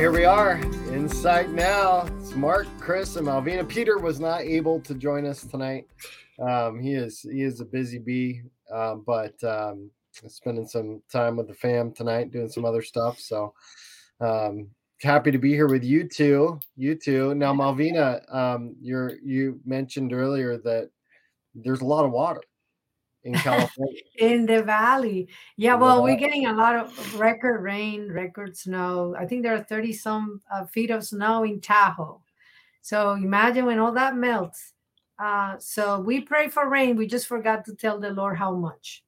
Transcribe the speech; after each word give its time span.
here 0.00 0.10
we 0.10 0.24
are. 0.24 0.56
Insight 0.94 1.50
now. 1.50 2.06
It's 2.18 2.34
Mark, 2.34 2.66
Chris, 2.80 3.16
and 3.16 3.26
Malvina. 3.26 3.68
Peter 3.68 3.98
was 3.98 4.18
not 4.18 4.40
able 4.40 4.80
to 4.80 4.94
join 4.94 5.26
us 5.26 5.42
tonight. 5.44 5.88
Um, 6.40 6.80
he 6.80 6.94
is 6.94 7.20
he 7.20 7.42
is 7.42 7.60
a 7.60 7.66
busy 7.66 7.98
bee, 7.98 8.40
uh, 8.72 8.94
but 8.94 9.34
um, 9.44 9.90
spending 10.26 10.66
some 10.66 11.02
time 11.12 11.36
with 11.36 11.48
the 11.48 11.54
fam 11.54 11.92
tonight, 11.92 12.30
doing 12.30 12.48
some 12.48 12.64
other 12.64 12.80
stuff. 12.80 13.20
So 13.20 13.52
um, 14.22 14.68
happy 15.02 15.30
to 15.32 15.38
be 15.38 15.50
here 15.50 15.68
with 15.68 15.84
you 15.84 16.08
two. 16.08 16.58
You 16.78 16.94
two. 16.94 17.34
Now, 17.34 17.52
Malvina, 17.52 18.22
um, 18.34 18.76
you're 18.80 19.18
you 19.22 19.60
mentioned 19.66 20.14
earlier 20.14 20.56
that 20.56 20.88
there's 21.54 21.82
a 21.82 21.86
lot 21.86 22.06
of 22.06 22.10
water 22.10 22.40
in 23.24 23.34
California. 23.34 24.00
in 24.18 24.46
the 24.46 24.62
valley. 24.62 25.28
Yeah, 25.56 25.74
well, 25.74 26.02
we're 26.02 26.16
getting 26.16 26.46
a 26.46 26.52
lot 26.52 26.76
of 26.76 27.20
record 27.20 27.62
rain, 27.62 28.10
record 28.10 28.56
snow. 28.56 29.14
I 29.18 29.26
think 29.26 29.42
there 29.42 29.54
are 29.54 29.62
30 29.62 29.92
some 29.92 30.40
uh, 30.50 30.64
feet 30.64 30.90
of 30.90 31.04
snow 31.04 31.44
in 31.44 31.60
Tahoe. 31.60 32.22
So 32.82 33.12
imagine 33.12 33.66
when 33.66 33.78
all 33.78 33.92
that 33.92 34.16
melts. 34.16 34.72
Uh, 35.18 35.56
so 35.58 36.00
we 36.00 36.20
pray 36.22 36.48
for 36.48 36.68
rain. 36.68 36.96
We 36.96 37.06
just 37.06 37.26
forgot 37.26 37.64
to 37.66 37.74
tell 37.74 38.00
the 38.00 38.10
Lord 38.10 38.38
how 38.38 38.54
much. 38.54 39.02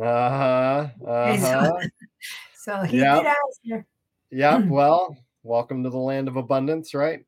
Uh-huh. 0.00 0.88
uh-huh. 1.06 1.36
so, 1.36 1.78
so 2.54 2.82
he 2.82 2.98
yep. 2.98 3.22
did 3.22 3.26
answer. 3.26 3.86
Yeah, 4.30 4.56
well, 4.66 5.16
welcome 5.42 5.82
to 5.84 5.90
the 5.90 5.98
land 5.98 6.28
of 6.28 6.36
abundance, 6.36 6.94
right? 6.94 7.24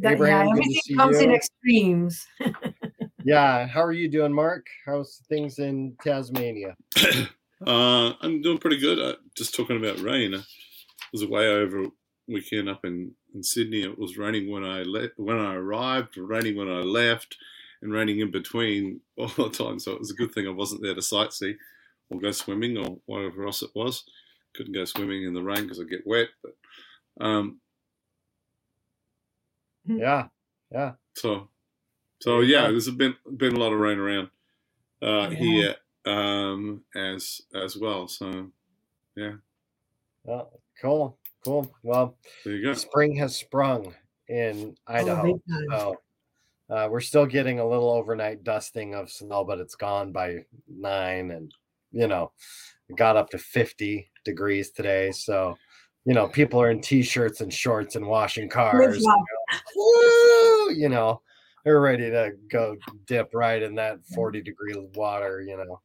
That, 0.00 0.12
Abraham, 0.12 0.48
yeah, 0.48 0.52
everything 0.52 0.96
comes 0.96 1.20
you. 1.20 1.28
in 1.28 1.34
extremes. 1.34 2.26
Yeah, 3.24 3.66
how 3.66 3.82
are 3.82 3.92
you 3.92 4.08
doing, 4.08 4.32
Mark? 4.32 4.66
How's 4.84 5.22
things 5.28 5.58
in 5.58 5.96
Tasmania? 6.02 6.76
uh, 7.66 8.12
I'm 8.20 8.42
doing 8.42 8.58
pretty 8.58 8.78
good. 8.78 8.98
Uh, 8.98 9.16
just 9.36 9.54
talking 9.54 9.76
about 9.76 10.00
rain. 10.00 10.34
I 10.34 10.42
was 11.12 11.22
away 11.22 11.46
over 11.46 11.86
weekend 12.28 12.68
up 12.68 12.84
in, 12.84 13.12
in 13.34 13.42
Sydney. 13.42 13.82
It 13.82 13.98
was 13.98 14.16
raining 14.16 14.50
when 14.50 14.64
I 14.64 14.82
left, 14.82 15.14
when 15.16 15.38
I 15.38 15.54
arrived, 15.54 16.16
raining 16.16 16.56
when 16.56 16.68
I 16.68 16.80
left, 16.80 17.36
and 17.82 17.92
raining 17.92 18.20
in 18.20 18.30
between 18.30 19.00
all 19.18 19.28
the 19.28 19.50
time. 19.50 19.78
So 19.78 19.92
it 19.92 20.00
was 20.00 20.10
a 20.10 20.14
good 20.14 20.32
thing 20.32 20.46
I 20.46 20.50
wasn't 20.50 20.82
there 20.82 20.94
to 20.94 21.00
sightsee 21.00 21.56
or 22.10 22.20
go 22.20 22.30
swimming 22.30 22.78
or 22.78 22.98
whatever 23.06 23.46
else 23.46 23.62
it 23.62 23.70
was. 23.74 24.04
Couldn't 24.54 24.74
go 24.74 24.84
swimming 24.84 25.24
in 25.24 25.34
the 25.34 25.42
rain 25.42 25.62
because 25.62 25.80
I 25.80 25.84
get 25.84 26.06
wet. 26.06 26.28
But 26.42 27.24
um, 27.24 27.60
yeah, 29.86 30.28
yeah. 30.70 30.92
So, 31.16 31.48
so 32.22 32.40
yeah, 32.40 32.68
there's 32.68 32.88
been 32.90 33.16
been 33.36 33.56
a 33.56 33.58
lot 33.58 33.72
of 33.72 33.80
rain 33.80 33.98
around 33.98 34.30
uh, 35.02 35.28
yeah. 35.30 35.36
here 35.36 35.74
um, 36.06 36.82
as 36.94 37.42
as 37.52 37.76
well. 37.76 38.06
So, 38.06 38.48
yeah. 39.16 39.32
Oh, 40.28 40.48
cool, 40.80 41.18
cool. 41.44 41.68
Well, 41.82 42.16
there 42.44 42.54
you 42.54 42.62
go. 42.62 42.74
Spring 42.74 43.16
has 43.16 43.36
sprung 43.36 43.92
in 44.28 44.76
Idaho. 44.86 45.40
Oh, 45.50 45.66
so 45.68 45.96
uh, 46.70 46.88
we're 46.88 47.00
still 47.00 47.26
getting 47.26 47.58
a 47.58 47.68
little 47.68 47.90
overnight 47.90 48.44
dusting 48.44 48.94
of 48.94 49.10
snow, 49.10 49.42
but 49.42 49.58
it's 49.58 49.74
gone 49.74 50.12
by 50.12 50.44
nine, 50.68 51.32
and 51.32 51.52
you 51.90 52.06
know, 52.06 52.30
it 52.88 52.96
got 52.96 53.16
up 53.16 53.30
to 53.30 53.38
fifty 53.38 54.10
degrees 54.24 54.70
today. 54.70 55.10
So, 55.10 55.58
you 56.04 56.14
know, 56.14 56.28
people 56.28 56.62
are 56.62 56.70
in 56.70 56.80
t-shirts 56.80 57.40
and 57.40 57.52
shorts 57.52 57.96
and 57.96 58.06
washing 58.06 58.48
cars. 58.48 58.98
You 58.98 59.08
know, 59.08 59.24
woo, 59.74 60.72
you 60.72 60.88
know, 60.88 61.20
they're 61.64 61.80
ready 61.80 62.10
to 62.10 62.32
go 62.50 62.76
dip 63.06 63.30
right 63.34 63.62
in 63.62 63.76
that 63.76 64.04
40 64.14 64.42
degree 64.42 64.74
water, 64.94 65.40
you 65.40 65.56
know. 65.56 65.80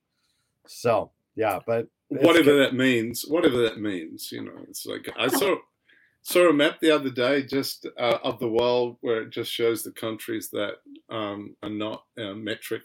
So 0.67 1.11
yeah, 1.35 1.59
but 1.65 1.87
whatever 2.09 2.51
good. 2.51 2.65
that 2.65 2.75
means, 2.75 3.25
whatever 3.27 3.57
that 3.63 3.79
means, 3.79 4.31
you 4.31 4.43
know, 4.43 4.65
it's 4.69 4.85
like 4.85 5.09
I 5.17 5.27
saw 5.27 5.55
saw 6.21 6.49
a 6.49 6.53
map 6.53 6.79
the 6.81 6.91
other 6.91 7.09
day 7.09 7.43
just 7.43 7.87
uh, 7.97 8.17
of 8.23 8.39
the 8.39 8.49
world 8.49 8.97
where 9.01 9.21
it 9.21 9.29
just 9.29 9.51
shows 9.51 9.83
the 9.83 9.91
countries 9.91 10.49
that 10.49 10.75
um, 11.09 11.55
are 11.63 11.69
not 11.69 12.03
uh, 12.17 12.33
metric, 12.33 12.83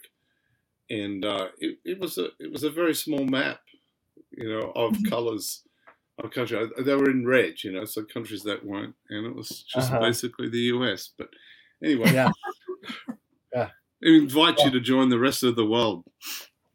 and 0.89 1.25
uh, 1.25 1.47
it, 1.57 1.79
it 1.83 1.99
was 1.99 2.17
a 2.17 2.27
it 2.39 2.51
was 2.51 2.63
a 2.63 2.69
very 2.69 2.93
small 2.93 3.25
map, 3.25 3.59
you 4.31 4.49
know, 4.49 4.71
of 4.75 4.93
mm-hmm. 4.93 5.09
colors 5.09 5.63
of 6.19 6.31
country. 6.31 6.69
They 6.79 6.95
were 6.95 7.09
in 7.09 7.25
red, 7.25 7.63
you 7.63 7.71
know, 7.71 7.85
so 7.85 8.03
countries 8.03 8.43
that 8.43 8.65
weren't, 8.65 8.95
and 9.09 9.25
it 9.25 9.35
was 9.35 9.63
just 9.63 9.91
uh-huh. 9.91 9.99
basically 9.99 10.49
the 10.49 10.69
US. 10.77 11.09
But 11.17 11.29
anyway, 11.83 12.13
yeah, 12.13 12.31
yeah. 13.53 13.69
I 14.03 14.07
invite 14.07 14.59
yeah. 14.59 14.65
you 14.65 14.71
to 14.71 14.79
join 14.79 15.09
the 15.09 15.19
rest 15.19 15.43
of 15.43 15.55
the 15.55 15.65
world. 15.65 16.03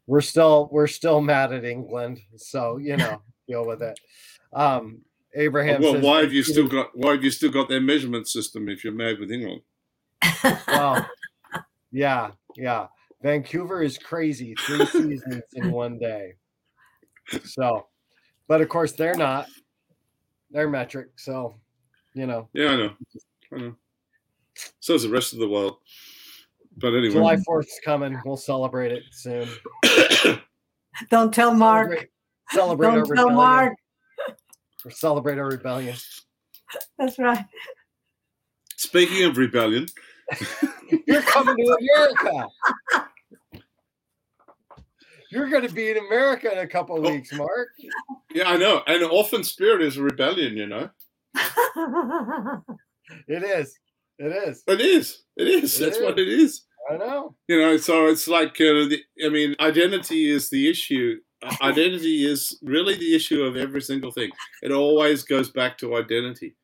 We're 0.07 0.21
still 0.21 0.69
we're 0.71 0.87
still 0.87 1.21
mad 1.21 1.53
at 1.53 1.65
England, 1.65 2.19
so 2.35 2.77
you 2.77 2.97
know, 2.97 3.21
deal 3.47 3.65
with 3.65 3.81
it. 3.81 3.99
Um, 4.53 4.99
Abraham. 5.35 5.81
well, 5.81 5.93
says, 5.93 6.03
why 6.03 6.21
have 6.21 6.33
you 6.33 6.43
still 6.43 6.67
got 6.67 6.89
why 6.97 7.11
have 7.11 7.23
you 7.23 7.31
still 7.31 7.51
got 7.51 7.69
their 7.69 7.81
measurement 7.81 8.27
system 8.27 8.67
if 8.69 8.83
you're 8.83 8.93
mad 8.93 9.19
with 9.19 9.31
England? 9.31 9.61
well, 10.67 11.07
yeah, 11.91 12.31
yeah. 12.55 12.87
Vancouver 13.21 13.83
is 13.83 13.97
crazy. 13.97 14.55
Three 14.59 14.85
seasons 14.87 15.43
in 15.53 15.71
one 15.71 15.99
day. 15.99 16.33
So 17.43 17.85
but 18.49 18.61
of 18.61 18.67
course, 18.67 18.91
they're 18.91 19.15
not. 19.15 19.47
They're 20.51 20.67
metric. 20.67 21.09
So, 21.15 21.55
you 22.15 22.25
know. 22.25 22.49
Yeah, 22.51 22.69
I 22.69 22.75
know. 22.75 22.91
I 23.53 23.57
know. 23.57 23.75
So 24.79 24.93
is 24.93 25.03
the 25.03 25.09
rest 25.09 25.33
of 25.33 25.39
the 25.39 25.47
world. 25.47 25.77
But 26.77 26.89
anyway. 26.89 27.13
July 27.13 27.35
4th 27.37 27.65
is 27.65 27.79
coming. 27.83 28.19
We'll 28.25 28.37
celebrate 28.37 28.91
it 28.91 29.03
soon. 29.11 29.47
Don't 31.09 31.33
tell 31.33 31.53
Mark. 31.53 32.09
Celebrate, 32.51 32.87
celebrate 32.87 33.15
Don't 33.15 33.15
tell 33.15 33.29
Mark. 33.31 33.73
Or 34.85 34.91
celebrate 34.91 35.37
our 35.37 35.49
rebellion. 35.49 35.97
That's 36.97 37.19
right. 37.19 37.43
Speaking 38.77 39.25
of 39.25 39.35
rebellion, 39.35 39.87
you're 41.05 41.21
coming 41.21 41.57
to 41.57 41.77
America. 41.81 42.47
You're 45.31 45.49
going 45.49 45.67
to 45.67 45.73
be 45.73 45.91
in 45.91 45.97
America 45.97 46.51
in 46.51 46.59
a 46.59 46.67
couple 46.67 46.97
of 46.97 47.05
oh. 47.05 47.11
weeks, 47.11 47.33
Mark. 47.33 47.69
Yeah, 48.33 48.49
I 48.49 48.55
know. 48.55 48.81
And 48.87 49.03
orphan 49.03 49.43
spirit 49.43 49.81
is 49.81 49.97
a 49.97 50.01
rebellion, 50.01 50.55
you 50.55 50.67
know. 50.67 50.89
it 53.27 53.43
is. 53.43 53.77
It 54.19 54.49
is. 54.49 54.63
It 54.67 54.81
is. 54.81 55.23
It 55.37 55.47
is. 55.47 55.79
It 55.79 55.85
That's 55.85 55.97
is. 55.97 56.03
what 56.03 56.19
it 56.19 56.27
is. 56.27 56.63
I 56.91 56.97
know. 56.97 57.35
You 57.47 57.59
know, 57.59 57.77
so 57.77 58.07
it's 58.07 58.27
like, 58.27 58.59
uh, 58.59 58.85
the, 58.89 58.99
I 59.25 59.29
mean, 59.29 59.55
identity 59.59 60.29
is 60.29 60.49
the 60.49 60.69
issue. 60.69 61.17
identity 61.61 62.25
is 62.25 62.57
really 62.61 62.95
the 62.95 63.15
issue 63.15 63.43
of 63.43 63.55
every 63.55 63.81
single 63.81 64.11
thing. 64.11 64.31
It 64.61 64.71
always 64.71 65.23
goes 65.23 65.49
back 65.49 65.77
to 65.79 65.95
identity. 65.95 66.55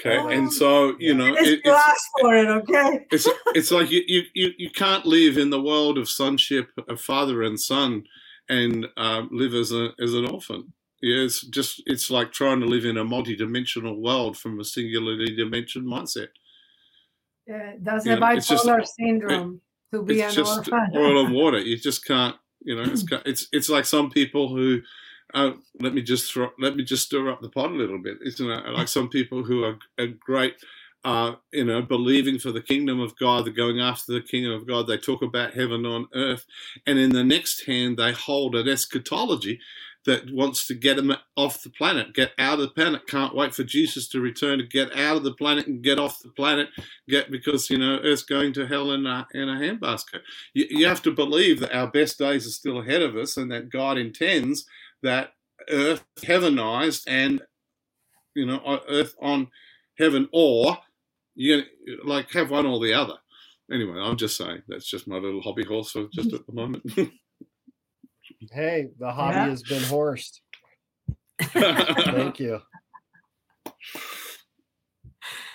Okay, 0.00 0.16
oh, 0.16 0.28
and 0.28 0.52
so 0.52 0.94
you 1.00 1.14
know, 1.14 1.34
it, 1.34 1.60
it's 1.64 2.10
for 2.20 2.34
it. 2.34 2.46
Okay, 2.46 3.06
it's 3.10 3.28
it's 3.56 3.72
like 3.72 3.90
you, 3.90 4.02
you 4.06 4.52
you 4.56 4.70
can't 4.70 5.04
live 5.04 5.36
in 5.36 5.50
the 5.50 5.60
world 5.60 5.98
of 5.98 6.08
sonship, 6.08 6.68
of 6.88 7.00
father 7.00 7.42
and 7.42 7.58
son, 7.58 8.04
and 8.48 8.86
um, 8.96 9.28
live 9.32 9.54
as 9.54 9.72
a 9.72 9.90
as 10.00 10.14
an 10.14 10.26
orphan. 10.26 10.72
Yeah, 11.00 11.24
it's 11.24 11.42
just 11.42 11.82
it's 11.86 12.10
like 12.10 12.32
trying 12.32 12.60
to 12.60 12.66
live 12.66 12.84
in 12.84 12.96
a 12.96 13.04
multi-dimensional 13.04 14.00
world 14.00 14.36
from 14.36 14.58
a 14.58 14.64
singularly 14.64 15.34
dimension 15.36 15.84
mindset. 15.84 16.28
Yeah, 17.46 17.74
that's 17.80 18.04
you 18.04 18.12
a 18.12 18.16
know, 18.16 18.26
bipolar 18.26 18.80
just, 18.80 18.96
syndrome 18.96 19.60
it, 19.92 19.96
to 19.96 20.02
be 20.02 20.20
an 20.22 20.32
just 20.32 20.58
orphan. 20.58 20.90
oil 20.96 21.24
and 21.24 21.34
water. 21.34 21.58
You 21.58 21.78
just 21.78 22.04
can't. 22.04 22.36
You 22.60 22.76
know, 22.76 22.90
it's 22.90 23.04
it's 23.24 23.48
it's 23.52 23.68
like 23.68 23.84
some 23.84 24.10
people 24.10 24.48
who 24.48 24.80
uh, 25.34 25.52
let 25.80 25.94
me 25.94 26.02
just 26.02 26.32
throw, 26.32 26.50
let 26.58 26.76
me 26.76 26.84
just 26.84 27.06
stir 27.06 27.30
up 27.30 27.40
the 27.40 27.48
pot 27.48 27.70
a 27.70 27.74
little 27.74 27.98
bit. 27.98 28.18
Isn't 28.24 28.50
it? 28.50 28.68
Like 28.70 28.88
some 28.88 29.08
people 29.08 29.44
who 29.44 29.62
are, 29.64 29.78
are 29.98 30.06
great, 30.06 30.56
uh, 31.04 31.34
you 31.52 31.64
know, 31.64 31.82
believing 31.82 32.38
for 32.38 32.50
the 32.50 32.62
kingdom 32.62 33.00
of 33.00 33.16
God, 33.18 33.44
they're 33.44 33.52
going 33.52 33.80
after 33.80 34.12
the 34.12 34.20
kingdom 34.20 34.52
of 34.52 34.66
God. 34.66 34.86
They 34.86 34.96
talk 34.96 35.22
about 35.22 35.54
heaven 35.54 35.84
on 35.86 36.08
earth, 36.14 36.44
and 36.86 36.98
in 36.98 37.10
the 37.10 37.24
next 37.24 37.66
hand, 37.66 37.98
they 37.98 38.12
hold 38.12 38.54
an 38.54 38.68
eschatology 38.68 39.60
that 40.08 40.32
wants 40.32 40.66
to 40.66 40.74
get 40.74 40.96
them 40.96 41.14
off 41.36 41.62
the 41.62 41.70
planet, 41.70 42.14
get 42.14 42.32
out 42.38 42.54
of 42.54 42.60
the 42.60 42.70
planet. 42.70 43.06
Can't 43.06 43.34
wait 43.34 43.54
for 43.54 43.62
Jesus 43.62 44.08
to 44.08 44.20
return 44.20 44.58
to 44.58 44.66
get 44.66 44.96
out 44.96 45.18
of 45.18 45.22
the 45.22 45.34
planet 45.34 45.66
and 45.66 45.82
get 45.82 45.98
off 45.98 46.18
the 46.22 46.30
planet. 46.30 46.70
Get 47.08 47.30
because 47.30 47.70
you 47.70 47.78
know 47.78 48.00
Earth's 48.02 48.22
going 48.22 48.54
to 48.54 48.66
hell 48.66 48.90
in 48.90 49.06
a 49.06 49.26
in 49.34 49.48
a 49.48 49.52
handbasket. 49.52 50.22
You, 50.54 50.66
you 50.70 50.86
have 50.88 51.02
to 51.02 51.12
believe 51.12 51.60
that 51.60 51.76
our 51.76 51.86
best 51.86 52.18
days 52.18 52.46
are 52.46 52.50
still 52.50 52.80
ahead 52.80 53.02
of 53.02 53.16
us, 53.16 53.36
and 53.36 53.52
that 53.52 53.70
God 53.70 53.98
intends 53.98 54.64
that 55.02 55.32
earth 55.70 56.04
heavenized 56.24 57.04
and 57.06 57.42
you 58.34 58.46
know 58.46 58.80
earth 58.88 59.14
on 59.20 59.48
heaven 59.98 60.28
or 60.32 60.78
you 61.34 61.62
like 62.04 62.30
have 62.32 62.50
one 62.50 62.66
or 62.66 62.80
the 62.80 62.94
other 62.94 63.16
anyway 63.70 64.00
i'm 64.00 64.16
just 64.16 64.36
saying 64.36 64.62
that's 64.68 64.88
just 64.88 65.08
my 65.08 65.16
little 65.16 65.42
hobby 65.42 65.64
horse 65.64 65.90
for 65.90 66.06
just 66.12 66.32
at 66.32 66.46
the 66.46 66.52
moment 66.52 66.82
hey 68.52 68.88
the 68.98 69.10
hobby 69.10 69.36
yeah. 69.36 69.48
has 69.48 69.62
been 69.62 69.82
horsed 69.84 70.40
thank 71.42 72.40
you 72.40 72.60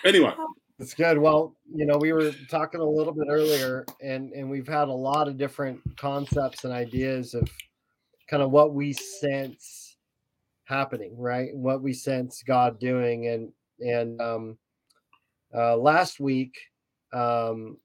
anyway 0.05 0.33
it's 0.79 0.93
good 0.93 1.17
well 1.17 1.55
you 1.73 1.85
know 1.85 1.97
we 1.97 2.13
were 2.13 2.31
talking 2.49 2.81
a 2.81 2.89
little 2.89 3.13
bit 3.13 3.27
earlier 3.29 3.85
and 4.01 4.31
and 4.33 4.49
we've 4.49 4.67
had 4.67 4.87
a 4.87 4.93
lot 4.93 5.27
of 5.27 5.37
different 5.37 5.79
concepts 5.97 6.63
and 6.63 6.73
ideas 6.73 7.33
of 7.33 7.49
kind 8.29 8.41
of 8.41 8.51
what 8.51 8.73
we 8.73 8.93
sense 8.93 9.83
happening, 10.65 11.15
right? 11.17 11.55
What 11.55 11.81
we 11.81 11.93
sense 11.93 12.43
God 12.45 12.79
doing, 12.79 13.27
and 13.27 13.51
and 13.79 14.21
um, 14.21 14.57
uh, 15.55 15.77
last 15.77 16.19
week 16.19 16.57
um, 17.11 17.77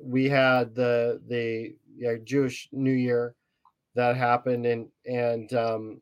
we 0.00 0.28
had 0.28 0.74
the 0.74 1.20
the 1.28 1.74
yeah, 1.96 2.14
Jewish 2.24 2.68
New 2.72 2.92
Year 2.92 3.34
that 3.96 4.16
happened, 4.16 4.66
and 4.66 4.88
and 5.06 5.52
um, 5.54 6.00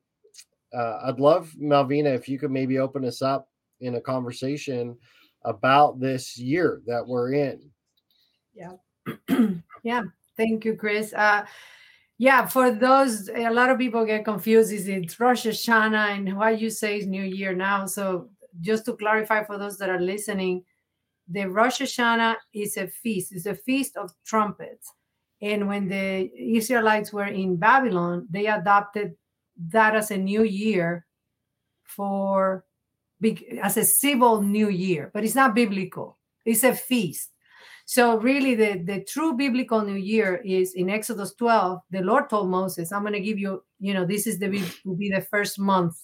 uh, 0.76 1.00
I'd 1.04 1.20
love 1.20 1.52
Malvina 1.60 2.14
if 2.14 2.28
you 2.28 2.38
could 2.38 2.50
maybe 2.50 2.78
open 2.78 3.04
us 3.04 3.22
up 3.22 3.48
in 3.80 3.94
a 3.94 4.00
conversation 4.00 4.96
about 5.44 6.00
this 6.00 6.38
year 6.38 6.82
that 6.86 7.06
we're 7.06 7.32
in. 7.32 7.70
Yeah, 8.54 8.72
yeah. 9.82 10.02
Thank 10.36 10.64
you, 10.64 10.76
Chris. 10.76 11.12
Uh, 11.12 11.46
yeah, 12.18 12.46
for 12.46 12.70
those, 12.70 13.28
a 13.28 13.50
lot 13.50 13.70
of 13.70 13.78
people 13.78 14.04
get 14.04 14.24
confused. 14.24 14.72
Is 14.72 14.88
it 14.88 15.18
Rosh 15.18 15.46
Hashanah 15.46 16.16
and 16.16 16.36
why 16.36 16.50
you 16.50 16.70
say 16.70 16.98
is 16.98 17.06
New 17.06 17.22
Year 17.22 17.54
now? 17.54 17.86
So 17.86 18.30
just 18.60 18.84
to 18.86 18.96
clarify 18.96 19.44
for 19.44 19.58
those 19.58 19.78
that 19.78 19.90
are 19.90 20.00
listening, 20.00 20.64
the 21.28 21.46
Rosh 21.46 21.80
Hashanah 21.80 22.36
is 22.52 22.76
a 22.76 22.86
feast. 22.86 23.32
It's 23.32 23.46
a 23.46 23.54
feast 23.54 23.96
of 23.96 24.12
trumpets. 24.24 24.92
And 25.44 25.68
when 25.68 25.88
the 25.88 26.30
Israelites 26.34 27.12
were 27.12 27.26
in 27.26 27.56
Babylon, 27.56 28.26
they 28.30 28.46
adopted 28.46 29.14
that 29.68 29.94
as 29.94 30.10
a 30.10 30.16
new 30.16 30.42
year 30.42 31.04
for 31.82 32.64
as 33.62 33.76
a 33.76 33.84
civil 33.84 34.40
new 34.40 34.70
year, 34.70 35.10
but 35.12 35.22
it's 35.22 35.34
not 35.34 35.54
biblical. 35.54 36.18
It's 36.46 36.64
a 36.64 36.74
feast. 36.74 37.30
So 37.84 38.18
really 38.18 38.54
the, 38.54 38.82
the 38.82 39.04
true 39.04 39.34
biblical 39.34 39.82
new 39.82 39.96
year 39.96 40.36
is 40.36 40.72
in 40.72 40.88
Exodus 40.88 41.34
12, 41.34 41.80
the 41.90 42.00
Lord 42.00 42.30
told 42.30 42.48
Moses, 42.48 42.90
I'm 42.90 43.02
going 43.02 43.12
to 43.12 43.20
give 43.20 43.38
you, 43.38 43.62
you 43.78 43.92
know, 43.92 44.06
this 44.06 44.26
is 44.26 44.38
the 44.38 44.48
will 44.86 44.96
be 44.96 45.10
the 45.10 45.20
first 45.20 45.58
month 45.58 46.00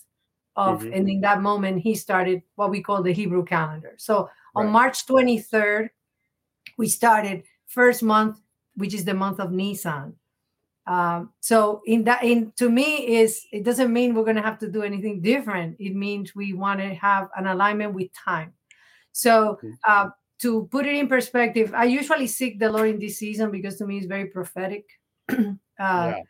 of 0.55 0.81
mm-hmm. 0.81 0.93
and 0.93 1.09
in 1.09 1.21
that 1.23 1.41
moment 1.41 1.81
he 1.81 1.95
started 1.95 2.43
what 2.57 2.71
we 2.71 2.83
call 2.83 3.03
the 3.03 3.15
Hebrew 3.15 3.45
calendar. 3.45 3.95
So 3.97 4.29
on 4.55 4.67
right. 4.67 4.73
March 4.73 5.07
23rd, 5.07 5.89
we 6.77 6.89
started 6.89 7.45
first 7.67 8.03
month, 8.03 8.39
which 8.77 8.95
is 8.95 9.05
the 9.05 9.15
month 9.15 9.41
of 9.41 9.53
Nisan. 9.53 10.15
Um, 10.87 11.33
so 11.41 11.83
in 11.87 12.05
that, 12.05 12.25
in 12.25 12.53
to 12.57 12.69
me, 12.69 13.19
is 13.21 13.47
it 13.53 13.65
doesn't 13.65 13.93
mean 13.93 14.15
we're 14.15 14.25
going 14.25 14.37
to 14.37 14.43
have 14.43 14.59
to 14.61 14.71
do 14.71 14.83
anything 14.83 15.21
different. 15.21 15.77
It 15.79 15.95
means 15.95 16.35
we 16.35 16.53
want 16.53 16.81
to 16.81 16.95
have 16.95 17.29
an 17.37 17.47
alignment 17.47 17.95
with 17.95 18.09
time. 18.13 18.55
So 19.13 19.59
uh, 19.87 20.11
to 20.41 20.69
put 20.71 20.87
it 20.87 20.97
in 20.97 21.07
perspective, 21.07 21.73
I 21.75 21.85
usually 21.85 22.27
seek 22.27 22.59
the 22.59 22.71
Lord 22.71 22.89
in 22.89 22.99
this 22.99 23.19
season 23.19 23.51
because 23.51 23.77
to 23.77 23.87
me 23.87 23.99
it's 23.99 24.07
very 24.07 24.27
prophetic. 24.27 24.87
uh, 25.31 25.45
yeah. 25.79 26.21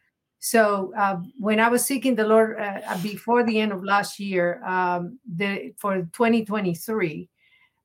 So 0.40 0.92
uh, 0.96 1.20
when 1.38 1.60
I 1.60 1.68
was 1.68 1.84
seeking 1.84 2.14
the 2.14 2.26
Lord 2.26 2.58
uh, 2.58 2.96
before 3.02 3.44
the 3.44 3.60
end 3.60 3.72
of 3.72 3.84
last 3.84 4.18
year, 4.18 4.64
um, 4.64 5.18
the 5.30 5.74
for 5.76 5.96
2023, 6.12 7.28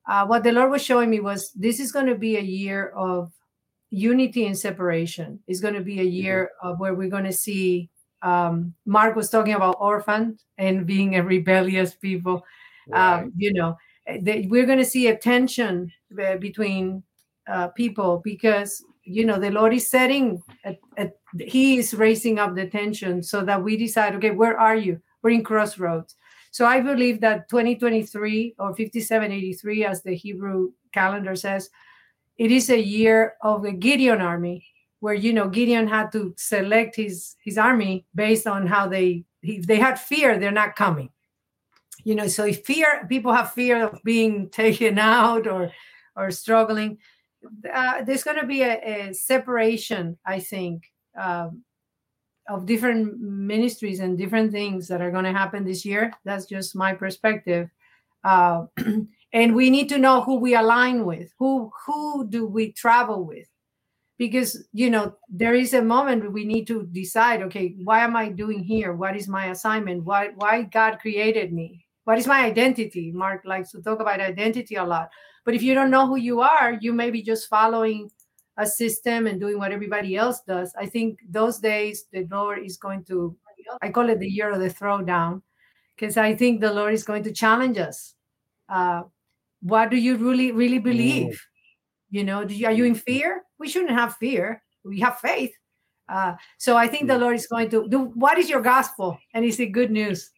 uh, 0.08 0.26
what 0.26 0.42
the 0.42 0.52
Lord 0.52 0.70
was 0.70 0.82
showing 0.82 1.10
me 1.10 1.20
was 1.20 1.52
this 1.52 1.80
is 1.80 1.92
going 1.92 2.06
to 2.06 2.14
be 2.14 2.36
a 2.36 2.40
year 2.40 2.88
of 2.96 3.30
unity 3.96 4.46
and 4.46 4.56
separation. 4.56 5.40
It's 5.48 5.60
going 5.60 5.74
to 5.74 5.80
be 5.80 6.00
a 6.00 6.04
mm-hmm. 6.04 6.12
year 6.12 6.50
mm-hmm. 6.62 6.68
of 6.68 6.80
where 6.80 6.94
we're 6.94 7.08
going 7.08 7.24
to 7.24 7.32
see. 7.32 7.90
Um, 8.22 8.74
Mark 8.84 9.16
was 9.16 9.30
talking 9.30 9.54
about 9.54 9.76
orphans 9.78 10.44
and 10.58 10.86
being 10.86 11.16
a 11.16 11.22
rebellious 11.22 11.94
people. 11.94 12.44
Right. 12.88 13.20
Um, 13.20 13.32
you 13.36 13.52
know, 13.52 13.76
they, 14.20 14.46
we're 14.48 14.66
going 14.66 14.78
to 14.78 14.84
see 14.84 15.08
a 15.08 15.16
tension 15.16 15.92
uh, 16.22 16.36
between 16.36 17.02
uh, 17.48 17.68
people 17.68 18.20
because 18.24 18.82
you 19.04 19.24
know 19.24 19.38
the 19.38 19.50
Lord 19.50 19.72
is 19.72 19.88
setting. 19.88 20.42
A, 20.64 20.76
a, 20.98 21.10
he 21.38 21.78
is 21.78 21.94
raising 21.94 22.38
up 22.38 22.54
the 22.54 22.66
tension 22.66 23.22
so 23.22 23.44
that 23.44 23.62
we 23.62 23.76
decide. 23.76 24.14
Okay, 24.16 24.30
where 24.30 24.58
are 24.58 24.76
you? 24.76 25.00
We're 25.22 25.30
in 25.30 25.44
crossroads. 25.44 26.16
So 26.50 26.64
I 26.64 26.80
believe 26.80 27.20
that 27.20 27.48
2023 27.50 28.54
or 28.58 28.74
5783, 28.74 29.84
as 29.84 30.02
the 30.02 30.14
Hebrew 30.14 30.70
calendar 30.92 31.36
says, 31.36 31.68
it 32.38 32.50
is 32.50 32.70
a 32.70 32.80
year 32.80 33.34
of 33.42 33.62
the 33.62 33.72
Gideon 33.72 34.20
army, 34.20 34.66
where 35.00 35.14
you 35.14 35.32
know 35.32 35.48
Gideon 35.48 35.88
had 35.88 36.12
to 36.12 36.34
select 36.36 36.96
his 36.96 37.36
his 37.44 37.58
army 37.58 38.06
based 38.14 38.46
on 38.46 38.66
how 38.66 38.88
they 38.88 39.24
if 39.42 39.66
they 39.66 39.78
had 39.78 39.98
fear, 40.00 40.38
they're 40.38 40.50
not 40.50 40.76
coming. 40.76 41.10
You 42.04 42.14
know, 42.14 42.28
so 42.28 42.44
if 42.44 42.64
fear 42.64 43.06
people 43.08 43.32
have 43.32 43.52
fear 43.52 43.88
of 43.88 44.00
being 44.04 44.48
taken 44.62 44.98
out 44.98 45.46
or 45.46 45.72
or 46.16 46.30
struggling, 46.30 46.98
uh, 47.72 48.02
there's 48.04 48.24
going 48.24 48.40
to 48.40 48.46
be 48.46 48.62
a, 48.62 49.08
a, 49.08 49.14
separation, 49.14 50.16
I 50.24 50.40
think, 50.40 50.84
um, 51.18 51.62
of 52.48 52.64
different 52.64 53.20
ministries 53.20 54.00
and 54.00 54.16
different 54.16 54.50
things 54.50 54.88
that 54.88 55.02
are 55.02 55.10
going 55.10 55.24
to 55.24 55.32
happen 55.32 55.64
this 55.64 55.84
year. 55.84 56.12
That's 56.24 56.46
just 56.46 56.74
my 56.74 56.94
perspective. 56.94 57.68
Uh, 58.24 58.66
and 59.32 59.54
we 59.54 59.70
need 59.70 59.88
to 59.90 59.98
know 59.98 60.22
who 60.22 60.36
we 60.36 60.54
align 60.54 61.04
with. 61.04 61.32
Who 61.38 61.70
who 61.86 62.26
do 62.28 62.46
we 62.46 62.72
travel 62.72 63.24
with? 63.24 63.48
Because 64.18 64.66
you 64.72 64.90
know 64.90 65.16
there 65.28 65.54
is 65.54 65.74
a 65.74 65.82
moment 65.82 66.32
we 66.32 66.44
need 66.44 66.66
to 66.68 66.88
decide. 66.92 67.42
Okay, 67.42 67.76
why 67.84 68.00
am 68.00 68.16
I 68.16 68.30
doing 68.30 68.64
here? 68.64 68.94
What 68.94 69.16
is 69.16 69.28
my 69.28 69.46
assignment? 69.46 70.04
Why 70.04 70.28
why 70.36 70.62
God 70.62 70.98
created 71.00 71.52
me? 71.52 71.86
What 72.04 72.18
is 72.18 72.26
my 72.26 72.44
identity? 72.44 73.10
Mark 73.12 73.44
likes 73.44 73.72
to 73.72 73.82
talk 73.82 74.00
about 74.00 74.20
identity 74.20 74.76
a 74.76 74.84
lot. 74.84 75.10
But 75.44 75.54
if 75.54 75.62
you 75.62 75.74
don't 75.74 75.90
know 75.90 76.06
who 76.06 76.16
you 76.16 76.40
are, 76.40 76.78
you 76.80 76.92
may 76.92 77.10
be 77.10 77.22
just 77.22 77.48
following 77.48 78.10
a 78.56 78.66
system 78.66 79.26
and 79.26 79.40
doing 79.40 79.58
what 79.58 79.72
everybody 79.72 80.16
else 80.16 80.40
does. 80.46 80.72
I 80.78 80.86
think 80.86 81.18
those 81.28 81.58
days 81.58 82.06
the 82.12 82.26
Lord 82.30 82.64
is 82.64 82.76
going 82.76 83.04
to, 83.04 83.36
I 83.82 83.90
call 83.90 84.08
it 84.08 84.18
the 84.18 84.28
year 84.28 84.50
of 84.50 84.60
the 84.60 84.70
throwdown, 84.70 85.42
because 85.94 86.16
I 86.16 86.34
think 86.34 86.60
the 86.60 86.72
Lord 86.72 86.94
is 86.94 87.04
going 87.04 87.22
to 87.24 87.32
challenge 87.32 87.78
us. 87.78 88.14
Uh, 88.68 89.02
what 89.60 89.90
do 89.90 89.96
you 89.96 90.16
really, 90.16 90.52
really 90.52 90.78
believe? 90.78 91.32
Mm. 91.32 91.38
You 92.10 92.24
know, 92.24 92.42
you, 92.42 92.66
are 92.66 92.72
you 92.72 92.84
in 92.84 92.94
fear? 92.94 93.42
We 93.58 93.68
shouldn't 93.68 93.92
have 93.92 94.16
fear. 94.16 94.62
We 94.84 95.00
have 95.00 95.18
faith. 95.18 95.52
Uh, 96.08 96.34
so 96.58 96.76
I 96.76 96.86
think 96.86 97.08
the 97.08 97.14
mm. 97.14 97.20
Lord 97.20 97.36
is 97.36 97.46
going 97.46 97.68
to 97.70 97.88
do 97.88 98.12
what 98.14 98.38
is 98.38 98.48
your 98.48 98.60
gospel? 98.60 99.18
And 99.34 99.44
is 99.44 99.58
it 99.58 99.72
good 99.72 99.90
news? 99.90 100.30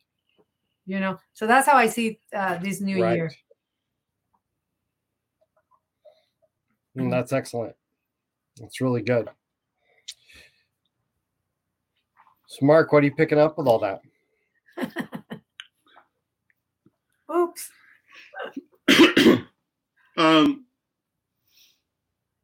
You 0.86 1.00
know, 1.00 1.18
so 1.34 1.46
that's 1.46 1.68
how 1.68 1.76
I 1.76 1.86
see 1.86 2.18
uh, 2.34 2.56
this 2.58 2.80
new 2.80 3.02
right. 3.02 3.16
year. 3.16 3.30
Mm, 6.96 7.10
that's 7.10 7.32
excellent. 7.32 7.74
That's 8.58 8.80
really 8.80 9.02
good. 9.02 9.28
So, 12.46 12.64
Mark, 12.64 12.90
what 12.92 13.02
are 13.02 13.06
you 13.06 13.14
picking 13.14 13.38
up 13.38 13.58
with 13.58 13.66
all 13.66 13.78
that? 13.80 14.00
Oops. 17.34 17.70
Um, 20.18 20.66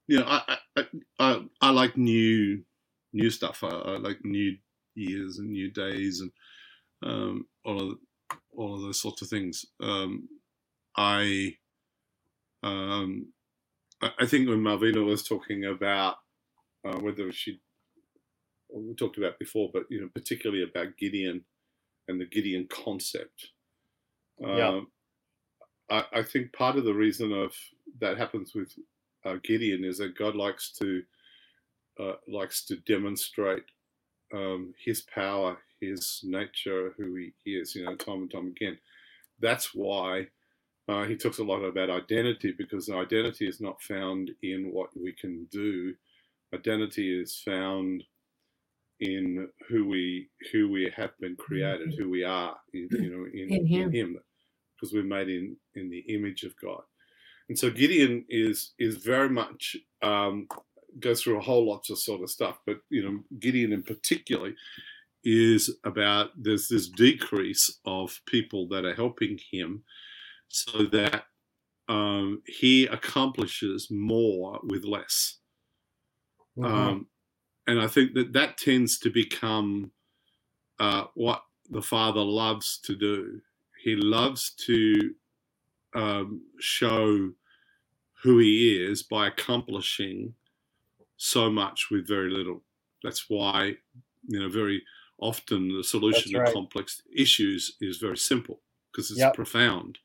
you 0.06 0.18
know, 0.18 0.26
I, 0.26 0.58
I, 0.76 0.84
I, 1.18 1.42
I, 1.60 1.70
like 1.70 1.96
new 1.96 2.62
new 3.12 3.30
stuff. 3.30 3.64
I, 3.64 3.68
I, 3.68 3.98
like 3.98 4.24
new 4.24 4.56
years 4.94 5.38
and 5.38 5.50
new 5.50 5.70
days 5.70 6.20
and 6.20 6.32
um, 7.02 7.46
all 7.64 7.92
of 7.92 7.98
all 8.56 8.76
of 8.76 8.82
those 8.82 9.00
sorts 9.00 9.22
of 9.22 9.28
things. 9.28 9.66
Um, 9.82 10.28
I 10.96 11.56
um, 12.62 13.32
I 14.02 14.26
think 14.26 14.48
when 14.48 14.60
Malvina 14.62 15.04
was 15.04 15.22
talking 15.22 15.64
about 15.64 16.16
uh, 16.86 16.98
whether 16.98 17.32
she, 17.32 17.60
we 18.74 18.94
talked 18.94 19.18
about 19.18 19.38
before, 19.38 19.70
but 19.72 19.84
you 19.90 20.00
know, 20.00 20.08
particularly 20.14 20.62
about 20.62 20.96
Gideon 20.98 21.44
and 22.08 22.20
the 22.20 22.26
Gideon 22.26 22.68
concept. 22.70 23.48
Yeah. 24.40 24.80
I, 25.94 26.20
I, 26.20 26.22
think 26.22 26.52
part 26.52 26.76
of 26.76 26.84
the 26.84 26.94
reason 26.94 27.32
of 27.32 27.54
that 28.00 28.18
happens 28.18 28.54
with 28.54 28.72
uh, 29.24 29.36
Gideon 29.42 29.84
is 29.84 29.98
that 29.98 30.18
God 30.18 30.34
likes 30.34 30.72
to 30.80 31.02
uh, 32.00 32.14
likes 32.26 32.64
to 32.66 32.76
demonstrate 32.76 33.64
um, 34.34 34.74
His 34.84 35.02
power, 35.02 35.58
His 35.80 36.20
nature, 36.24 36.92
who 36.96 37.16
He 37.44 37.52
is. 37.52 37.74
You 37.74 37.84
know, 37.84 37.96
time 37.96 38.22
and 38.22 38.30
time 38.30 38.48
again. 38.48 38.78
That's 39.40 39.74
why 39.74 40.28
uh, 40.88 41.04
he 41.04 41.16
talks 41.16 41.38
a 41.38 41.44
lot 41.44 41.62
about 41.62 41.90
identity 41.90 42.54
because 42.56 42.90
identity 42.90 43.48
is 43.48 43.60
not 43.60 43.80
found 43.80 44.30
in 44.42 44.70
what 44.72 44.90
we 44.96 45.12
can 45.12 45.46
do. 45.50 45.94
Identity 46.54 47.20
is 47.20 47.36
found 47.36 48.04
in 49.00 49.48
who 49.68 49.88
we 49.88 50.28
who 50.52 50.70
we 50.70 50.92
have 50.96 51.18
been 51.20 51.36
created, 51.36 51.88
mm-hmm. 51.88 52.02
who 52.02 52.10
we 52.10 52.24
are, 52.24 52.56
you 52.72 52.88
know, 52.90 53.26
in, 53.32 53.52
in, 53.52 53.66
him. 53.66 53.82
in 53.82 53.92
him, 53.92 54.18
because 54.74 54.92
we're 54.92 55.02
made 55.02 55.28
in 55.28 55.56
in 55.74 55.90
the 55.90 56.00
image 56.00 56.42
of 56.42 56.54
God. 56.60 56.82
And 57.48 57.58
so 57.58 57.70
Gideon 57.70 58.24
is 58.28 58.72
is 58.78 58.96
very 58.96 59.28
much 59.28 59.76
um, 60.02 60.48
goes 61.00 61.22
through 61.22 61.38
a 61.38 61.42
whole 61.42 61.66
lot 61.66 61.90
of 61.90 61.98
sort 61.98 62.22
of 62.22 62.30
stuff, 62.30 62.58
but 62.66 62.78
you 62.90 63.02
know 63.02 63.20
Gideon 63.38 63.72
in 63.72 63.82
particular 63.82 64.52
is 65.24 65.74
about 65.84 66.30
there's 66.36 66.68
this 66.68 66.88
decrease 66.88 67.78
of 67.86 68.20
people 68.26 68.68
that 68.68 68.84
are 68.84 68.94
helping 68.94 69.38
him 69.50 69.82
so 70.48 70.84
that 70.84 71.24
um, 71.88 72.42
he 72.46 72.86
accomplishes 72.86 73.90
more 73.90 74.60
with 74.62 74.84
less. 74.84 75.38
Mm-hmm. 76.58 76.72
Um, 76.72 77.06
and 77.66 77.80
I 77.80 77.86
think 77.86 78.14
that 78.14 78.32
that 78.34 78.58
tends 78.58 78.98
to 79.00 79.10
become 79.10 79.90
uh, 80.78 81.04
what 81.14 81.42
the 81.70 81.82
Father 81.82 82.20
loves 82.20 82.78
to 82.84 82.94
do. 82.94 83.40
He 83.84 83.96
loves 83.96 84.50
to 84.66 85.14
um, 85.94 86.40
show 86.58 87.32
who 88.22 88.38
He 88.38 88.82
is 88.82 89.02
by 89.02 89.26
accomplishing 89.26 90.32
so 91.18 91.50
much 91.50 91.88
with 91.90 92.08
very 92.08 92.30
little. 92.30 92.62
That's 93.02 93.26
why, 93.28 93.76
you 94.26 94.40
know, 94.40 94.48
very 94.48 94.82
often 95.18 95.76
the 95.76 95.84
solution 95.84 96.32
right. 96.32 96.46
to 96.46 96.52
complex 96.54 97.02
issues 97.14 97.76
is 97.82 97.98
very 97.98 98.16
simple 98.16 98.60
because 98.90 99.10
it's 99.10 99.20
yep. 99.20 99.34
profound. 99.34 99.98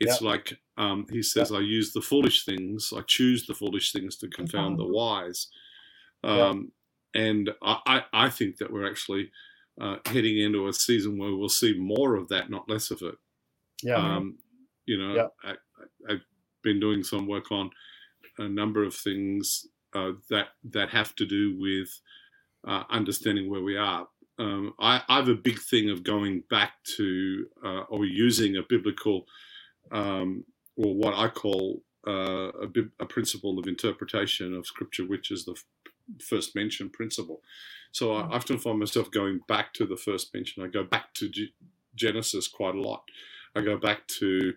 It's 0.00 0.22
yep. 0.22 0.22
like 0.22 0.58
um, 0.78 1.06
he 1.10 1.22
says, 1.22 1.50
yep. 1.50 1.60
I 1.60 1.62
use 1.62 1.92
the 1.92 2.00
foolish 2.00 2.46
things, 2.46 2.90
I 2.96 3.02
choose 3.02 3.46
the 3.46 3.52
foolish 3.52 3.92
things 3.92 4.16
to 4.16 4.28
confound 4.28 4.78
the 4.78 4.86
wise. 4.86 5.48
Um, 6.24 6.72
and 7.12 7.50
I, 7.62 8.04
I 8.14 8.30
think 8.30 8.56
that 8.58 8.72
we're 8.72 8.88
actually 8.88 9.30
uh, 9.80 9.96
heading 10.06 10.38
into 10.38 10.68
a 10.68 10.72
season 10.72 11.18
where 11.18 11.34
we'll 11.34 11.48
see 11.48 11.74
more 11.78 12.16
of 12.16 12.28
that, 12.28 12.50
not 12.50 12.68
less 12.68 12.90
of 12.90 13.02
it. 13.02 13.14
Yeah. 13.82 13.96
Um, 13.96 14.38
you 14.86 14.98
know, 14.98 15.30
I, 15.42 15.54
have 16.08 16.20
been 16.62 16.80
doing 16.80 17.02
some 17.02 17.26
work 17.26 17.50
on 17.50 17.70
a 18.38 18.48
number 18.48 18.84
of 18.84 18.94
things 18.94 19.66
uh, 19.94 20.12
that 20.28 20.48
that 20.64 20.90
have 20.90 21.14
to 21.16 21.26
do 21.26 21.58
with 21.58 21.88
uh, 22.66 22.84
understanding 22.90 23.50
where 23.50 23.62
we 23.62 23.76
are. 23.76 24.06
Um, 24.38 24.74
I, 24.78 25.02
I, 25.08 25.16
have 25.16 25.28
a 25.28 25.34
big 25.34 25.60
thing 25.60 25.90
of 25.90 26.02
going 26.02 26.44
back 26.50 26.72
to 26.96 27.46
uh, 27.64 27.80
or 27.88 28.04
using 28.04 28.56
a 28.56 28.62
biblical 28.68 29.26
um, 29.92 30.44
or 30.76 30.94
what 30.94 31.14
I 31.14 31.28
call 31.28 31.82
uh, 32.06 32.48
a, 32.48 32.68
a, 33.00 33.06
principle 33.06 33.58
of 33.58 33.66
interpretation 33.66 34.54
of 34.54 34.66
scripture, 34.66 35.06
which 35.06 35.30
is 35.30 35.44
the 35.44 35.54
first 36.22 36.56
mention 36.56 36.88
principle. 36.88 37.42
So 37.92 38.12
I 38.12 38.22
often 38.22 38.58
find 38.58 38.78
myself 38.78 39.10
going 39.10 39.40
back 39.48 39.72
to 39.74 39.86
the 39.86 39.96
first 39.96 40.32
mention. 40.32 40.62
I 40.62 40.68
go 40.68 40.84
back 40.84 41.12
to 41.14 41.28
G- 41.28 41.54
Genesis 41.94 42.48
quite 42.48 42.74
a 42.74 42.80
lot. 42.80 43.02
I 43.56 43.62
go 43.62 43.76
back 43.76 44.06
to, 44.20 44.54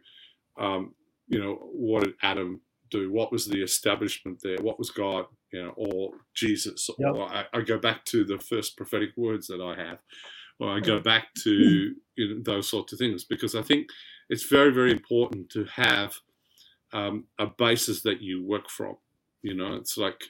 um, 0.58 0.94
you 1.28 1.40
know, 1.40 1.56
what 1.72 2.04
did 2.04 2.14
Adam 2.22 2.62
do? 2.92 3.12
What 3.12 3.32
was 3.32 3.48
the 3.48 3.64
establishment 3.64 4.40
there? 4.44 4.58
What 4.62 4.78
was 4.78 4.92
God, 4.92 5.26
you 5.52 5.64
know, 5.64 5.74
or 5.76 6.12
Jesus? 6.36 6.90
Yep. 7.00 7.16
Or 7.16 7.24
I, 7.28 7.46
I, 7.54 7.62
go 7.62 7.80
back 7.80 8.06
to 8.06 8.24
the 8.24 8.38
first 8.38 8.78
prophetic 8.78 9.10
words 9.18 9.48
that 9.48 9.62
I 9.62 9.82
have, 9.82 10.00
or 10.60 10.70
I 10.70 10.80
go 10.80 11.00
back 11.00 11.34
to 11.44 11.96
you 12.16 12.36
know, 12.36 12.42
those 12.44 12.70
sorts 12.70 12.94
of 12.94 13.00
things 13.00 13.24
because 13.24 13.56
I 13.56 13.64
think 13.64 13.88
it's 14.30 14.46
very, 14.46 14.72
very 14.72 14.92
important 14.92 15.50
to 15.52 15.66
have 15.66 16.14
um, 16.94 17.26
a 17.40 17.48
basis 17.48 18.04
that 18.04 18.22
you 18.22 18.46
work 18.46 18.70
from. 18.70 18.98
You 19.42 19.56
know, 19.56 19.74
it's 19.74 19.98
like 19.98 20.24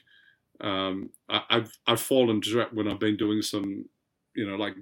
um, 0.60 1.10
I, 1.28 1.42
have 1.50 1.72
I've 1.86 2.00
fallen 2.00 2.40
direct 2.40 2.74
when 2.74 2.88
I've 2.88 3.00
been 3.00 3.16
doing 3.16 3.42
some, 3.42 3.86
you 4.34 4.48
know, 4.48 4.56
like 4.56 4.74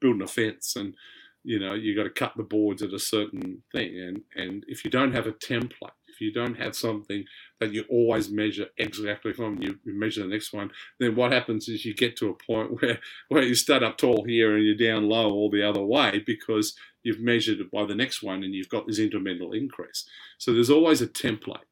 building 0.00 0.22
a 0.22 0.26
fence 0.26 0.76
and 0.76 0.94
you 1.42 1.58
know 1.58 1.72
you 1.72 1.96
got 1.96 2.04
to 2.04 2.10
cut 2.10 2.32
the 2.36 2.42
boards 2.42 2.82
at 2.82 2.92
a 2.92 2.98
certain 2.98 3.62
thing 3.72 3.98
and 3.98 4.20
and 4.36 4.64
if 4.68 4.84
you 4.84 4.90
don't 4.90 5.14
have 5.14 5.26
a 5.26 5.32
template 5.32 5.96
if 6.06 6.20
you 6.20 6.30
don't 6.30 6.58
have 6.58 6.76
something 6.76 7.24
that 7.60 7.72
you 7.72 7.82
always 7.88 8.30
measure 8.30 8.66
exactly 8.76 9.32
from 9.32 9.62
you, 9.62 9.78
you 9.84 9.98
measure 9.98 10.22
the 10.22 10.28
next 10.28 10.52
one 10.52 10.70
then 10.98 11.16
what 11.16 11.32
happens 11.32 11.66
is 11.66 11.84
you 11.84 11.94
get 11.94 12.14
to 12.14 12.28
a 12.28 12.34
point 12.34 12.70
where 12.82 12.98
where 13.28 13.42
you 13.42 13.54
start 13.54 13.82
up 13.82 13.96
tall 13.96 14.24
here 14.24 14.54
and 14.54 14.64
you're 14.66 14.74
down 14.74 15.08
low 15.08 15.30
all 15.30 15.50
the 15.50 15.66
other 15.66 15.82
way 15.82 16.22
because 16.26 16.74
you've 17.02 17.20
measured 17.20 17.60
it 17.60 17.70
by 17.70 17.84
the 17.84 17.94
next 17.94 18.22
one 18.22 18.42
and 18.42 18.54
you've 18.54 18.68
got 18.68 18.86
this 18.86 19.00
incremental 19.00 19.56
increase. 19.56 20.04
So 20.38 20.52
there's 20.52 20.70
always 20.70 21.00
a 21.00 21.06
template 21.06 21.64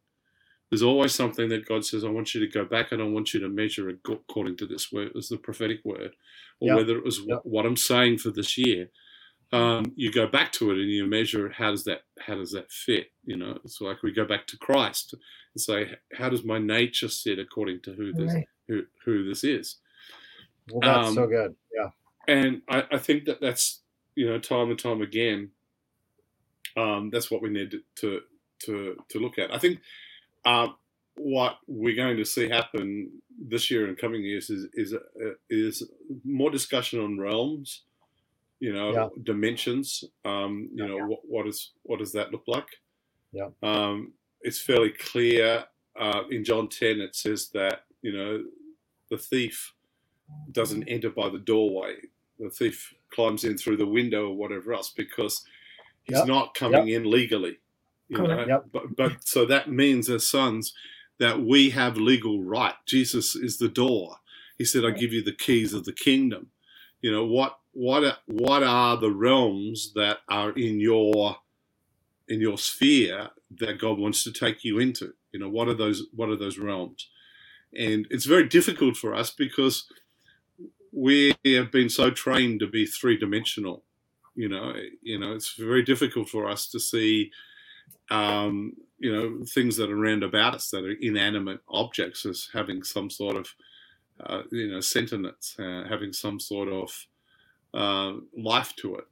there's 0.70 0.82
always 0.82 1.14
something 1.14 1.48
that 1.48 1.66
God 1.66 1.84
says, 1.84 2.04
I 2.04 2.10
want 2.10 2.34
you 2.34 2.40
to 2.40 2.46
go 2.46 2.64
back 2.64 2.92
and 2.92 3.00
I 3.00 3.06
want 3.06 3.32
you 3.32 3.40
to 3.40 3.48
measure 3.48 3.88
according 3.88 4.56
to 4.58 4.66
this 4.66 4.92
word, 4.92 5.12
as 5.16 5.28
the 5.28 5.38
prophetic 5.38 5.80
word, 5.84 6.12
or 6.60 6.68
yep. 6.68 6.76
whether 6.76 6.96
it 6.96 7.04
was 7.04 7.20
yep. 7.20 7.40
what 7.44 7.64
I'm 7.64 7.76
saying 7.76 8.18
for 8.18 8.30
this 8.30 8.58
year. 8.58 8.90
Um, 9.50 9.92
you 9.96 10.12
go 10.12 10.26
back 10.26 10.52
to 10.52 10.70
it 10.70 10.76
and 10.76 10.90
you 10.90 11.06
measure 11.06 11.48
how 11.48 11.70
does 11.70 11.84
that 11.84 12.02
how 12.20 12.34
does 12.34 12.52
that 12.52 12.70
fit? 12.70 13.06
You 13.24 13.36
know, 13.38 13.58
it's 13.64 13.80
like 13.80 14.02
we 14.02 14.12
go 14.12 14.26
back 14.26 14.46
to 14.48 14.58
Christ 14.58 15.14
and 15.14 15.60
say, 15.60 15.96
how 16.12 16.28
does 16.28 16.44
my 16.44 16.58
nature 16.58 17.08
sit 17.08 17.38
according 17.38 17.80
to 17.82 17.94
who 17.94 18.12
this 18.12 18.34
right. 18.34 18.46
who, 18.66 18.82
who 19.06 19.26
this 19.26 19.44
is? 19.44 19.76
Well, 20.70 20.80
that's 20.82 21.08
um, 21.08 21.14
so 21.14 21.26
good. 21.26 21.56
Yeah, 21.74 21.88
and 22.26 22.60
I, 22.68 22.84
I 22.92 22.98
think 22.98 23.24
that 23.24 23.40
that's 23.40 23.80
you 24.14 24.28
know 24.28 24.38
time 24.38 24.68
and 24.68 24.78
time 24.78 25.00
again. 25.00 25.52
Um, 26.76 27.08
that's 27.10 27.30
what 27.30 27.40
we 27.40 27.48
need 27.48 27.74
to 28.00 28.20
to 28.66 28.96
to 29.08 29.18
look 29.18 29.38
at. 29.38 29.54
I 29.54 29.56
think 29.56 29.80
uh, 30.44 30.68
what 31.16 31.58
we're 31.66 31.96
going 31.96 32.16
to 32.16 32.24
see 32.24 32.48
happen 32.48 33.10
this 33.38 33.70
year 33.70 33.86
and 33.86 33.98
coming 33.98 34.22
years 34.22 34.50
is 34.50 34.68
is 34.74 34.94
uh, 34.94 35.30
is 35.50 35.82
more 36.24 36.50
discussion 36.50 37.00
on 37.00 37.18
realms, 37.18 37.82
you 38.60 38.72
know, 38.72 38.92
yeah. 38.92 39.08
dimensions. 39.24 40.04
Um, 40.24 40.70
you 40.74 40.84
yeah, 40.84 40.90
know, 40.90 40.96
yeah. 40.98 41.06
What, 41.06 41.20
what 41.24 41.46
is 41.46 41.72
what 41.82 41.98
does 41.98 42.12
that 42.12 42.32
look 42.32 42.44
like? 42.46 42.68
Yeah. 43.32 43.48
Um, 43.62 44.12
it's 44.40 44.60
fairly 44.60 44.90
clear 44.90 45.64
uh, 45.98 46.22
in 46.30 46.44
John 46.44 46.68
ten. 46.68 47.00
It 47.00 47.14
says 47.14 47.50
that 47.54 47.84
you 48.02 48.16
know 48.16 48.44
the 49.10 49.18
thief 49.18 49.74
doesn't 50.52 50.88
enter 50.88 51.10
by 51.10 51.28
the 51.28 51.38
doorway. 51.38 51.96
The 52.38 52.50
thief 52.50 52.94
climbs 53.12 53.44
in 53.44 53.58
through 53.58 53.78
the 53.78 53.86
window 53.86 54.28
or 54.28 54.36
whatever 54.36 54.72
else 54.72 54.90
because 54.90 55.42
he's 56.04 56.24
not 56.24 56.54
coming 56.54 56.88
in 56.88 57.10
legally. 57.10 57.58
You 58.08 58.22
know? 58.22 58.44
Yep. 58.46 58.66
But, 58.72 58.96
but 58.96 59.12
so 59.28 59.44
that 59.46 59.70
means 59.70 60.08
as 60.08 60.26
sons 60.26 60.72
that 61.18 61.40
we 61.40 61.70
have 61.70 61.96
legal 61.96 62.42
right. 62.42 62.74
Jesus 62.86 63.34
is 63.34 63.58
the 63.58 63.68
door. 63.68 64.16
He 64.56 64.64
said, 64.64 64.84
"I 64.84 64.90
give 64.90 65.12
you 65.12 65.22
the 65.22 65.34
keys 65.34 65.72
of 65.74 65.84
the 65.84 65.92
kingdom." 65.92 66.48
You 67.00 67.12
know 67.12 67.24
what? 67.24 67.58
What? 67.72 68.18
What 68.26 68.62
are 68.62 68.96
the 68.96 69.12
realms 69.12 69.92
that 69.94 70.18
are 70.28 70.50
in 70.52 70.80
your 70.80 71.36
in 72.28 72.40
your 72.40 72.58
sphere 72.58 73.30
that 73.58 73.78
God 73.78 73.98
wants 73.98 74.24
to 74.24 74.32
take 74.32 74.64
you 74.64 74.78
into? 74.78 75.14
You 75.32 75.40
know, 75.40 75.48
what 75.48 75.68
are 75.68 75.74
those? 75.74 76.06
What 76.14 76.28
are 76.28 76.36
those 76.36 76.58
realms? 76.58 77.08
And 77.76 78.06
it's 78.10 78.24
very 78.24 78.48
difficult 78.48 78.96
for 78.96 79.14
us 79.14 79.30
because 79.30 79.86
we 80.92 81.34
have 81.44 81.70
been 81.70 81.90
so 81.90 82.10
trained 82.10 82.60
to 82.60 82.66
be 82.66 82.86
three 82.86 83.16
dimensional. 83.16 83.84
You 84.34 84.48
know, 84.48 84.74
you 85.02 85.18
know, 85.18 85.34
it's 85.34 85.54
very 85.54 85.82
difficult 85.82 86.28
for 86.28 86.48
us 86.48 86.68
to 86.70 86.80
see 86.80 87.30
um, 88.10 88.74
you 88.98 89.12
know, 89.12 89.44
things 89.44 89.76
that 89.76 89.90
are 89.90 89.98
around 89.98 90.22
about 90.22 90.54
us 90.54 90.70
that 90.70 90.84
are 90.84 90.96
inanimate 91.00 91.60
objects 91.68 92.26
as 92.26 92.48
having 92.52 92.82
some 92.82 93.10
sort 93.10 93.36
of, 93.36 93.54
uh, 94.24 94.42
you 94.50 94.70
know, 94.70 94.80
sentience, 94.80 95.54
uh, 95.58 95.84
having 95.88 96.12
some 96.12 96.40
sort 96.40 96.68
of 96.68 97.06
uh, 97.74 98.18
life 98.36 98.74
to 98.76 98.96
it. 98.96 99.04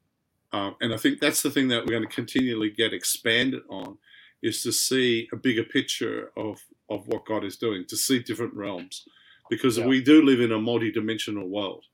Uh, 0.53 0.71
and 0.81 0.93
I 0.93 0.97
think 0.97 1.21
that's 1.21 1.43
the 1.43 1.51
thing 1.51 1.69
that 1.69 1.85
we're 1.85 1.99
going 1.99 2.09
to 2.09 2.15
continually 2.15 2.71
get 2.71 2.93
expanded 2.93 3.63
on 3.69 3.99
is 4.43 4.63
to 4.63 4.73
see 4.73 5.29
a 5.33 5.37
bigger 5.37 5.65
picture 5.65 6.31
of, 6.37 6.61
of 6.91 7.07
what 7.07 7.27
God 7.27 7.45
is 7.45 7.57
doing, 7.57 7.85
to 7.89 7.97
see 7.97 8.19
different 8.19 8.55
realms. 8.55 9.05
Because 9.49 9.79
yeah. 9.79 9.87
we 9.87 10.03
do 10.03 10.23
live 10.23 10.41
in 10.41 10.53
a 10.53 10.59
multi-dimensional 10.59 11.49
world. 11.49 11.85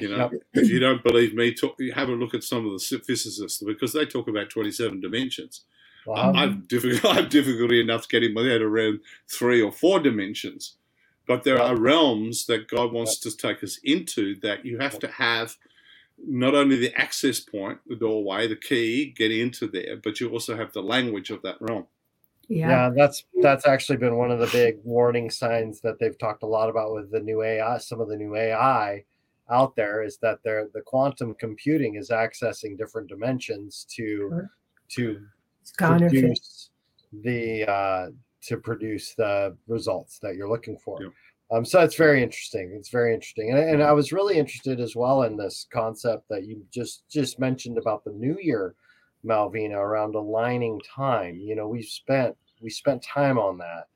You 0.00 0.08
know, 0.08 0.30
yep. 0.32 0.42
if 0.54 0.68
you 0.68 0.80
don't 0.80 1.02
believe 1.04 1.34
me, 1.34 1.54
talk, 1.54 1.76
have 1.94 2.08
a 2.08 2.12
look 2.12 2.34
at 2.34 2.42
some 2.42 2.66
of 2.66 2.72
the 2.72 3.02
physicists 3.06 3.62
because 3.62 3.92
they 3.92 4.04
talk 4.04 4.26
about 4.26 4.50
27 4.50 5.00
dimensions. 5.00 5.64
Wow. 6.06 6.32
I've, 6.34 6.68
difficult, 6.68 7.04
I 7.12 7.20
have 7.20 7.30
difficulty 7.30 7.80
enough 7.80 8.08
getting 8.08 8.34
my 8.34 8.42
head 8.42 8.62
around 8.62 9.00
three 9.28 9.60
or 9.60 9.72
four 9.72 10.00
dimensions. 10.00 10.76
But 11.26 11.44
there 11.44 11.60
are 11.60 11.76
realms 11.76 12.46
that 12.46 12.68
God 12.68 12.92
wants 12.92 13.18
to 13.18 13.36
take 13.36 13.62
us 13.62 13.78
into 13.84 14.40
that 14.40 14.64
you 14.64 14.78
have 14.78 14.98
to 14.98 15.06
have 15.06 15.56
not 16.26 16.54
only 16.54 16.76
the 16.76 16.94
access 17.00 17.40
point, 17.40 17.78
the 17.86 17.96
doorway, 17.96 18.46
the 18.46 18.56
key, 18.56 19.14
get 19.16 19.30
into 19.30 19.68
there, 19.68 19.96
but 19.96 20.20
you 20.20 20.28
also 20.30 20.56
have 20.56 20.72
the 20.72 20.82
language 20.82 21.30
of 21.30 21.42
that 21.42 21.56
realm. 21.60 21.86
Yeah. 22.48 22.68
yeah, 22.68 22.90
that's 22.90 23.24
that's 23.42 23.64
actually 23.64 23.98
been 23.98 24.16
one 24.16 24.32
of 24.32 24.40
the 24.40 24.48
big 24.48 24.78
warning 24.82 25.30
signs 25.30 25.80
that 25.82 26.00
they've 26.00 26.18
talked 26.18 26.42
a 26.42 26.46
lot 26.46 26.68
about 26.68 26.92
with 26.92 27.12
the 27.12 27.20
new 27.20 27.42
AI. 27.42 27.78
Some 27.78 28.00
of 28.00 28.08
the 28.08 28.16
new 28.16 28.34
AI 28.34 29.04
out 29.48 29.76
there 29.76 30.02
is 30.02 30.16
that 30.18 30.40
they're 30.42 30.68
the 30.74 30.80
quantum 30.80 31.34
computing 31.34 31.94
is 31.94 32.10
accessing 32.10 32.76
different 32.76 33.08
dimensions 33.08 33.86
to 33.90 34.04
sure. 34.04 34.50
to 34.96 35.26
produce 35.76 36.70
the 37.12 37.70
uh, 37.70 38.06
to 38.42 38.56
produce 38.56 39.14
the 39.14 39.56
results 39.66 40.18
that 40.20 40.36
you're 40.36 40.48
looking 40.48 40.76
for. 40.78 41.02
Yep. 41.02 41.12
Um, 41.52 41.64
so 41.64 41.80
it's 41.80 41.96
very 41.96 42.22
interesting. 42.22 42.72
It's 42.76 42.90
very 42.90 43.12
interesting, 43.12 43.50
and, 43.50 43.58
and 43.58 43.82
I 43.82 43.92
was 43.92 44.12
really 44.12 44.38
interested 44.38 44.78
as 44.78 44.94
well 44.94 45.24
in 45.24 45.36
this 45.36 45.66
concept 45.72 46.28
that 46.30 46.44
you 46.44 46.64
just 46.72 47.02
just 47.10 47.40
mentioned 47.40 47.76
about 47.76 48.04
the 48.04 48.12
New 48.12 48.38
Year, 48.40 48.74
Malvina, 49.24 49.74
around 49.76 50.14
aligning 50.14 50.80
time. 50.94 51.40
You 51.40 51.56
know, 51.56 51.66
we 51.66 51.82
spent 51.82 52.36
we 52.60 52.70
spent 52.70 53.02
time 53.02 53.38
on 53.38 53.58
that. 53.58 53.88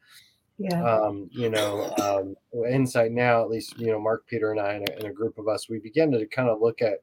Yeah. 0.58 0.84
Um, 0.84 1.28
you 1.32 1.50
know, 1.50 1.92
um, 2.02 2.36
Insight 2.68 3.12
now, 3.12 3.42
at 3.42 3.50
least 3.50 3.78
you 3.78 3.88
know, 3.88 4.00
Mark, 4.00 4.26
Peter, 4.26 4.50
and 4.50 4.60
I, 4.60 4.74
and 4.74 4.88
a, 4.88 4.96
and 4.96 5.04
a 5.04 5.12
group 5.12 5.38
of 5.38 5.46
us, 5.46 5.68
we 5.68 5.78
began 5.78 6.10
to 6.10 6.26
kind 6.26 6.48
of 6.48 6.60
look 6.60 6.82
at 6.82 7.02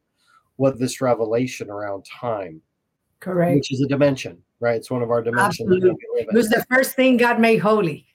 what 0.57 0.79
this 0.79 0.99
revelation 0.99 1.69
around 1.69 2.05
time, 2.05 2.61
correct, 3.21 3.55
which 3.55 3.71
is 3.71 3.81
a 3.81 3.87
dimension 3.87 4.41
right? 4.61 4.75
It's 4.75 4.91
one 4.91 5.01
of 5.01 5.11
our 5.11 5.21
dimensions. 5.21 5.67
Absolutely. 5.69 5.95
It 6.15 6.33
was 6.33 6.49
the 6.49 6.65
first 6.69 6.95
thing 6.95 7.17
God 7.17 7.39
made 7.39 7.57
holy. 7.57 8.05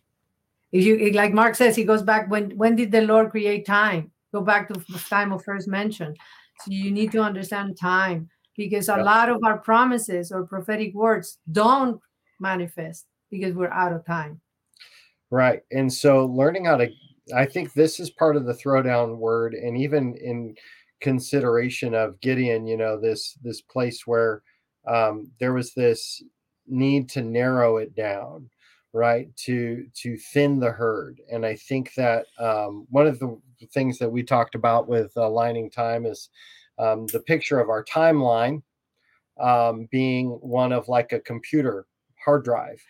If 0.72 0.84
you 0.84 1.12
like 1.12 1.32
Mark 1.32 1.54
says, 1.54 1.76
he 1.76 1.84
goes 1.84 2.02
back 2.02 2.30
when 2.30 2.56
when 2.56 2.76
did 2.76 2.90
the 2.90 3.02
Lord 3.02 3.30
create 3.30 3.66
time? 3.66 4.10
Go 4.32 4.40
back 4.40 4.68
to 4.68 4.74
the 4.74 4.98
time 4.98 5.32
of 5.32 5.44
first 5.44 5.68
mention. 5.68 6.14
So 6.60 6.70
you 6.70 6.90
need 6.90 7.12
to 7.12 7.20
understand 7.20 7.78
time 7.78 8.28
because 8.56 8.88
a 8.88 8.96
lot 8.96 9.28
of 9.28 9.42
our 9.44 9.58
promises 9.58 10.32
or 10.32 10.46
prophetic 10.46 10.94
words 10.94 11.38
don't 11.52 12.00
manifest 12.40 13.06
because 13.30 13.54
we're 13.54 13.70
out 13.70 13.92
of 13.92 14.04
time. 14.04 14.40
Right. 15.30 15.62
And 15.72 15.92
so 15.92 16.26
learning 16.26 16.64
how 16.66 16.76
to 16.78 16.88
I 17.34 17.44
think 17.44 17.72
this 17.72 17.98
is 17.98 18.10
part 18.10 18.36
of 18.36 18.46
the 18.46 18.54
throwdown 18.54 19.16
word 19.16 19.54
and 19.54 19.76
even 19.76 20.14
in 20.16 20.54
consideration 21.00 21.94
of 21.94 22.20
Gideon, 22.20 22.66
you 22.66 22.76
know, 22.76 22.98
this 23.00 23.34
this 23.42 23.60
place 23.60 24.06
where 24.06 24.42
um, 24.86 25.30
there 25.40 25.52
was 25.52 25.74
this 25.74 26.22
need 26.68 27.08
to 27.11 27.23
narrow 27.23 27.78
it 27.78 27.94
down, 27.94 28.50
right? 28.92 29.35
To 29.44 29.87
to 30.02 30.16
thin 30.16 30.58
the 30.58 30.70
herd. 30.70 31.20
And 31.30 31.44
I 31.44 31.56
think 31.56 31.94
that 31.94 32.26
um, 32.38 32.87
one 32.90 33.06
of 33.06 33.18
the 33.18 33.38
things 33.73 33.99
that 33.99 34.11
we 34.11 34.23
talked 34.23 34.54
about 34.54 34.88
with 34.88 35.12
aligning 35.16 35.70
time 35.70 36.06
is 36.06 36.28
um, 36.78 37.06
the 37.06 37.20
picture 37.20 37.61
of 37.61 37.68
our 37.68 37.85
timeline 37.85 38.62
um, 39.40 39.88
being 39.90 40.30
one 40.40 40.73
of 40.73 40.88
like 40.88 41.12
a 41.12 41.20
computer 41.20 41.87
hard 42.23 42.44
drive. 42.44 42.82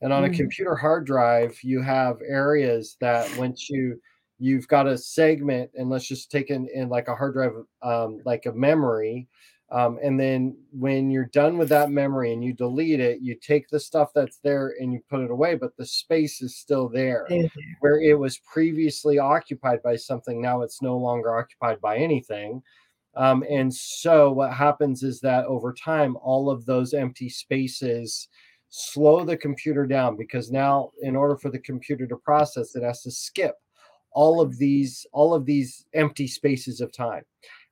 And 0.00 0.12
on 0.12 0.24
mm-hmm. 0.24 0.34
a 0.34 0.36
computer 0.36 0.74
hard 0.74 1.06
drive, 1.06 1.56
you 1.62 1.80
have 1.80 2.18
areas 2.26 2.96
that 3.00 3.28
once 3.36 3.70
you 3.70 4.00
you've 4.38 4.66
got 4.66 4.88
a 4.88 4.98
segment, 4.98 5.70
and 5.76 5.88
let's 5.88 6.08
just 6.08 6.30
take 6.30 6.50
in, 6.50 6.68
in 6.74 6.88
like 6.88 7.06
a 7.06 7.14
hard 7.14 7.34
drive, 7.34 7.52
um, 7.82 8.20
like 8.24 8.46
a 8.46 8.52
memory. 8.52 9.28
Um, 9.72 9.98
and 10.02 10.20
then 10.20 10.54
when 10.70 11.10
you're 11.10 11.30
done 11.32 11.56
with 11.56 11.70
that 11.70 11.90
memory 11.90 12.34
and 12.34 12.44
you 12.44 12.52
delete 12.52 13.00
it, 13.00 13.22
you 13.22 13.34
take 13.34 13.68
the 13.68 13.80
stuff 13.80 14.10
that's 14.14 14.36
there 14.36 14.74
and 14.78 14.92
you 14.92 15.00
put 15.08 15.22
it 15.22 15.30
away, 15.30 15.54
but 15.54 15.74
the 15.78 15.86
space 15.86 16.42
is 16.42 16.56
still 16.56 16.90
there 16.90 17.26
mm-hmm. 17.30 17.60
where 17.80 17.98
it 17.98 18.18
was 18.18 18.38
previously 18.38 19.18
occupied 19.18 19.82
by 19.82 19.96
something. 19.96 20.42
Now 20.42 20.60
it's 20.60 20.82
no 20.82 20.98
longer 20.98 21.38
occupied 21.38 21.80
by 21.80 21.96
anything. 21.96 22.62
Um, 23.16 23.44
and 23.48 23.72
so 23.72 24.30
what 24.30 24.52
happens 24.52 25.02
is 25.02 25.20
that 25.20 25.46
over 25.46 25.72
time, 25.72 26.18
all 26.22 26.50
of 26.50 26.66
those 26.66 26.92
empty 26.92 27.30
spaces 27.30 28.28
slow 28.68 29.24
the 29.24 29.36
computer 29.38 29.86
down 29.86 30.16
because 30.16 30.50
now 30.50 30.90
in 31.00 31.16
order 31.16 31.36
for 31.36 31.50
the 31.50 31.58
computer 31.58 32.06
to 32.06 32.16
process 32.16 32.74
it 32.74 32.82
has 32.82 33.02
to 33.02 33.10
skip 33.10 33.56
all 34.12 34.40
of 34.40 34.56
these 34.56 35.06
all 35.12 35.34
of 35.34 35.44
these 35.44 35.84
empty 35.92 36.26
spaces 36.26 36.80
of 36.80 36.90
time 36.90 37.22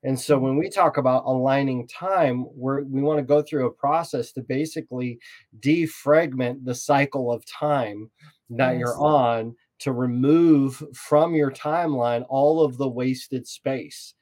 and 0.03 0.19
so 0.19 0.37
when 0.37 0.57
we 0.57 0.69
talk 0.69 0.97
about 0.97 1.23
aligning 1.25 1.87
time 1.87 2.45
we're, 2.53 2.83
we 2.83 3.01
want 3.01 3.17
to 3.17 3.23
go 3.23 3.41
through 3.41 3.67
a 3.67 3.71
process 3.71 4.31
to 4.31 4.41
basically 4.41 5.19
defragment 5.59 6.63
the 6.63 6.75
cycle 6.75 7.31
of 7.31 7.45
time 7.45 8.09
that 8.49 8.77
you're 8.77 8.99
on 8.99 9.55
to 9.79 9.93
remove 9.93 10.83
from 10.93 11.33
your 11.33 11.51
timeline 11.51 12.25
all 12.29 12.63
of 12.63 12.77
the 12.77 12.87
wasted 12.87 13.47
space 13.47 14.13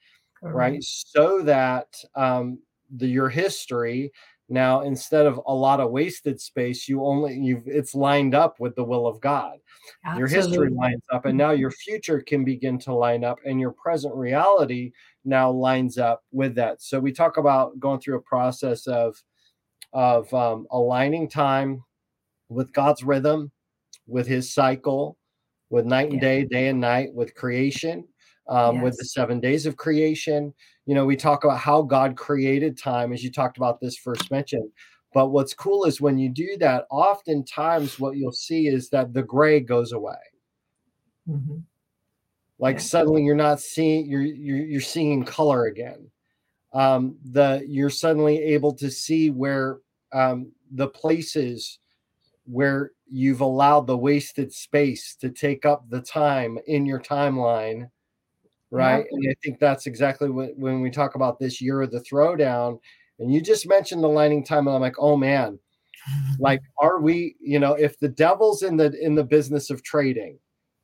right? 0.41 0.83
So 0.83 1.41
that 1.43 1.87
um, 2.15 2.59
the, 2.95 3.07
your 3.07 3.29
history 3.29 4.11
now 4.49 4.81
instead 4.81 5.25
of 5.25 5.39
a 5.47 5.53
lot 5.53 5.79
of 5.79 5.91
wasted 5.91 6.39
space 6.41 6.87
you 6.87 7.03
only 7.03 7.35
you've 7.35 7.67
it's 7.67 7.93
lined 7.95 8.33
up 8.33 8.59
with 8.59 8.75
the 8.75 8.83
will 8.83 9.07
of 9.07 9.19
god 9.21 9.57
Absolutely. 10.05 10.19
your 10.19 10.41
history 10.41 10.69
lines 10.69 11.03
up 11.11 11.25
and 11.25 11.37
now 11.37 11.51
your 11.51 11.71
future 11.71 12.21
can 12.21 12.43
begin 12.43 12.79
to 12.79 12.93
line 12.93 13.23
up 13.23 13.37
and 13.45 13.59
your 13.59 13.71
present 13.71 14.13
reality 14.15 14.91
now 15.23 15.51
lines 15.51 15.97
up 15.97 16.23
with 16.31 16.55
that 16.55 16.81
so 16.81 16.99
we 16.99 17.11
talk 17.11 17.37
about 17.37 17.79
going 17.79 17.99
through 17.99 18.17
a 18.17 18.21
process 18.21 18.87
of 18.87 19.21
of 19.93 20.31
um, 20.33 20.67
aligning 20.71 21.29
time 21.29 21.83
with 22.49 22.73
god's 22.73 23.03
rhythm 23.03 23.51
with 24.07 24.27
his 24.27 24.53
cycle 24.53 25.17
with 25.69 25.85
night 25.85 26.11
and 26.11 26.15
yeah. 26.15 26.19
day 26.19 26.45
day 26.45 26.67
and 26.67 26.79
night 26.79 27.13
with 27.13 27.35
creation 27.35 28.03
um, 28.49 28.75
yes. 28.75 28.83
with 28.83 28.97
the 28.97 29.05
seven 29.05 29.39
days 29.39 29.65
of 29.65 29.77
creation. 29.77 30.53
You 30.85 30.95
know, 30.95 31.05
we 31.05 31.15
talk 31.15 31.43
about 31.43 31.59
how 31.59 31.83
God 31.83 32.17
created 32.17 32.77
time, 32.77 33.13
as 33.13 33.23
you 33.23 33.31
talked 33.31 33.57
about 33.57 33.79
this 33.79 33.95
first 33.95 34.29
mention. 34.31 34.69
But 35.13 35.27
what's 35.27 35.53
cool 35.53 35.85
is 35.85 36.01
when 36.01 36.17
you 36.17 36.29
do 36.29 36.57
that, 36.59 36.85
oftentimes 36.91 37.99
what 37.99 38.17
you'll 38.17 38.31
see 38.31 38.67
is 38.67 38.89
that 38.89 39.13
the 39.13 39.23
gray 39.23 39.59
goes 39.59 39.91
away. 39.91 40.17
Mm-hmm. 41.27 41.59
Like 42.57 42.75
yeah. 42.75 42.81
suddenly 42.81 43.23
you're 43.23 43.35
not 43.35 43.59
seeing 43.59 44.07
you're, 44.07 44.21
you're 44.21 44.65
you're 44.65 44.81
seeing 44.81 45.23
color 45.23 45.65
again. 45.65 46.11
Um, 46.73 47.17
the 47.23 47.63
you're 47.67 47.89
suddenly 47.89 48.37
able 48.39 48.73
to 48.75 48.91
see 48.91 49.31
where 49.31 49.77
um, 50.11 50.51
the 50.71 50.87
places 50.87 51.79
where 52.45 52.91
you've 53.07 53.41
allowed 53.41 53.87
the 53.87 53.97
wasted 53.97 54.51
space 54.51 55.15
to 55.15 55.29
take 55.29 55.65
up 55.65 55.89
the 55.89 56.01
time 56.01 56.57
in 56.67 56.85
your 56.85 56.99
timeline 56.99 57.89
right? 58.71 59.05
Yeah. 59.11 59.17
And 59.17 59.29
I 59.29 59.35
think 59.43 59.59
that's 59.59 59.85
exactly 59.85 60.29
what 60.29 60.55
when 60.55 60.81
we 60.81 60.89
talk 60.89 61.15
about 61.15 61.39
this 61.39 61.61
year 61.61 61.81
of 61.81 61.91
the 61.91 62.01
throwdown. 62.01 62.79
And 63.19 63.33
you 63.33 63.41
just 63.41 63.67
mentioned 63.67 64.03
the 64.03 64.07
lining 64.07 64.45
time, 64.45 64.67
and 64.67 64.75
I'm 64.75 64.81
like, 64.81 64.95
oh 64.99 65.17
man, 65.17 65.59
like 66.39 66.61
are 66.81 66.99
we? 66.99 67.35
You 67.39 67.59
know, 67.59 67.73
if 67.73 67.99
the 67.99 68.09
devil's 68.09 68.63
in 68.63 68.77
the 68.77 68.93
in 69.01 69.15
the 69.15 69.23
business 69.23 69.69
of 69.69 69.83
trading, 69.83 70.39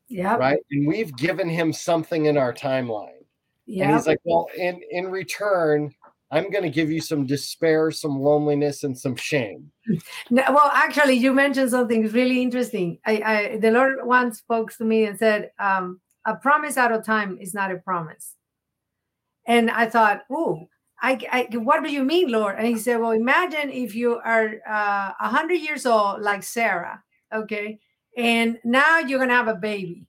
yeah, 0.10 0.36
right, 0.36 0.60
and 0.72 0.88
we've 0.88 1.16
given 1.16 1.50
him 1.50 1.72
something 1.72 2.26
in 2.26 2.38
our 2.38 2.54
timeline, 2.54 3.24
yeah, 3.66 3.86
and 3.86 3.96
he's 3.96 4.08
like, 4.08 4.20
well, 4.24 4.48
in 4.58 4.82
in 4.92 5.08
return. 5.08 5.94
I'm 6.32 6.50
going 6.50 6.64
to 6.64 6.72
give 6.72 6.92
you 6.92 7.02
some 7.02 7.28
despair, 7.28 7.92
some 7.92 8.20
loneliness, 8.20 8.84
and 8.84 8.98
some 8.98 9.16
shame. 9.16 9.72
No, 10.32 10.44
well, 10.50 10.72
actually, 10.74 11.14
you 11.14 11.34
mentioned 11.34 11.70
something 11.70 12.10
really 12.12 12.42
interesting. 12.42 12.98
I, 13.06 13.22
I, 13.24 13.58
the 13.58 13.70
Lord 13.70 14.00
once 14.04 14.40
spoke 14.40 14.76
to 14.78 14.84
me 14.84 15.06
and 15.06 15.18
said, 15.20 15.52
um, 15.60 16.02
a 16.26 16.36
promise 16.36 16.78
out 16.78 16.92
of 16.92 17.06
time 17.06 17.38
is 17.40 17.54
not 17.54 17.72
a 17.72 17.78
promise. 17.78 18.34
And 19.48 19.70
I 19.70 19.88
thought, 19.88 20.24
oh, 20.32 20.68
I, 21.02 21.20
I, 21.32 21.58
what 21.58 21.84
do 21.84 21.92
you 21.92 22.04
mean, 22.04 22.32
Lord? 22.32 22.56
And 22.58 22.68
he 22.68 22.78
said, 22.78 23.00
well, 23.00 23.12
imagine 23.12 23.70
if 23.70 23.94
you 23.94 24.16
are 24.16 24.56
uh, 24.68 25.14
a 25.20 25.26
uh, 25.26 25.30
hundred 25.30 25.56
years 25.56 25.86
old, 25.86 26.22
like 26.22 26.42
Sarah, 26.42 27.04
okay, 27.34 27.80
and 28.18 28.58
now 28.64 29.00
you're 29.00 29.20
gonna 29.20 29.34
have 29.34 29.48
a 29.48 29.56
baby, 29.56 30.08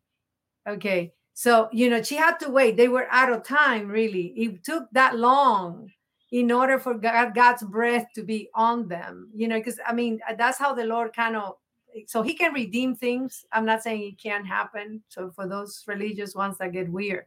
okay. 0.69 1.13
So 1.35 1.69
you 1.71 1.91
know 1.91 2.03
she 2.03 2.17
had 2.17 2.39
to 2.41 2.51
wait. 2.51 2.79
They 2.79 2.89
were 2.89 3.09
out 3.11 3.31
of 3.31 3.43
time, 3.43 3.89
really. 3.89 4.33
It 4.37 4.65
took 4.65 4.85
that 4.93 5.19
long 5.19 5.91
in 6.33 6.51
order 6.51 6.79
for 6.79 6.95
God, 6.95 7.35
God's 7.35 7.63
breath 7.63 8.07
to 8.15 8.23
be 8.23 8.49
on 8.55 8.89
them. 8.89 9.31
You 9.35 9.49
know, 9.49 9.59
because 9.59 9.79
I 9.87 9.93
mean 9.93 10.21
that's 10.39 10.59
how 10.59 10.73
the 10.73 10.85
Lord 10.85 11.15
kind 11.15 11.37
of 11.37 11.57
so 12.07 12.23
he 12.23 12.35
can 12.35 12.53
redeem 12.53 12.95
things. 12.95 13.45
I'm 13.53 13.65
not 13.65 13.83
saying 13.83 14.03
it 14.03 14.23
can't 14.23 14.47
happen. 14.47 15.03
So 15.09 15.31
for 15.35 15.47
those 15.47 15.83
religious 15.87 16.35
ones 16.35 16.59
that 16.59 16.73
get 16.73 16.91
weird, 16.91 17.25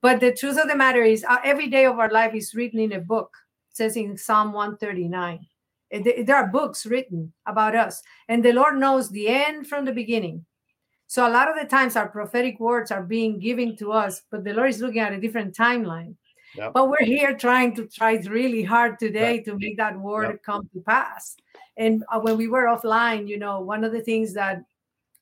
but 0.00 0.20
the 0.20 0.32
truth 0.32 0.58
of 0.58 0.68
the 0.68 0.76
matter 0.76 1.02
is, 1.02 1.24
uh, 1.24 1.38
every 1.44 1.68
day 1.68 1.84
of 1.84 1.98
our 1.98 2.10
life 2.10 2.34
is 2.34 2.54
written 2.54 2.80
in 2.80 2.92
a 2.92 3.00
book. 3.00 3.36
It 3.70 3.76
says 3.76 3.96
in 3.96 4.16
Psalm 4.16 4.52
139. 4.52 5.46
It, 5.90 6.26
there 6.26 6.36
are 6.36 6.48
books 6.48 6.84
written 6.84 7.32
about 7.46 7.74
us, 7.74 8.02
and 8.28 8.44
the 8.44 8.52
Lord 8.52 8.78
knows 8.78 9.08
the 9.08 9.28
end 9.28 9.66
from 9.66 9.84
the 9.84 9.92
beginning. 9.92 10.44
So 11.06 11.26
a 11.26 11.32
lot 11.32 11.48
of 11.48 11.56
the 11.58 11.66
times 11.66 11.96
our 11.96 12.08
prophetic 12.08 12.60
words 12.60 12.90
are 12.90 13.02
being 13.02 13.38
given 13.38 13.74
to 13.78 13.92
us, 13.92 14.22
but 14.30 14.44
the 14.44 14.52
Lord 14.52 14.68
is 14.68 14.80
looking 14.80 15.00
at 15.00 15.14
a 15.14 15.20
different 15.20 15.56
timeline. 15.56 16.14
Yep. 16.56 16.72
But 16.74 16.88
we're 16.88 17.04
here 17.04 17.36
trying 17.36 17.74
to 17.76 17.86
try 17.86 18.14
really 18.28 18.62
hard 18.62 18.98
today 18.98 19.40
to 19.42 19.56
make 19.58 19.76
that 19.76 19.98
word 19.98 20.28
yep. 20.28 20.42
come 20.42 20.68
to 20.72 20.80
pass. 20.80 21.36
And 21.76 22.04
uh, 22.10 22.20
when 22.20 22.36
we 22.36 22.48
were 22.48 22.64
offline, 22.64 23.28
you 23.28 23.38
know, 23.38 23.60
one 23.60 23.84
of 23.84 23.92
the 23.92 24.00
things 24.00 24.34
that 24.34 24.62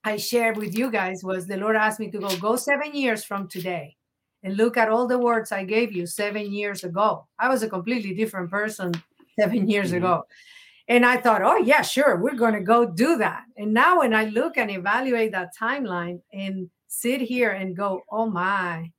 I 0.05 0.17
shared 0.17 0.57
with 0.57 0.79
you 0.79 0.91
guys 0.91 1.25
was 1.25 1.47
the 1.47 1.57
Lord 1.57 1.77
asked 1.77 2.01
me 2.01 2.11
to 2.13 2.19
go 2.19 2.37
go 2.37 2.57
seven 2.57 2.95
years 2.95 3.25
from 3.25 3.49
today 3.49 3.97
and 4.43 4.57
look 4.57 4.77
at 4.77 4.89
all 4.89 5.09
the 5.09 5.19
words 5.19 5.51
I 5.51 5.65
gave 5.65 5.93
you 5.93 6.07
seven 6.07 6.53
years 6.53 6.85
ago. 6.85 7.27
I 7.39 7.49
was 7.49 7.63
a 7.63 7.69
completely 7.69 8.15
different 8.15 8.51
person 8.51 8.93
seven 9.39 9.69
years 9.69 9.89
mm-hmm. 9.89 9.99
ago. 9.99 10.25
And 10.89 11.05
I 11.05 11.17
thought, 11.17 11.43
oh, 11.43 11.57
yeah, 11.57 11.83
sure, 11.83 12.17
we're 12.17 12.37
going 12.37 12.55
to 12.55 12.61
go 12.61 12.87
do 12.87 13.17
that. 13.17 13.43
And 13.57 13.75
now 13.75 13.99
when 13.99 14.15
I 14.15 14.27
look 14.27 14.57
and 14.57 14.71
evaluate 14.71 15.33
that 15.33 15.51
timeline 15.61 16.21
and 16.33 16.71
sit 16.87 17.21
here 17.21 17.51
and 17.51 17.77
go, 17.77 18.03
oh 18.09 18.31
my, 18.31 18.93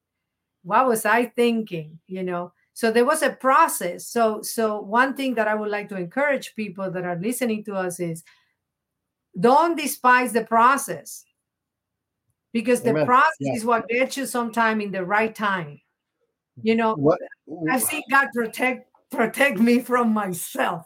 what 0.67 0.87
was 0.87 1.05
I 1.05 1.25
thinking? 1.25 1.99
You 2.07 2.23
know, 2.23 2.51
so 2.77 2.91
there 2.91 3.05
was 3.05 3.23
a 3.23 3.31
process 3.31 4.05
so 4.05 4.39
so 4.43 4.79
one 4.79 5.15
thing 5.15 5.33
that 5.33 5.47
i 5.47 5.55
would 5.55 5.71
like 5.71 5.89
to 5.89 5.97
encourage 5.97 6.53
people 6.53 6.91
that 6.91 7.03
are 7.03 7.15
listening 7.15 7.63
to 7.63 7.73
us 7.73 7.99
is 7.99 8.23
don't 9.39 9.75
despise 9.75 10.31
the 10.31 10.43
process 10.43 11.25
because 12.53 12.81
the 12.81 12.91
Amen. 12.91 13.07
process 13.07 13.33
yeah. 13.39 13.53
is 13.53 13.65
what 13.65 13.87
gets 13.87 14.15
you 14.15 14.27
sometime 14.27 14.79
in 14.79 14.91
the 14.91 15.03
right 15.03 15.33
time 15.33 15.81
you 16.61 16.75
know 16.75 16.93
what? 16.93 17.17
i've 17.71 17.81
seen 17.81 18.03
god 18.11 18.27
protect 18.31 18.87
protect 19.09 19.57
me 19.57 19.79
from 19.79 20.13
myself 20.13 20.85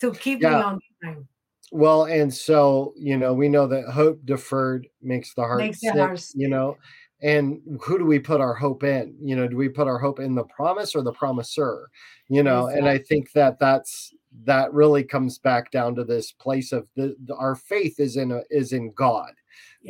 to 0.00 0.12
keep 0.12 0.40
yeah. 0.40 0.50
me 0.50 0.54
on 0.54 0.80
time 1.02 1.28
well 1.72 2.04
and 2.04 2.32
so 2.32 2.94
you 2.96 3.16
know 3.16 3.34
we 3.34 3.48
know 3.48 3.66
that 3.66 3.88
hope 3.88 4.24
deferred 4.24 4.86
makes 5.02 5.34
the 5.34 5.42
heart 5.42 5.58
makes 5.58 5.80
sick 5.80 5.92
the 5.92 6.06
heart 6.06 6.24
you 6.36 6.48
know 6.48 6.76
and 7.22 7.60
who 7.80 7.98
do 7.98 8.04
we 8.04 8.18
put 8.18 8.40
our 8.40 8.54
hope 8.54 8.84
in 8.84 9.14
you 9.20 9.34
know 9.34 9.48
do 9.48 9.56
we 9.56 9.68
put 9.68 9.88
our 9.88 9.98
hope 9.98 10.20
in 10.20 10.34
the 10.34 10.44
promise 10.44 10.94
or 10.94 11.02
the 11.02 11.12
promiser 11.12 11.88
you 12.28 12.42
know 12.42 12.66
exactly. 12.66 12.78
and 12.78 12.88
i 12.88 12.98
think 12.98 13.32
that 13.32 13.58
that's 13.58 14.12
that 14.44 14.72
really 14.74 15.02
comes 15.02 15.38
back 15.38 15.70
down 15.70 15.94
to 15.94 16.04
this 16.04 16.30
place 16.30 16.72
of 16.72 16.86
the, 16.94 17.16
the 17.24 17.34
our 17.36 17.54
faith 17.54 17.98
is 17.98 18.16
in 18.16 18.32
a, 18.32 18.42
is 18.50 18.72
in 18.72 18.92
god 18.92 19.32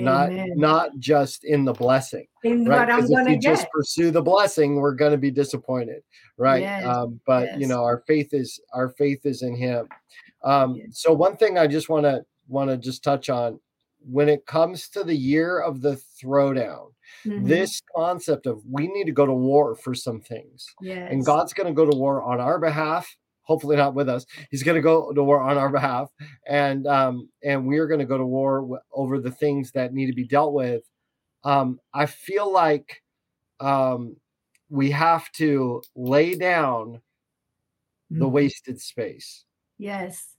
not 0.03 0.31
not 0.33 0.99
just 0.99 1.45
in 1.45 1.65
the 1.65 1.73
blessing. 1.73 2.27
In 2.45 2.65
right? 2.65 2.87
Because 2.87 3.11
if 3.11 3.27
we 3.27 3.39
just 3.39 3.71
pursue 3.71 4.11
the 4.11 4.23
blessing, 4.23 4.77
we're 4.77 4.95
going 4.95 5.13
to 5.13 5.19
be 5.19 5.31
disappointed, 5.31 6.03
right? 6.37 6.63
Yes. 6.63 6.85
Um, 6.85 7.21
but 7.27 7.45
yes. 7.45 7.61
you 7.61 7.67
know, 7.67 7.83
our 7.83 8.03
faith 8.07 8.33
is 8.33 8.61
our 8.73 8.91
faith 8.91 9.25
is 9.25 9.43
in 9.43 9.55
Him. 9.57 9.89
Um, 10.45 10.77
yes. 10.77 11.01
So 11.01 11.13
one 11.13 11.37
thing 11.37 11.59
I 11.59 11.67
just 11.67 11.89
want 11.89 12.05
to 12.05 12.25
want 12.49 12.71
to 12.71 12.77
just 12.77 13.03
touch 13.03 13.29
on 13.29 13.59
when 14.09 14.29
it 14.29 14.47
comes 14.47 14.89
to 14.91 15.05
the 15.05 15.17
year 15.17 15.59
of 15.59 15.83
the 15.83 16.01
throwdown. 16.23 16.93
Mm-hmm. 17.25 17.47
This 17.47 17.81
concept 17.95 18.47
of 18.47 18.63
we 18.69 18.89
need 18.89 19.05
to 19.05 19.13
go 19.13 19.27
to 19.27 19.33
war 19.33 19.75
for 19.75 19.95
some 19.95 20.21
things, 20.21 20.67
yes. 20.81 21.09
and 21.11 21.25
God's 21.25 21.53
going 21.53 21.69
to 21.69 21.73
go 21.73 21.89
to 21.89 21.97
war 21.97 22.23
on 22.23 22.41
our 22.41 22.59
behalf 22.59 23.17
hopefully 23.47 23.77
not 23.77 23.95
with 23.95 24.09
us. 24.09 24.27
He's 24.51 24.63
going 24.63 24.75
to 24.75 24.83
go 24.83 25.13
to 25.13 25.25
war 25.25 25.41
on 25.41 25.57
our 25.57 25.71
behalf, 25.71 26.11
and 26.47 26.87
um, 26.87 27.31
and 27.43 27.67
we're 27.67 27.87
going 27.87 28.01
to 28.01 28.07
go 28.07 28.19
to 28.19 28.27
war 28.27 28.61
w- 28.61 28.81
over 28.93 29.19
the 29.19 29.31
things 29.31 29.73
that 29.73 29.95
need 29.95 30.07
to 30.07 30.13
be 30.13 30.27
dealt 30.27 30.53
with. 30.53 30.83
Um, 31.45 31.79
I 31.95 32.07
feel 32.07 32.53
like 32.53 33.03
um, 33.61 34.17
we 34.69 34.91
have 34.91 35.31
to 35.33 35.83
lay 35.95 36.35
down 36.35 37.01
the 38.11 38.25
mm-hmm. 38.25 38.35
wasted 38.35 38.81
space. 38.81 39.45
Yes, 39.79 40.35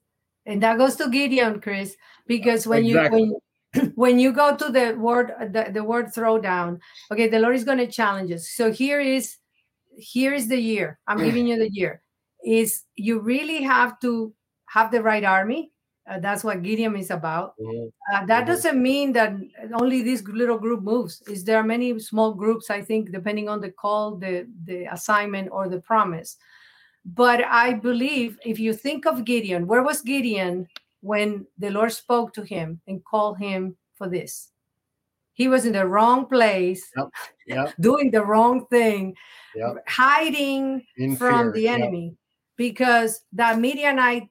and 0.45 0.61
that 0.61 0.77
goes 0.77 0.95
to 0.97 1.09
Gideon, 1.09 1.61
Chris, 1.61 1.95
because 2.27 2.67
when 2.67 2.85
exactly. 2.85 3.21
you 3.21 3.31
when 3.31 3.39
when 3.95 4.19
you 4.19 4.31
go 4.31 4.55
to 4.55 4.71
the 4.71 4.95
word 4.97 5.33
the, 5.51 5.71
the 5.71 5.83
word 5.83 6.07
throwdown, 6.07 6.79
okay, 7.11 7.27
the 7.27 7.39
Lord 7.39 7.55
is 7.55 7.63
going 7.63 7.79
to 7.79 7.87
challenge 7.87 8.31
us. 8.31 8.49
So 8.49 8.71
here 8.71 8.99
is 8.99 9.37
here 9.97 10.33
is 10.33 10.47
the 10.47 10.59
year. 10.59 10.99
I'm 11.07 11.17
giving 11.17 11.47
you 11.47 11.57
the 11.57 11.71
year 11.71 12.01
is 12.45 12.83
you 12.95 13.19
really 13.19 13.63
have 13.63 13.99
to 13.99 14.33
have 14.67 14.91
the 14.91 15.01
right 15.01 15.23
army. 15.23 15.71
Uh, 16.09 16.19
that's 16.19 16.43
what 16.43 16.63
Gideon 16.63 16.95
is 16.95 17.11
about. 17.11 17.55
Uh, 17.59 18.25
that 18.27 18.43
mm-hmm. 18.43 18.47
doesn't 18.47 18.81
mean 18.81 19.11
that 19.11 19.33
only 19.73 20.01
this 20.01 20.23
little 20.23 20.57
group 20.57 20.81
moves. 20.81 21.21
Is 21.27 21.43
there 21.43 21.57
are 21.57 21.63
many 21.63 21.99
small 21.99 22.33
groups? 22.33 22.69
I 22.69 22.81
think 22.81 23.11
depending 23.11 23.49
on 23.49 23.59
the 23.59 23.71
call, 23.71 24.15
the 24.15 24.47
the 24.63 24.85
assignment, 24.85 25.49
or 25.51 25.67
the 25.67 25.81
promise. 25.81 26.37
But 27.05 27.43
I 27.45 27.73
believe 27.73 28.37
if 28.45 28.59
you 28.59 28.73
think 28.73 29.05
of 29.05 29.25
Gideon, 29.25 29.67
where 29.67 29.83
was 29.83 30.01
Gideon 30.01 30.67
when 31.01 31.45
the 31.57 31.69
Lord 31.69 31.91
spoke 31.91 32.33
to 32.33 32.43
him 32.43 32.81
and 32.87 33.03
called 33.03 33.37
him 33.37 33.75
for 33.95 34.09
this? 34.09 34.49
He 35.33 35.47
was 35.47 35.65
in 35.65 35.73
the 35.73 35.85
wrong 35.85 36.25
place, 36.25 36.89
yep. 36.97 37.07
Yep. 37.45 37.73
doing 37.79 38.11
the 38.11 38.25
wrong 38.25 38.65
thing, 38.71 39.15
yep. 39.55 39.75
hiding 39.87 40.83
in 40.97 41.15
from 41.15 41.47
fear. 41.47 41.51
the 41.51 41.67
enemy 41.67 42.17
because 42.55 43.21
that 43.33 43.59
Midianite 43.59 44.29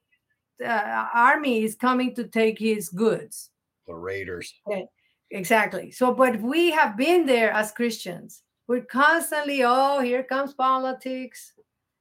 uh, 0.64 1.06
army 1.14 1.62
is 1.62 1.74
coming 1.74 2.14
to 2.16 2.24
take 2.24 2.58
his 2.58 2.88
goods. 2.88 3.50
The 3.86 3.94
raiders. 3.94 4.52
Okay. 4.66 4.86
Exactly. 5.30 5.90
So, 5.90 6.12
but 6.12 6.40
we 6.40 6.70
have 6.70 6.96
been 6.96 7.26
there 7.26 7.50
as 7.50 7.72
Christians. 7.72 8.42
We're 8.68 8.84
constantly, 8.84 9.62
oh, 9.64 10.00
here 10.00 10.22
comes 10.22 10.54
politics. 10.54 11.52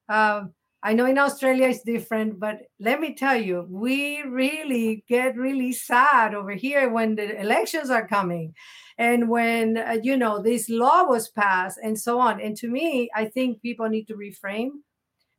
Um, 0.09 0.53
I 0.85 0.93
know 0.93 1.07
in 1.07 1.17
Australia 1.17 1.69
it's 1.69 1.81
different, 1.81 2.39
but 2.39 2.59
let 2.79 2.99
me 2.99 3.15
tell 3.15 3.35
you, 3.35 3.65
we 3.67 4.21
really 4.21 5.03
get 5.09 5.35
really 5.35 5.73
sad 5.73 6.35
over 6.35 6.51
here 6.51 6.91
when 6.91 7.15
the 7.15 7.41
elections 7.41 7.89
are 7.89 8.07
coming 8.07 8.53
and 8.99 9.27
when, 9.27 9.77
uh, 9.77 9.97
you 10.03 10.15
know, 10.15 10.39
this 10.39 10.69
law 10.69 11.03
was 11.05 11.29
passed 11.29 11.79
and 11.81 11.99
so 11.99 12.19
on. 12.19 12.39
And 12.39 12.55
to 12.57 12.67
me, 12.67 13.09
I 13.15 13.25
think 13.25 13.63
people 13.63 13.89
need 13.89 14.05
to 14.09 14.13
reframe 14.13 14.69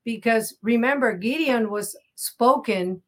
because 0.04 0.58
remember 0.62 1.16
gideon 1.16 1.70
was 1.70 1.96
spoken 2.16 3.00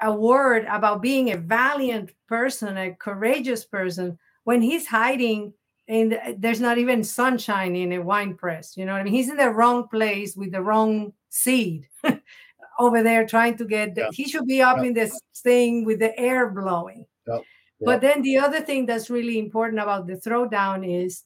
a 0.00 0.10
word 0.10 0.64
about 0.70 1.02
being 1.02 1.32
a 1.32 1.36
valiant 1.36 2.12
person 2.28 2.78
a 2.78 2.94
courageous 2.94 3.66
person 3.66 4.18
when 4.44 4.62
he's 4.62 4.86
hiding 4.86 5.52
and 5.90 6.18
there's 6.38 6.60
not 6.60 6.78
even 6.78 7.04
sunshine 7.04 7.76
in 7.76 7.92
a 7.92 7.98
wine 7.98 8.34
press 8.34 8.76
you 8.76 8.86
know 8.86 8.92
what 8.92 9.00
i 9.00 9.04
mean 9.04 9.12
he's 9.12 9.28
in 9.28 9.36
the 9.36 9.50
wrong 9.50 9.86
place 9.88 10.36
with 10.36 10.52
the 10.52 10.62
wrong 10.62 11.12
seed 11.28 11.86
over 12.78 13.02
there 13.02 13.26
trying 13.26 13.56
to 13.56 13.64
get 13.64 13.94
the, 13.94 14.02
yeah. 14.02 14.08
he 14.12 14.26
should 14.26 14.46
be 14.46 14.62
up 14.62 14.78
yeah. 14.78 14.84
in 14.84 14.94
this 14.94 15.20
thing 15.38 15.84
with 15.84 15.98
the 15.98 16.18
air 16.18 16.50
blowing 16.50 17.04
yeah. 17.26 17.38
but 17.82 18.00
then 18.00 18.22
the 18.22 18.38
other 18.38 18.60
thing 18.60 18.86
that's 18.86 19.10
really 19.10 19.38
important 19.38 19.80
about 19.80 20.06
the 20.06 20.14
throwdown 20.14 20.88
is 20.88 21.24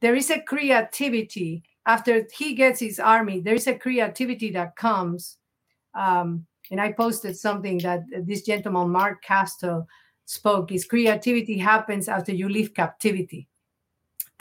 there 0.00 0.16
is 0.16 0.30
a 0.30 0.40
creativity 0.40 1.62
after 1.86 2.26
he 2.32 2.54
gets 2.54 2.80
his 2.80 3.00
army, 3.00 3.40
there's 3.40 3.66
a 3.66 3.78
creativity 3.78 4.50
that 4.52 4.76
comes. 4.76 5.38
Um, 5.94 6.46
and 6.70 6.80
I 6.80 6.92
posted 6.92 7.36
something 7.36 7.78
that 7.78 8.02
this 8.24 8.42
gentleman, 8.42 8.90
Mark 8.90 9.22
Casto, 9.22 9.86
spoke 10.24 10.72
is 10.72 10.84
creativity 10.84 11.58
happens 11.58 12.08
after 12.08 12.32
you 12.32 12.48
leave 12.48 12.74
captivity. 12.74 13.48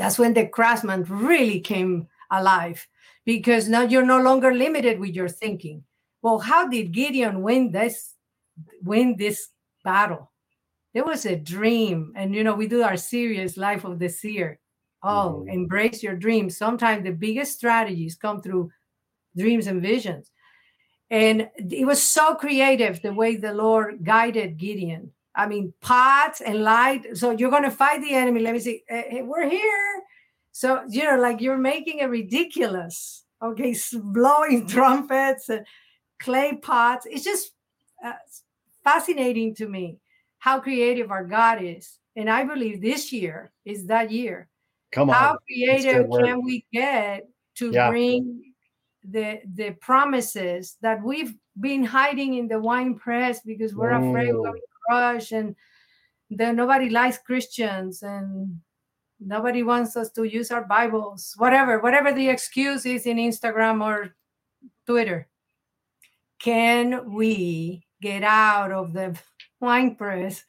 That's 0.02 0.20
when 0.20 0.34
the 0.34 0.48
craftsman 0.48 1.04
really 1.04 1.60
came 1.60 2.08
alive 2.32 2.88
because 3.26 3.70
now 3.70 3.82
you're 3.84 4.06
no 4.06 4.22
longer 4.22 4.54
limited 4.54 5.00
with 5.00 5.12
your 5.12 5.30
thinking. 5.30 5.84
Well, 6.22 6.40
how 6.40 6.68
did 6.68 6.92
Gideon 6.92 7.42
win 7.42 7.72
this 7.72 8.16
win 8.82 9.16
this 9.18 9.50
battle? 9.84 10.32
There 10.94 11.06
was 11.06 11.26
a 11.26 11.38
dream, 11.38 12.14
and 12.16 12.36
you 12.36 12.44
know, 12.44 12.56
we 12.56 12.68
do 12.68 12.84
our 12.84 12.98
serious 12.98 13.56
life 13.58 13.86
of 13.86 14.00
the 14.00 14.10
seer 14.10 14.60
Oh, 15.04 15.40
mm-hmm. 15.40 15.50
embrace 15.50 16.04
your 16.04 16.16
dreams. 16.16 16.58
Sometimes 16.58 17.04
the 17.04 17.12
biggest 17.12 17.54
strategies 17.54 18.16
come 18.16 18.42
through 18.42 18.72
dreams 19.36 19.68
and 19.68 19.82
visions. 19.82 20.30
And 21.10 21.50
it 21.58 21.86
was 21.86 22.02
so 22.02 22.36
creative 22.36 23.02
the 23.02 23.14
way 23.14 23.36
the 23.36 23.54
Lord 23.54 24.04
guided 24.04 24.58
Gideon. 24.58 25.12
I 25.36 25.48
mean, 25.48 25.74
pots 25.82 26.42
and 26.42 26.64
light. 26.64 27.18
So 27.18 27.32
you're 27.32 27.52
going 27.52 27.64
to 27.64 27.72
fight 27.72 28.02
the 28.02 28.14
enemy. 28.14 28.42
Let 28.42 28.54
me 28.54 28.60
see. 28.60 28.84
Hey, 28.88 29.22
we're 29.24 29.50
here. 29.50 30.04
So, 30.52 30.84
you 30.90 31.04
know, 31.04 31.20
like 31.20 31.42
you're 31.42 31.58
making 31.58 32.00
it 32.00 32.06
ridiculous. 32.06 33.24
Okay. 33.42 33.76
Blowing 33.94 34.68
trumpets 34.68 35.50
and 35.50 35.66
clay 36.20 36.60
pots. 36.62 37.08
It's 37.10 37.24
just 37.24 37.52
uh, 38.04 38.14
fascinating 38.84 39.56
to 39.56 39.68
me 39.68 40.00
how 40.40 40.60
creative 40.60 41.12
our 41.12 41.24
God 41.24 41.64
is. 41.64 41.98
And 42.16 42.30
I 42.30 42.44
believe 42.44 42.82
this 42.82 43.14
year 43.14 43.52
is 43.64 43.88
that 43.88 44.12
year 44.12 44.50
Come 44.92 45.10
on. 45.10 45.16
How 45.16 45.38
creative 45.48 46.10
can 46.10 46.44
we 46.44 46.66
get 46.72 47.28
to 47.56 47.72
yeah. 47.72 47.90
bring 47.90 48.54
the 49.04 49.40
the 49.56 49.72
promises 49.82 50.78
that 50.82 51.02
we've 51.04 51.34
been 51.60 51.84
hiding 51.84 52.36
in 52.36 52.48
the 52.48 52.60
wine 52.60 52.96
press 52.96 53.42
because 53.42 53.74
we're 53.74 53.94
Ooh. 53.94 54.10
afraid 54.10 54.34
we'll 54.34 54.54
be 54.90 54.94
crushed 54.94 55.32
and 55.32 55.56
then 56.30 56.56
nobody 56.56 56.90
likes 56.90 57.18
Christians 57.18 58.04
and 58.04 58.60
nobody 59.20 59.64
wants 59.64 59.96
us 59.98 60.12
to 60.12 60.24
use 60.24 60.52
our 60.52 60.64
Bibles, 60.64 61.34
whatever, 61.38 61.80
whatever 61.80 62.14
the 62.14 62.30
excuse 62.30 62.86
is 62.86 63.06
in 63.06 63.18
Instagram 63.18 63.84
or 63.84 64.16
Twitter. 64.86 65.28
Can 66.40 67.14
we 67.14 67.84
get 68.02 68.24
out 68.24 68.72
of 68.72 68.94
the 68.94 69.18
wine 69.60 69.96
press 69.96 70.44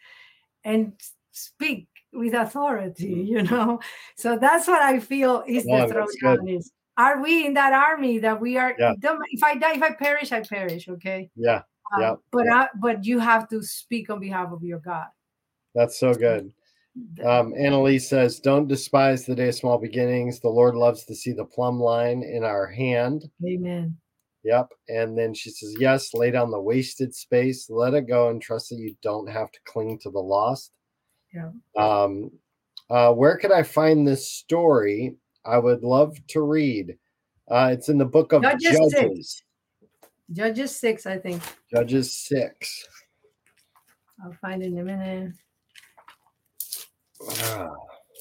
and 0.65 0.93
speak 1.33 1.89
with 2.13 2.35
authority, 2.35 3.15
mm. 3.15 3.27
you 3.27 3.43
know. 3.43 3.81
So 4.17 4.39
that's 4.39 4.67
what 4.67 4.83
I 4.83 5.01
feel 5.01 5.45
is 5.47 5.65
the 5.65 6.07
throwdown 6.23 6.57
is. 6.57 6.73
Are 6.99 7.23
we 7.23 7.47
in 7.47 7.55
that 7.55 7.73
army 7.73 8.19
that 8.19 8.39
we 8.41 8.59
are? 8.59 8.75
Yeah. 8.79 8.93
If 9.31 9.43
I 9.43 9.57
die, 9.57 9.75
if 9.75 9.83
I 9.83 9.95
perish, 9.95 10.31
I 10.31 10.41
perish. 10.41 10.89
Okay. 10.89 11.31
Yeah. 11.35 11.63
Um, 11.95 12.01
yeah. 12.01 12.15
But 12.31 12.47
yeah. 12.47 12.55
I, 12.55 12.69
but 12.81 13.05
you 13.05 13.19
have 13.19 13.49
to 13.51 13.63
speak 13.63 14.11
on 14.11 14.21
behalf 14.21 14.53
of 14.53 14.63
your 14.63 14.79
God. 14.79 15.07
That's 15.75 15.99
so 15.99 16.15
good. 16.15 16.53
Um, 17.25 17.55
Annalise 17.57 18.09
says, 18.09 18.39
"Don't 18.39 18.69
despise 18.69 19.25
the 19.25 19.35
day 19.35 19.49
of 19.49 19.55
small 19.55 19.79
beginnings. 19.79 20.41
The 20.41 20.49
Lord 20.49 20.75
loves 20.75 21.05
to 21.07 21.15
see 21.15 21.33
the 21.33 21.45
plumb 21.45 21.81
line 21.81 22.23
in 22.23 22.45
our 22.45 22.67
hand." 22.67 23.25
Amen. 23.45 23.97
Yep. 24.45 24.69
And 24.89 25.17
then 25.17 25.33
she 25.33 25.51
says, 25.51 25.75
"Yes, 25.79 26.13
lay 26.13 26.31
down 26.31 26.51
the 26.51 26.61
wasted 26.61 27.15
space, 27.15 27.71
let 27.71 27.95
it 27.95 28.09
go, 28.09 28.29
and 28.29 28.43
trust 28.43 28.69
that 28.71 28.79
you 28.79 28.95
don't 29.03 29.29
have 29.29 29.51
to 29.53 29.59
cling 29.65 29.99
to 30.01 30.11
the 30.11 30.19
lost." 30.19 30.73
Yeah. 31.33 31.51
Um, 31.79 32.31
uh, 32.91 33.15
where 33.15 33.39
can 33.39 33.53
I 33.53 33.63
find 33.63 34.07
this 34.07 34.31
story? 34.31 35.17
I 35.47 35.59
would 35.59 35.83
love 35.83 36.15
to 36.29 36.43
read. 36.43 36.99
Uh, 37.49 37.71
it's 37.73 37.89
in 37.89 37.99
the 37.99 38.05
book 38.05 38.33
of 38.33 38.43
Judges. 38.43 38.79
Judges. 38.93 39.43
Judges 40.31 40.77
six, 40.77 41.07
I 41.07 41.19
think. 41.19 41.43
Judges 41.73 42.15
six. 42.15 42.87
I'll 44.25 44.33
find 44.41 44.63
it 44.63 44.67
in 44.67 44.79
a 44.79 44.85
minute. 44.85 45.33
Ah. 47.31 47.71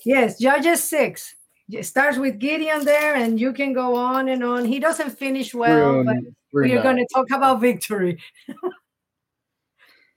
Yes, 0.06 0.40
Judges 0.40 0.84
six. 0.84 1.36
It 1.70 1.84
starts 1.86 2.18
with 2.18 2.40
Gideon 2.40 2.84
there, 2.84 3.16
and 3.16 3.40
you 3.40 3.54
can 3.54 3.72
go 3.74 3.96
on 3.96 4.28
and 4.28 4.44
on. 4.44 4.66
He 4.66 4.80
doesn't 4.80 5.12
finish 5.12 5.54
well, 5.54 6.04
but 6.04 6.18
we 6.54 6.74
are 6.74 6.84
going 6.84 6.98
to 6.98 7.08
talk 7.14 7.32
about 7.32 7.62
victory. 7.62 8.20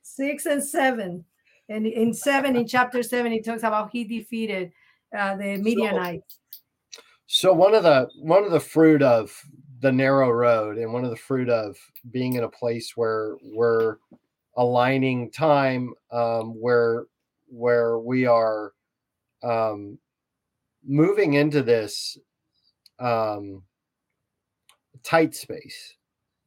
six 0.02 0.46
and 0.46 0.64
seven. 0.64 1.24
And 1.68 1.86
in 1.86 2.12
seven, 2.12 2.56
in 2.56 2.66
chapter 2.66 3.02
seven, 3.02 3.32
he 3.32 3.40
talks 3.40 3.62
about 3.62 3.90
he 3.90 4.04
defeated 4.04 4.72
uh, 5.16 5.36
the 5.36 5.56
Midianites. 5.56 6.38
So, 7.26 7.48
so 7.48 7.52
one 7.52 7.74
of 7.74 7.84
the 7.84 8.08
one 8.20 8.44
of 8.44 8.50
the 8.50 8.60
fruit 8.60 9.02
of 9.02 9.32
the 9.84 9.92
narrow 9.92 10.30
road, 10.30 10.78
and 10.78 10.90
one 10.90 11.04
of 11.04 11.10
the 11.10 11.16
fruit 11.16 11.50
of 11.50 11.76
being 12.10 12.36
in 12.36 12.44
a 12.44 12.48
place 12.48 12.96
where 12.96 13.36
we're 13.42 13.96
aligning 14.56 15.30
time, 15.30 15.92
um, 16.10 16.58
where 16.58 17.04
where 17.48 17.98
we 17.98 18.24
are 18.24 18.72
um, 19.42 19.98
moving 20.82 21.34
into 21.34 21.62
this 21.62 22.16
um, 22.98 23.62
tight 25.02 25.34
space. 25.34 25.96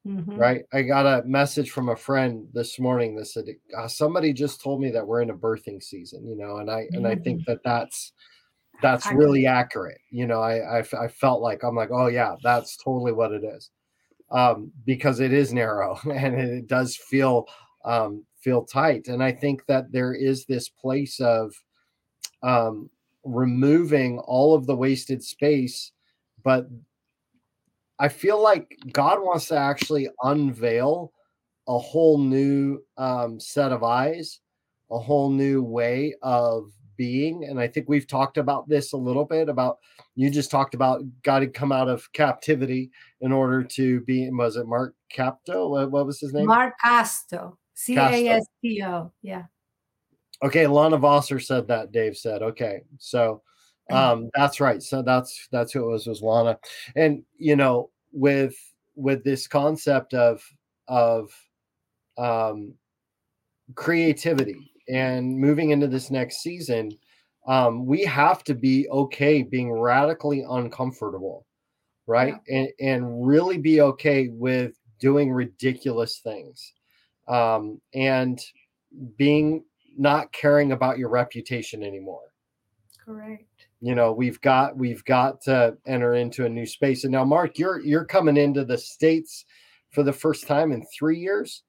Mm-hmm. 0.08 0.36
Right. 0.36 0.64
I 0.74 0.82
got 0.82 1.06
a 1.06 1.24
message 1.28 1.70
from 1.70 1.90
a 1.90 1.96
friend 1.96 2.48
this 2.54 2.80
morning 2.80 3.16
that 3.18 3.26
said 3.26 3.46
uh, 3.78 3.88
somebody 3.88 4.34
just 4.34 4.62
told 4.64 4.82
me 4.82 4.90
that 4.90 5.06
we're 5.06 5.22
in 5.22 5.30
a 5.30 5.38
birthing 5.38 5.84
season, 5.84 6.28
you 6.28 6.36
know, 6.36 6.58
and 6.58 6.72
I 6.72 6.84
mm-hmm. 6.84 6.96
and 6.96 7.08
I 7.08 7.16
think 7.16 7.42
mm-hmm. 7.42 7.52
that 7.52 7.64
that's 7.64 8.14
that's 8.82 9.12
really 9.12 9.46
accurate. 9.46 10.00
You 10.10 10.28
know, 10.28 10.42
I, 10.42 10.80
I, 10.80 10.84
I 11.00 11.08
felt 11.08 11.42
like 11.42 11.64
I'm 11.64 11.76
like, 11.76 11.92
oh 11.92 12.08
yeah, 12.08 12.36
that's 12.44 12.78
totally 12.78 13.12
what 13.12 13.32
it 13.32 13.44
is, 13.44 13.70
um, 14.32 14.72
because 14.86 15.20
it 15.20 15.34
is 15.34 15.54
narrow 15.54 16.00
and 16.12 16.36
it 16.36 16.68
does 16.68 16.96
feel 16.96 17.46
um, 17.86 18.26
feel 18.40 18.66
tight, 18.66 19.08
and 19.08 19.24
I 19.24 19.32
think 19.32 19.66
that 19.68 19.92
there 19.92 20.14
is 20.14 20.46
this 20.46 20.70
place 20.70 21.20
of 21.20 21.54
um, 22.44 22.90
removing 23.24 24.20
all 24.20 24.54
of 24.56 24.66
the 24.66 24.76
wasted 24.76 25.24
space, 25.24 25.92
but 26.44 26.68
I 28.00 28.10
feel 28.10 28.42
like 28.42 28.78
God 28.92 29.20
wants 29.22 29.48
to 29.48 29.58
actually 29.58 30.08
unveil 30.24 31.12
a 31.68 31.78
whole 31.78 32.18
new 32.18 32.80
um, 32.98 33.40
set 33.40 33.72
of 33.72 33.84
eyes, 33.84 34.40
a 34.92 35.00
whole 35.00 35.30
new 35.30 35.64
way 35.64 36.14
of 36.22 36.72
being. 36.98 37.46
And 37.46 37.60
I 37.60 37.68
think 37.68 37.88
we've 37.88 38.08
talked 38.08 38.38
about 38.38 38.68
this 38.68 38.94
a 38.94 38.98
little 38.98 39.26
bit 39.26 39.48
about 39.48 39.78
you 40.16 40.30
just 40.30 40.52
talked 40.52 40.74
about 40.74 41.02
God 41.24 41.44
had 41.44 41.54
come 41.54 41.72
out 41.72 41.88
of 41.88 42.12
captivity 42.12 42.92
in 43.22 43.32
order 43.32 43.64
to 43.64 44.02
be, 44.02 44.30
was 44.30 44.58
it 44.58 44.68
Mark 44.68 44.96
Capto? 45.16 45.70
What, 45.70 45.92
what 45.92 46.06
was 46.06 46.20
his 46.20 46.34
name? 46.34 46.48
Mark 46.48 46.74
Casto. 46.84 47.58
C 47.76 47.96
A 47.96 48.28
S 48.28 48.46
T 48.62 48.84
O. 48.84 49.12
Yeah. 49.22 49.44
Okay. 50.44 50.66
Lana 50.66 50.98
Vawser 50.98 51.42
said 51.44 51.68
that, 51.68 51.92
Dave 51.92 52.18
said. 52.18 52.42
Okay. 52.42 52.82
So 52.98 53.44
um 53.90 54.30
that's 54.34 54.60
right. 54.60 54.82
So 54.82 55.02
that's 55.02 55.48
that's 55.52 55.72
who 55.72 55.84
it 55.84 55.92
was, 55.92 56.08
was 56.08 56.22
Lana. 56.22 56.58
And 56.96 57.24
you 57.38 57.56
know, 57.56 57.92
with 58.12 58.56
with 58.96 59.24
this 59.24 59.48
concept 59.48 60.14
of 60.16 60.44
of 60.88 61.30
um 62.18 62.74
creativity 63.76 64.72
and 64.88 65.38
moving 65.38 65.72
into 65.72 65.88
this 65.88 66.12
next 66.12 66.38
season, 66.42 66.92
um, 67.48 67.86
we 67.86 68.04
have 68.04 68.44
to 68.46 68.54
be 68.54 68.88
okay 68.90 69.42
being 69.42 69.72
radically 69.72 70.46
uncomfortable, 70.48 71.46
right? 72.06 72.36
Yeah. 72.48 72.58
And 72.58 72.70
and 72.80 73.28
really 73.28 73.58
be 73.58 73.82
okay 73.82 74.28
with 74.30 74.74
doing 75.00 75.32
ridiculous 75.32 76.20
things. 76.20 76.74
Um, 77.28 77.82
and 77.94 78.40
being 79.18 79.64
not 79.98 80.32
caring 80.32 80.72
about 80.72 80.98
your 80.98 81.10
reputation 81.10 81.84
anymore. 81.84 82.22
Correct. 83.04 83.44
You 83.82 83.96
know, 83.96 84.12
we've 84.12 84.40
got 84.42 84.78
we've 84.78 85.04
got 85.06 85.42
to 85.42 85.78
enter 85.86 86.14
into 86.14 86.46
a 86.46 86.50
new 86.50 86.66
space. 86.66 87.04
And 87.04 87.12
now, 87.12 87.24
Mark, 87.24 87.58
you're 87.58 87.80
you're 87.80 88.06
coming 88.06 88.38
into 88.38 88.66
the 88.66 88.78
states 88.78 89.46
for 89.92 90.04
the 90.04 90.14
first 90.14 90.48
time 90.48 90.72
in 90.72 90.86
three 90.98 91.20
years. 91.20 91.64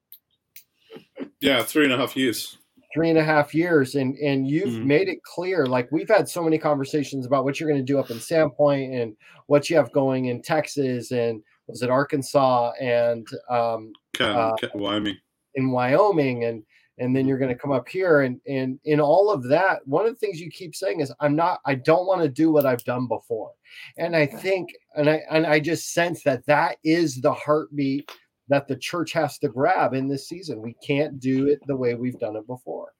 Yeah, 1.40 1.62
three 1.62 1.84
and 1.84 1.92
a 1.92 1.96
half 1.96 2.16
years 2.16 2.57
three 2.92 3.10
and 3.10 3.18
a 3.18 3.24
half 3.24 3.54
years 3.54 3.94
and 3.94 4.16
and 4.18 4.48
you've 4.48 4.70
mm-hmm. 4.70 4.86
made 4.86 5.08
it 5.08 5.22
clear 5.22 5.66
like 5.66 5.90
we've 5.92 6.08
had 6.08 6.28
so 6.28 6.42
many 6.42 6.58
conversations 6.58 7.26
about 7.26 7.44
what 7.44 7.58
you're 7.58 7.68
going 7.68 7.80
to 7.80 7.92
do 7.92 7.98
up 7.98 8.10
in 8.10 8.16
sandpoint 8.16 9.00
and 9.00 9.14
what 9.46 9.68
you 9.68 9.76
have 9.76 9.92
going 9.92 10.26
in 10.26 10.40
texas 10.40 11.10
and 11.10 11.42
was 11.66 11.82
it 11.82 11.90
arkansas 11.90 12.72
and 12.80 13.26
um 13.50 13.92
uh, 14.20 14.52
wyoming. 14.74 15.16
in 15.54 15.70
wyoming 15.70 16.44
and 16.44 16.62
and 17.00 17.14
then 17.14 17.28
you're 17.28 17.38
going 17.38 17.52
to 17.52 17.58
come 17.58 17.72
up 17.72 17.88
here 17.88 18.22
and 18.22 18.40
and 18.46 18.78
in 18.84 19.00
all 19.00 19.30
of 19.30 19.42
that 19.44 19.86
one 19.86 20.06
of 20.06 20.12
the 20.12 20.18
things 20.18 20.40
you 20.40 20.50
keep 20.50 20.74
saying 20.74 21.00
is 21.00 21.12
i'm 21.20 21.36
not 21.36 21.60
i 21.64 21.74
don't 21.74 22.06
want 22.06 22.22
to 22.22 22.28
do 22.28 22.50
what 22.50 22.66
i've 22.66 22.84
done 22.84 23.06
before. 23.06 23.52
And 23.96 24.16
i 24.16 24.26
think 24.26 24.70
and 24.96 25.08
i 25.08 25.22
and 25.30 25.46
i 25.46 25.60
just 25.60 25.92
sense 25.92 26.22
that 26.24 26.44
that 26.46 26.78
is 26.84 27.20
the 27.20 27.32
heartbeat 27.32 28.10
that 28.48 28.68
the 28.68 28.76
church 28.76 29.12
has 29.12 29.38
to 29.38 29.48
grab 29.48 29.94
in 29.94 30.08
this 30.08 30.28
season. 30.28 30.62
We 30.62 30.74
can't 30.86 31.20
do 31.20 31.46
it 31.48 31.60
the 31.66 31.76
way 31.76 31.94
we've 31.94 32.18
done 32.18 32.36
it 32.36 32.46
before. 32.46 32.92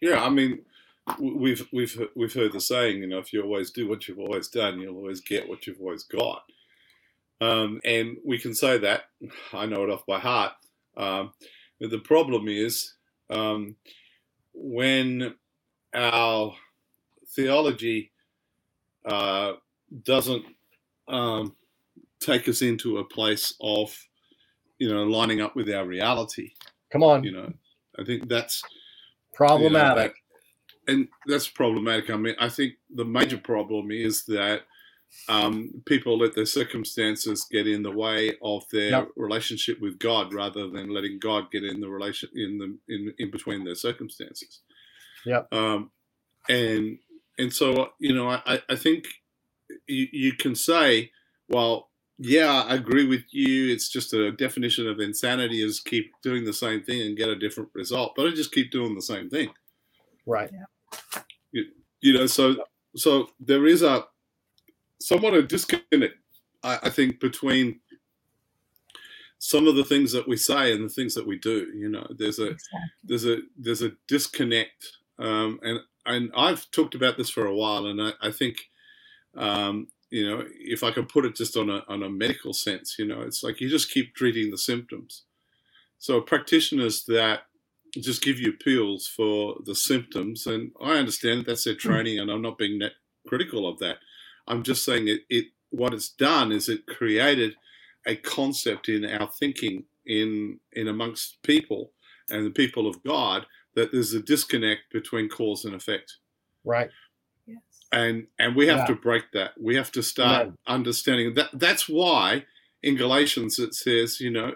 Yeah, 0.00 0.22
I 0.22 0.30
mean, 0.30 0.62
we've 1.18 1.66
we've 1.72 2.08
we've 2.16 2.34
heard 2.34 2.52
the 2.52 2.60
saying, 2.60 2.98
you 2.98 3.06
know, 3.06 3.18
if 3.18 3.32
you 3.32 3.42
always 3.42 3.70
do 3.70 3.88
what 3.88 4.08
you've 4.08 4.18
always 4.18 4.48
done, 4.48 4.80
you'll 4.80 4.96
always 4.96 5.20
get 5.20 5.48
what 5.48 5.66
you've 5.66 5.80
always 5.80 6.02
got. 6.02 6.42
Um, 7.40 7.80
and 7.84 8.16
we 8.24 8.38
can 8.38 8.54
say 8.54 8.78
that. 8.78 9.04
I 9.52 9.66
know 9.66 9.84
it 9.84 9.90
off 9.90 10.06
by 10.06 10.18
heart. 10.18 10.52
Um, 10.96 11.32
the 11.80 11.98
problem 11.98 12.46
is 12.46 12.94
um, 13.30 13.76
when 14.54 15.34
our 15.94 16.54
theology 17.28 18.12
uh, 19.04 19.54
doesn't 20.04 20.44
um, 21.08 21.56
take 22.22 22.48
us 22.48 22.62
into 22.62 22.98
a 22.98 23.04
place 23.04 23.54
of, 23.60 23.96
you 24.78 24.88
know, 24.88 25.04
lining 25.04 25.40
up 25.40 25.56
with 25.56 25.68
our 25.70 25.86
reality. 25.86 26.50
Come 26.90 27.02
on. 27.02 27.24
You 27.24 27.32
know, 27.32 27.52
I 27.98 28.04
think 28.04 28.28
that's 28.28 28.62
problematic. 29.34 30.14
You 30.86 30.94
know, 30.94 31.00
and 31.00 31.08
that's 31.26 31.48
problematic. 31.48 32.10
I 32.10 32.16
mean, 32.16 32.34
I 32.40 32.48
think 32.48 32.74
the 32.94 33.04
major 33.04 33.38
problem 33.38 33.90
is 33.90 34.24
that 34.26 34.62
um, 35.28 35.82
people 35.86 36.18
let 36.18 36.34
their 36.34 36.46
circumstances 36.46 37.46
get 37.50 37.66
in 37.66 37.82
the 37.82 37.90
way 37.90 38.32
of 38.42 38.64
their 38.72 38.90
yep. 38.90 39.08
relationship 39.16 39.80
with 39.80 39.98
God 39.98 40.32
rather 40.32 40.68
than 40.68 40.92
letting 40.92 41.18
God 41.18 41.50
get 41.50 41.64
in 41.64 41.80
the 41.80 41.88
relation 41.88 42.30
in 42.34 42.58
the 42.58 42.94
in, 42.94 43.14
in 43.18 43.30
between 43.30 43.64
their 43.64 43.74
circumstances. 43.74 44.60
Yeah. 45.24 45.42
Um, 45.52 45.90
and 46.48 46.98
and 47.38 47.52
so 47.52 47.90
you 47.98 48.14
know, 48.14 48.28
I, 48.30 48.60
I 48.68 48.76
think 48.76 49.06
you, 49.86 50.08
you 50.12 50.32
can 50.32 50.54
say, 50.54 51.12
well, 51.48 51.90
yeah, 52.18 52.64
I 52.68 52.74
agree 52.74 53.06
with 53.06 53.24
you. 53.30 53.72
It's 53.72 53.88
just 53.88 54.12
a 54.12 54.32
definition 54.32 54.86
of 54.88 55.00
insanity 55.00 55.62
is 55.62 55.80
keep 55.80 56.12
doing 56.22 56.44
the 56.44 56.52
same 56.52 56.82
thing 56.82 57.02
and 57.02 57.16
get 57.16 57.28
a 57.28 57.38
different 57.38 57.70
result. 57.74 58.12
But 58.16 58.26
I 58.26 58.30
just 58.30 58.52
keep 58.52 58.70
doing 58.70 58.94
the 58.94 59.02
same 59.02 59.28
thing. 59.28 59.50
Right. 60.26 60.50
Yeah. 60.52 61.22
You, 61.52 61.64
you 62.00 62.12
know, 62.14 62.26
so 62.26 62.64
so 62.96 63.30
there 63.40 63.66
is 63.66 63.82
a 63.82 64.04
somewhat 65.00 65.34
a 65.34 65.42
disconnect, 65.42 66.14
I, 66.62 66.78
I 66.84 66.90
think, 66.90 67.20
between 67.20 67.80
some 69.38 69.66
of 69.66 69.74
the 69.74 69.84
things 69.84 70.12
that 70.12 70.28
we 70.28 70.36
say 70.36 70.72
and 70.72 70.84
the 70.84 70.92
things 70.92 71.14
that 71.14 71.26
we 71.26 71.38
do. 71.38 71.72
You 71.74 71.88
know, 71.88 72.06
there's 72.16 72.38
a 72.38 72.50
exactly. 72.50 72.80
there's 73.04 73.26
a 73.26 73.38
there's 73.58 73.82
a 73.82 73.92
disconnect, 74.06 74.92
um, 75.18 75.58
and 75.62 75.80
and 76.06 76.30
I've 76.36 76.70
talked 76.70 76.94
about 76.94 77.16
this 77.16 77.30
for 77.30 77.46
a 77.46 77.54
while, 77.54 77.86
and 77.86 78.00
I, 78.00 78.12
I 78.20 78.30
think 78.30 78.58
um, 79.36 79.88
you 80.12 80.28
know, 80.28 80.44
if 80.60 80.84
I 80.84 80.90
can 80.90 81.06
put 81.06 81.24
it 81.24 81.34
just 81.34 81.56
on 81.56 81.70
a, 81.70 81.82
on 81.88 82.02
a 82.02 82.10
medical 82.10 82.52
sense, 82.52 82.96
you 82.98 83.06
know, 83.06 83.22
it's 83.22 83.42
like 83.42 83.62
you 83.62 83.70
just 83.70 83.90
keep 83.90 84.14
treating 84.14 84.50
the 84.50 84.58
symptoms. 84.58 85.22
So 85.98 86.20
practitioners 86.20 87.04
that 87.06 87.44
just 87.98 88.22
give 88.22 88.38
you 88.38 88.52
pills 88.52 89.06
for 89.06 89.56
the 89.64 89.74
symptoms, 89.74 90.46
and 90.46 90.72
I 90.82 90.98
understand 90.98 91.40
that 91.40 91.46
that's 91.46 91.64
their 91.64 91.74
hmm. 91.74 91.88
training, 91.88 92.18
and 92.18 92.30
I'm 92.30 92.42
not 92.42 92.58
being 92.58 92.82
critical 93.26 93.66
of 93.66 93.78
that. 93.78 93.96
I'm 94.46 94.62
just 94.62 94.84
saying 94.84 95.08
it, 95.08 95.22
it 95.30 95.46
what 95.70 95.94
it's 95.94 96.10
done 96.10 96.52
is 96.52 96.68
it 96.68 96.86
created 96.86 97.54
a 98.06 98.16
concept 98.16 98.90
in 98.90 99.06
our 99.06 99.30
thinking 99.40 99.84
in 100.04 100.58
in 100.72 100.88
amongst 100.88 101.42
people 101.42 101.92
and 102.28 102.44
the 102.44 102.50
people 102.50 102.86
of 102.86 103.02
God 103.02 103.46
that 103.74 103.92
there's 103.92 104.12
a 104.12 104.20
disconnect 104.20 104.92
between 104.92 105.30
cause 105.30 105.64
and 105.64 105.74
effect. 105.74 106.18
Right 106.64 106.90
and 107.92 108.26
and 108.38 108.56
we 108.56 108.66
have 108.66 108.78
yeah. 108.78 108.86
to 108.86 108.94
break 108.94 109.32
that. 109.32 109.52
We 109.60 109.76
have 109.76 109.92
to 109.92 110.02
start 110.02 110.46
yeah. 110.46 110.74
understanding 110.74 111.34
that. 111.34 111.50
That's 111.52 111.88
why 111.88 112.46
in 112.82 112.96
Galatians 112.96 113.58
it 113.58 113.74
says, 113.74 114.20
you 114.20 114.30
know, 114.30 114.54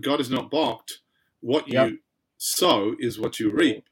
God 0.00 0.20
is 0.20 0.30
not 0.30 0.50
balked. 0.50 1.00
What 1.40 1.66
yep. 1.68 1.90
you 1.90 1.98
sow 2.38 2.94
is 2.98 3.18
what 3.18 3.40
you 3.40 3.50
reap. 3.50 3.84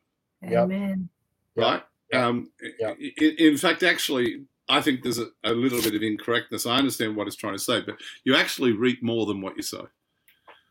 Amen. 0.45 1.09
Right. 1.57 1.83
Yep. 2.13 2.23
Um, 2.23 2.51
yep. 2.79 2.99
In, 2.99 3.35
in, 3.39 3.57
fact, 3.57 3.83
actually, 3.83 4.45
I 4.69 4.81
think 4.81 5.03
there's 5.03 5.19
a, 5.19 5.29
a, 5.45 5.53
little 5.53 5.83
bit 5.83 5.95
of 5.95 6.03
incorrectness. 6.03 6.67
I 6.67 6.77
understand 6.77 7.17
what 7.17 7.27
it's 7.27 7.37
trying 7.37 7.55
to 7.55 7.59
say, 7.59 7.81
but 7.81 7.97
you 8.25 8.35
actually 8.35 8.73
reap 8.73 9.03
more 9.03 9.27
than 9.27 9.41
what 9.41 9.57
you 9.57 9.63
sow. 9.63 9.89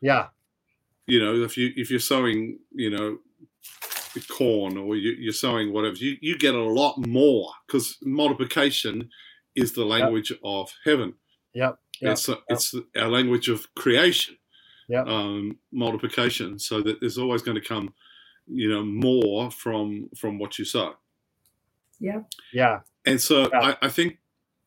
Yeah. 0.00 0.28
You 1.06 1.20
know, 1.20 1.42
if 1.42 1.56
you 1.56 1.72
if 1.76 1.90
you're 1.90 2.00
sowing, 2.00 2.58
you 2.70 2.90
know, 2.90 3.18
corn 4.20 4.76
or 4.76 4.96
you, 4.96 5.28
are 5.28 5.32
sowing 5.32 5.72
whatever, 5.72 5.96
you, 5.96 6.16
you 6.20 6.38
get 6.38 6.54
a 6.54 6.62
lot 6.62 6.98
more 7.06 7.50
because 7.66 7.98
multiplication 8.02 9.10
is 9.54 9.72
the 9.72 9.84
language 9.84 10.30
yep. 10.30 10.40
of 10.44 10.70
heaven. 10.84 11.14
Yep. 11.54 11.78
yep. 12.00 12.12
It's, 12.12 12.28
a, 12.28 12.32
yep. 12.32 12.42
it's 12.48 12.74
our 12.96 13.08
language 13.08 13.48
of 13.48 13.72
creation. 13.74 14.36
Yep. 14.88 15.06
Um, 15.06 15.58
multiplication, 15.72 16.58
so 16.58 16.82
that 16.82 17.00
there's 17.00 17.16
always 17.16 17.40
going 17.40 17.54
to 17.54 17.66
come, 17.66 17.94
you 18.46 18.68
know, 18.68 18.84
more 18.84 19.50
from 19.50 20.10
from 20.18 20.38
what 20.38 20.58
you 20.58 20.64
sow. 20.66 20.94
Yeah. 21.98 22.22
Yeah. 22.52 22.80
And 23.06 23.20
so 23.20 23.48
I, 23.54 23.76
I 23.80 23.88
think 23.88 24.18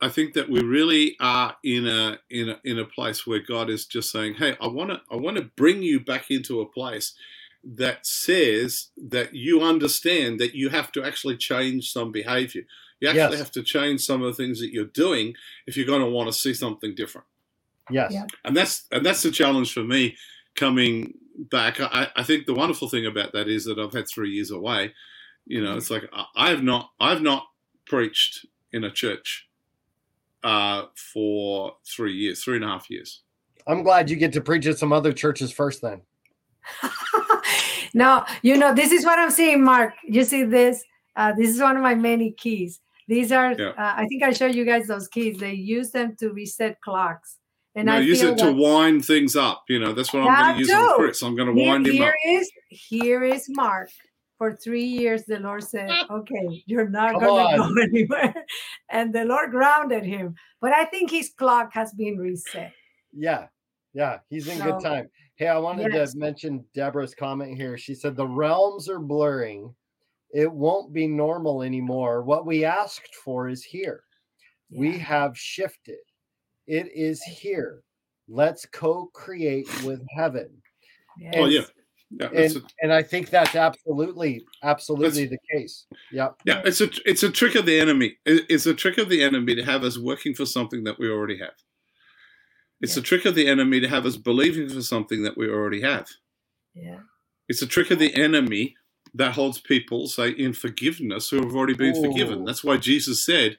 I 0.01 0.09
think 0.09 0.33
that 0.33 0.49
we 0.49 0.61
really 0.61 1.15
are 1.19 1.55
in 1.63 1.85
a 1.85 2.17
in 2.29 2.49
a 2.49 2.59
in 2.63 2.79
a 2.79 2.85
place 2.85 3.27
where 3.27 3.39
God 3.39 3.69
is 3.69 3.85
just 3.85 4.11
saying, 4.11 4.35
"Hey, 4.35 4.55
I 4.59 4.67
want 4.67 4.91
to 4.91 5.01
I 5.11 5.15
want 5.15 5.37
to 5.37 5.43
bring 5.55 5.83
you 5.83 5.99
back 5.99 6.31
into 6.31 6.61
a 6.61 6.65
place 6.65 7.13
that 7.65 8.05
says 8.05 8.89
that 8.95 9.33
you 9.33 9.61
understand 9.61 10.39
that 10.39 10.53
you 10.53 10.69
have 10.69 10.91
to 10.93 11.03
actually 11.03 11.35
change 11.35 11.91
some 11.91 12.11
behavior. 12.11 12.63
You 12.99 13.09
actually 13.09 13.37
yes. 13.37 13.39
have 13.39 13.51
to 13.51 13.63
change 13.63 14.01
some 14.01 14.21
of 14.21 14.27
the 14.27 14.43
things 14.43 14.59
that 14.59 14.71
you're 14.71 14.85
doing 14.85 15.33
if 15.65 15.75
you're 15.75 15.85
going 15.85 16.01
to 16.01 16.09
want 16.09 16.27
to 16.27 16.33
see 16.33 16.53
something 16.53 16.93
different. 16.95 17.27
Yes. 17.89 18.11
Yeah. 18.13 18.25
And 18.43 18.55
that's 18.55 18.85
and 18.91 19.05
that's 19.05 19.23
the 19.23 19.31
challenge 19.31 19.73
for 19.73 19.83
me 19.83 20.15
coming 20.55 21.15
back. 21.37 21.79
I, 21.79 22.07
I 22.15 22.23
think 22.23 22.45
the 22.45 22.53
wonderful 22.53 22.89
thing 22.89 23.05
about 23.05 23.33
that 23.33 23.47
is 23.47 23.65
that 23.65 23.77
I've 23.77 23.93
had 23.93 24.07
three 24.07 24.31
years 24.31 24.51
away. 24.51 24.93
You 25.45 25.63
know, 25.63 25.75
it's 25.75 25.91
like 25.91 26.09
I 26.35 26.49
have 26.49 26.63
not 26.63 26.91
I've 26.99 27.21
not 27.21 27.45
preached 27.85 28.45
in 28.71 28.83
a 28.83 28.91
church 28.91 29.47
uh, 30.43 30.85
for 30.95 31.75
three 31.85 32.13
years, 32.13 32.43
three 32.43 32.55
and 32.55 32.65
a 32.65 32.67
half 32.67 32.89
years. 32.89 33.21
I'm 33.67 33.83
glad 33.83 34.09
you 34.09 34.15
get 34.15 34.33
to 34.33 34.41
preach 34.41 34.65
at 34.67 34.77
some 34.77 34.93
other 34.93 35.11
churches 35.11 35.51
first 35.51 35.81
then. 35.81 36.01
no, 37.95 38.25
you 38.41 38.57
know, 38.57 38.73
this 38.73 38.91
is 38.91 39.05
what 39.05 39.17
I'm 39.17 39.31
saying, 39.31 39.63
Mark. 39.63 39.93
You 40.03 40.25
see 40.25 40.43
this? 40.43 40.83
Uh, 41.15 41.31
this 41.31 41.49
is 41.49 41.61
one 41.61 41.77
of 41.77 41.81
my 41.81 41.95
many 41.95 42.31
keys. 42.31 42.81
These 43.07 43.31
are, 43.31 43.53
yeah. 43.53 43.69
uh, 43.69 43.93
I 43.95 44.05
think 44.07 44.21
I 44.21 44.33
showed 44.33 44.53
you 44.53 44.65
guys 44.65 44.87
those 44.87 45.07
keys. 45.07 45.39
They 45.39 45.53
use 45.53 45.91
them 45.91 46.13
to 46.17 46.31
reset 46.31 46.81
clocks. 46.81 47.37
And 47.73 47.85
no, 47.85 47.93
I 47.93 47.99
use 47.99 48.21
it 48.21 48.37
to 48.39 48.51
wind 48.51 49.05
things 49.05 49.37
up. 49.37 49.63
You 49.69 49.79
know, 49.79 49.93
that's 49.93 50.11
what 50.11 50.23
I'm 50.23 50.55
going 50.55 50.55
to 50.55 50.59
use 50.59 50.71
on 50.71 50.95
Chris. 50.97 51.21
I'm 51.21 51.37
going 51.37 51.47
to 51.47 51.53
wind 51.53 51.87
him 51.87 51.93
here 51.93 52.09
up. 52.09 52.15
Is, 52.25 52.51
here 52.69 53.23
is 53.23 53.45
Mark. 53.49 53.89
For 54.37 54.53
three 54.53 54.83
years, 54.83 55.23
the 55.23 55.39
Lord 55.39 55.63
said, 55.63 55.89
Okay, 56.09 56.63
you're 56.65 56.89
not 56.89 57.17
going 57.21 57.51
to 57.51 57.57
go 57.57 57.81
anywhere. 57.81 58.45
And 58.89 59.15
the 59.15 59.23
Lord 59.23 59.51
grounded 59.51 60.03
him. 60.03 60.35
But 60.59 60.73
I 60.73 60.83
think 60.83 61.11
his 61.11 61.31
clock 61.37 61.71
has 61.73 61.93
been 61.93 62.17
reset. 62.17 62.73
Yeah. 63.13 63.47
Yeah. 63.93 64.19
He's 64.29 64.49
in 64.49 64.57
so, 64.57 64.73
good 64.73 64.81
time. 64.83 65.09
Hey, 65.35 65.47
I 65.47 65.57
wanted 65.57 65.93
yes. 65.93 66.13
to 66.13 66.19
mention 66.19 66.63
Deborah's 66.73 67.13
comment 67.13 67.57
here. 67.57 67.77
She 67.77 67.93
said, 67.93 68.15
The 68.15 68.27
realms 68.27 68.89
are 68.89 68.99
blurring 68.99 69.75
it 70.35 70.51
won't 70.51 70.91
be 70.91 71.07
normal 71.07 71.63
anymore. 71.63 72.21
What 72.21 72.45
we 72.45 72.65
asked 72.65 73.15
for 73.15 73.47
is 73.47 73.63
here. 73.63 74.03
Yeah. 74.69 74.79
We 74.81 74.97
have 74.97 75.37
shifted. 75.37 75.99
It 76.67 76.87
is 76.93 77.23
here. 77.23 77.83
Let's 78.27 78.65
co-create 78.65 79.69
with 79.83 80.01
heaven. 80.13 80.49
Yes. 81.17 81.33
Oh 81.37 81.45
yeah. 81.45 81.61
Yeah, 82.11 82.29
and, 82.33 82.55
a, 82.57 82.61
and 82.81 82.93
I 82.93 83.01
think 83.01 83.29
that's 83.29 83.55
absolutely, 83.55 84.45
absolutely 84.61 85.25
the 85.25 85.39
case. 85.51 85.87
Yeah, 86.11 86.29
yeah. 86.45 86.61
It's 86.63 86.79
a 86.79 86.89
it's 87.03 87.23
a 87.23 87.31
trick 87.31 87.55
of 87.55 87.65
the 87.65 87.79
enemy. 87.79 88.17
It's 88.25 88.67
a 88.67 88.75
trick 88.75 88.97
of 88.99 89.09
the 89.09 89.23
enemy 89.23 89.55
to 89.55 89.63
have 89.63 89.83
us 89.83 89.97
working 89.97 90.35
for 90.35 90.45
something 90.45 90.83
that 90.83 90.99
we 90.99 91.09
already 91.09 91.39
have. 91.39 91.55
It's 92.81 92.95
yeah. 92.95 93.01
a 93.01 93.03
trick 93.03 93.25
of 93.25 93.35
the 93.35 93.47
enemy 93.47 93.79
to 93.79 93.87
have 93.87 94.05
us 94.05 94.17
believing 94.17 94.69
for 94.69 94.81
something 94.81 95.23
that 95.23 95.37
we 95.37 95.49
already 95.49 95.81
have. 95.81 96.07
Yeah. 96.73 96.99
It's 97.47 97.61
a 97.61 97.67
trick 97.67 97.91
of 97.91 97.99
the 97.99 98.15
enemy 98.15 98.75
that 99.13 99.33
holds 99.33 99.59
people, 99.59 100.07
say, 100.07 100.29
in 100.29 100.53
forgiveness 100.53 101.29
who 101.29 101.37
have 101.37 101.55
already 101.55 101.75
been 101.75 101.95
Ooh. 101.95 102.01
forgiven. 102.01 102.43
That's 102.43 102.63
why 102.63 102.77
Jesus 102.77 103.23
said, 103.23 103.57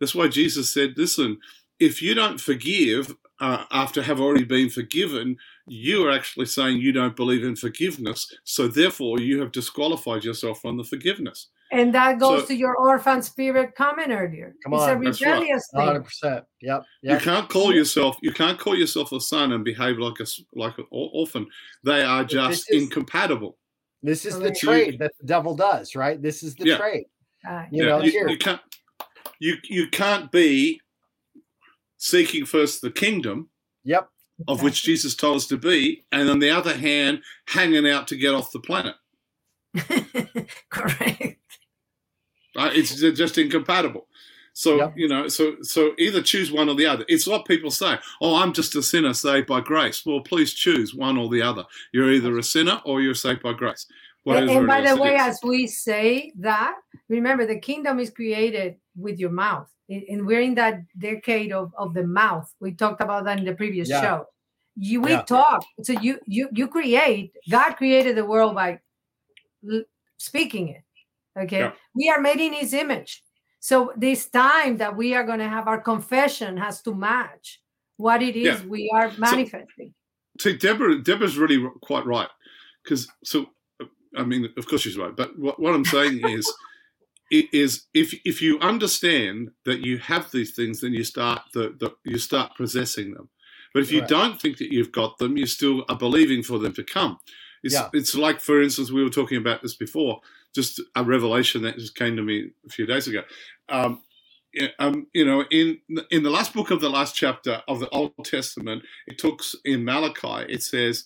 that's 0.00 0.14
why 0.14 0.28
Jesus 0.28 0.72
said, 0.72 0.94
listen, 0.96 1.38
if 1.78 2.02
you 2.02 2.14
don't 2.14 2.40
forgive 2.40 3.14
uh, 3.40 3.64
after 3.70 4.02
have 4.02 4.20
already 4.20 4.44
been 4.44 4.68
forgiven, 4.68 5.36
you 5.66 6.04
are 6.06 6.10
actually 6.10 6.46
saying 6.46 6.78
you 6.78 6.92
don't 6.92 7.14
believe 7.14 7.44
in 7.44 7.54
forgiveness. 7.54 8.32
So 8.42 8.66
therefore, 8.66 9.20
you 9.20 9.40
have 9.40 9.52
disqualified 9.52 10.24
yourself 10.24 10.60
from 10.60 10.76
the 10.76 10.84
forgiveness. 10.84 11.48
And 11.70 11.94
that 11.94 12.18
goes 12.18 12.42
so, 12.42 12.46
to 12.46 12.54
your 12.54 12.76
orphan 12.76 13.22
spirit 13.22 13.74
comment 13.74 14.10
earlier. 14.10 14.54
Come 14.64 14.72
it's 14.72 14.82
on, 14.82 14.90
a 14.90 14.96
rebellious 14.96 15.68
right. 15.74 15.92
thing. 15.92 16.02
100%. 16.02 16.22
Yep, 16.22 16.44
yep. 16.62 16.84
You 17.02 17.18
can't 17.18 17.48
call 17.48 17.74
yourself 17.74 18.16
you 18.22 18.32
can't 18.32 18.58
call 18.58 18.74
yourself 18.74 19.12
a 19.12 19.20
son 19.20 19.52
and 19.52 19.64
behave 19.64 19.98
like 19.98 20.20
a 20.20 20.26
like 20.54 20.78
an 20.78 20.86
orphan. 20.90 21.46
They 21.84 22.02
are 22.02 22.24
just 22.24 22.70
is, 22.70 22.82
incompatible. 22.82 23.58
This 24.02 24.24
is 24.24 24.38
the 24.38 24.52
trade 24.52 24.98
that 25.00 25.12
the 25.20 25.26
devil 25.26 25.54
does, 25.54 25.94
right? 25.94 26.20
This 26.20 26.42
is 26.42 26.54
the 26.54 26.66
yeah. 26.66 26.78
trade. 26.78 27.06
Uh, 27.46 27.64
you 27.70 27.84
yeah. 27.84 27.88
know, 27.88 28.02
you, 28.02 28.28
you, 28.30 28.38
can't 28.38 28.60
you 29.38 29.56
you 29.64 29.88
can't 29.88 30.30
be 30.32 30.80
seeking 31.98 32.46
first 32.46 32.80
the 32.80 32.90
kingdom. 32.90 33.50
Yep. 33.84 34.08
Of 34.46 34.62
which 34.62 34.84
Jesus 34.84 35.16
told 35.16 35.38
us 35.38 35.48
to 35.48 35.56
be, 35.56 36.04
and 36.12 36.30
on 36.30 36.38
the 36.38 36.50
other 36.50 36.76
hand, 36.76 37.22
hanging 37.48 37.88
out 37.88 38.06
to 38.06 38.16
get 38.16 38.34
off 38.34 38.52
the 38.52 38.60
planet. 38.60 38.94
Correct. 40.70 41.37
Right? 42.58 42.76
It's 42.76 42.94
just 42.94 43.38
incompatible. 43.38 44.06
So 44.52 44.76
yep. 44.76 44.94
you 44.96 45.06
know, 45.06 45.28
so 45.28 45.54
so 45.62 45.92
either 45.98 46.20
choose 46.20 46.50
one 46.50 46.68
or 46.68 46.74
the 46.74 46.86
other. 46.86 47.04
It's 47.06 47.28
what 47.28 47.44
people 47.44 47.70
say. 47.70 47.96
Oh, 48.20 48.34
I'm 48.34 48.52
just 48.52 48.74
a 48.74 48.82
sinner 48.82 49.14
saved 49.14 49.46
by 49.46 49.60
grace. 49.60 50.04
Well, 50.04 50.20
please 50.20 50.52
choose 50.52 50.92
one 50.92 51.16
or 51.16 51.28
the 51.28 51.42
other. 51.42 51.64
You're 51.92 52.12
either 52.12 52.36
a 52.36 52.42
sinner 52.42 52.82
or 52.84 53.00
you're 53.00 53.14
saved 53.14 53.40
by 53.42 53.52
grace. 53.52 53.86
And, 54.26 54.50
and 54.50 54.66
by 54.66 54.80
the 54.80 55.00
way, 55.00 55.14
as 55.14 55.38
we 55.42 55.68
say 55.68 56.32
that, 56.40 56.74
remember 57.08 57.46
the 57.46 57.60
kingdom 57.60 58.00
is 58.00 58.10
created 58.10 58.74
with 58.96 59.18
your 59.18 59.30
mouth, 59.30 59.68
and 59.88 60.26
we're 60.26 60.42
in 60.42 60.56
that 60.56 60.80
decade 60.98 61.52
of, 61.52 61.72
of 61.78 61.94
the 61.94 62.04
mouth. 62.04 62.52
We 62.60 62.74
talked 62.74 63.00
about 63.00 63.24
that 63.24 63.38
in 63.38 63.44
the 63.44 63.54
previous 63.54 63.88
yeah. 63.88 64.02
show. 64.02 64.26
You 64.76 65.00
we 65.00 65.12
yeah. 65.12 65.22
talk, 65.22 65.64
so 65.82 65.92
you 65.92 66.18
you 66.26 66.48
you 66.52 66.66
create. 66.68 67.32
God 67.48 67.74
created 67.74 68.16
the 68.16 68.24
world 68.24 68.54
by 68.54 68.80
speaking 70.18 70.68
it. 70.68 70.82
Okay, 71.42 71.58
yeah. 71.60 71.72
we 71.94 72.08
are 72.08 72.20
made 72.20 72.40
in 72.40 72.52
His 72.52 72.72
image. 72.72 73.22
So 73.60 73.92
this 73.96 74.28
time 74.28 74.76
that 74.78 74.96
we 74.96 75.14
are 75.14 75.24
going 75.24 75.40
to 75.40 75.48
have 75.48 75.66
our 75.66 75.80
confession 75.80 76.56
has 76.56 76.80
to 76.82 76.94
match 76.94 77.60
what 77.96 78.22
it 78.22 78.36
is 78.36 78.60
yeah. 78.60 78.66
we 78.66 78.90
are 78.94 79.12
manifesting. 79.18 79.94
So, 80.38 80.50
see, 80.50 80.56
Deborah, 80.56 81.02
Deborah's 81.02 81.36
really 81.36 81.64
quite 81.82 82.06
right 82.06 82.28
because 82.82 83.08
so 83.24 83.46
I 84.16 84.24
mean, 84.24 84.48
of 84.56 84.66
course 84.66 84.82
she's 84.82 84.96
right, 84.96 85.14
but 85.14 85.38
what, 85.38 85.60
what 85.60 85.74
I'm 85.74 85.84
saying 85.84 86.20
is. 86.28 86.52
is 87.30 87.84
if 87.92 88.14
if 88.24 88.40
you 88.40 88.58
understand 88.60 89.50
that 89.66 89.80
you 89.80 89.98
have 89.98 90.30
these 90.30 90.54
things, 90.54 90.80
then 90.80 90.94
you 90.94 91.04
start 91.04 91.42
the, 91.52 91.74
the 91.78 91.94
you 92.04 92.16
start 92.16 92.56
possessing 92.56 93.12
them. 93.12 93.28
But 93.74 93.82
if 93.82 93.92
you 93.92 94.00
right. 94.00 94.08
don't 94.08 94.40
think 94.40 94.56
that 94.58 94.72
you've 94.72 94.92
got 94.92 95.18
them, 95.18 95.36
you 95.36 95.44
still 95.44 95.84
are 95.90 95.98
believing 95.98 96.42
for 96.42 96.58
them 96.58 96.72
to 96.72 96.82
come. 96.82 97.18
It's 97.62 97.74
yeah. 97.74 97.90
it's 97.92 98.14
like, 98.14 98.40
for 98.40 98.62
instance, 98.62 98.90
we 98.90 99.02
were 99.02 99.10
talking 99.10 99.36
about 99.36 99.62
this 99.62 99.74
before 99.74 100.20
just 100.58 100.82
a 100.96 101.04
revelation 101.04 101.62
that 101.62 101.78
just 101.78 101.94
came 101.94 102.16
to 102.16 102.22
me 102.22 102.50
a 102.66 102.70
few 102.70 102.84
days 102.84 103.06
ago. 103.06 103.22
Um, 103.68 104.02
um, 104.80 105.06
you 105.14 105.24
know, 105.24 105.44
in 105.50 105.78
in 106.10 106.24
the 106.24 106.30
last 106.30 106.52
book 106.52 106.72
of 106.72 106.80
the 106.80 106.90
last 106.90 107.14
chapter 107.14 107.62
of 107.68 107.78
the 107.78 107.88
Old 107.90 108.12
Testament, 108.24 108.82
it 109.06 109.18
talks 109.18 109.54
in 109.64 109.84
Malachi. 109.84 110.52
It 110.52 110.62
says, 110.64 111.04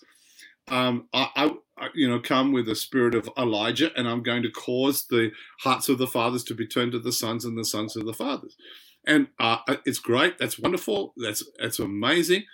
um, 0.68 1.06
I, 1.12 1.28
I, 1.76 1.88
you 1.94 2.08
know, 2.08 2.18
come 2.20 2.52
with 2.52 2.64
the 2.66 2.74
spirit 2.74 3.14
of 3.14 3.28
Elijah, 3.36 3.90
and 3.94 4.08
I'm 4.08 4.22
going 4.22 4.42
to 4.44 4.50
cause 4.50 5.04
the 5.04 5.32
hearts 5.60 5.90
of 5.90 5.98
the 5.98 6.06
fathers 6.06 6.44
to 6.44 6.54
be 6.54 6.66
turned 6.66 6.92
to 6.92 6.98
the 6.98 7.12
sons, 7.12 7.44
and 7.44 7.58
the 7.58 7.64
sons 7.64 7.92
to 7.92 8.00
the 8.00 8.14
fathers." 8.14 8.56
And 9.06 9.26
uh, 9.38 9.58
it's 9.84 9.98
great. 9.98 10.38
That's 10.38 10.58
wonderful. 10.58 11.12
That's 11.18 11.42
that's 11.60 11.78
amazing. 11.78 12.44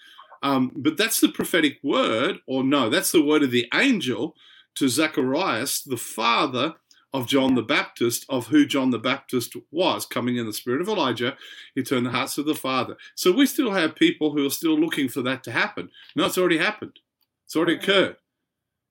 Um, 0.43 0.73
but 0.75 0.97
that's 0.97 1.21
the 1.21 1.29
prophetic 1.29 1.79
word, 1.85 2.39
or 2.49 2.65
no, 2.65 2.89
that's 2.89 3.13
the 3.13 3.25
word 3.25 3.45
of 3.45 3.53
the 3.53 3.69
angel 3.73 4.35
to 4.77 4.89
Zacharias, 4.89 5.83
the 5.83 5.97
father 5.97 6.75
of 7.13 7.27
John 7.27 7.55
the 7.55 7.63
Baptist, 7.63 8.27
of 8.29 8.49
who 8.49 8.67
John 8.67 8.91
the 8.91 8.99
Baptist 8.99 9.57
was, 9.71 10.05
coming 10.05 10.37
in 10.37 10.47
the 10.47 10.53
spirit 10.53 10.81
of 10.81 10.89
Elijah. 10.89 11.37
He 11.75 11.83
turned 11.83 12.07
the 12.07 12.11
hearts 12.11 12.39
of 12.39 12.47
the 12.47 12.55
Father. 12.55 12.97
So 13.15 13.33
we 13.33 13.47
still 13.47 13.73
have 13.73 13.97
people 13.97 14.33
who 14.33 14.47
are 14.47 14.51
still 14.51 14.79
looking 14.79 15.09
for 15.09 15.23
that 15.23 15.43
to 15.45 15.53
happen. 15.53 15.91
No, 16.15 16.27
it's 16.27 16.39
already 16.39 16.59
happened. 16.59 16.99
It's 17.47 17.57
already 17.57 17.75
occurred. 17.75 18.17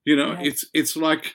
You 0.04 0.16
know, 0.16 0.32
yeah. 0.32 0.42
it's 0.42 0.64
it's 0.72 0.96
like 0.96 1.34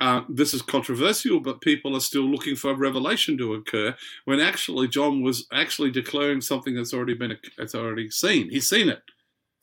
uh, 0.00 0.22
this 0.28 0.54
is 0.54 0.62
controversial, 0.62 1.40
but 1.40 1.60
people 1.60 1.96
are 1.96 2.00
still 2.00 2.22
looking 2.22 2.54
for 2.54 2.70
a 2.70 2.74
revelation 2.74 3.36
to 3.38 3.54
occur 3.54 3.94
when 4.24 4.40
actually 4.40 4.88
John 4.88 5.22
was 5.22 5.46
actually 5.52 5.90
declaring 5.90 6.40
something 6.40 6.74
that's 6.74 6.94
already 6.94 7.14
been 7.14 7.36
that's 7.58 7.74
already 7.74 8.10
seen. 8.10 8.50
He's 8.50 8.68
seen 8.68 8.88
it. 8.88 9.02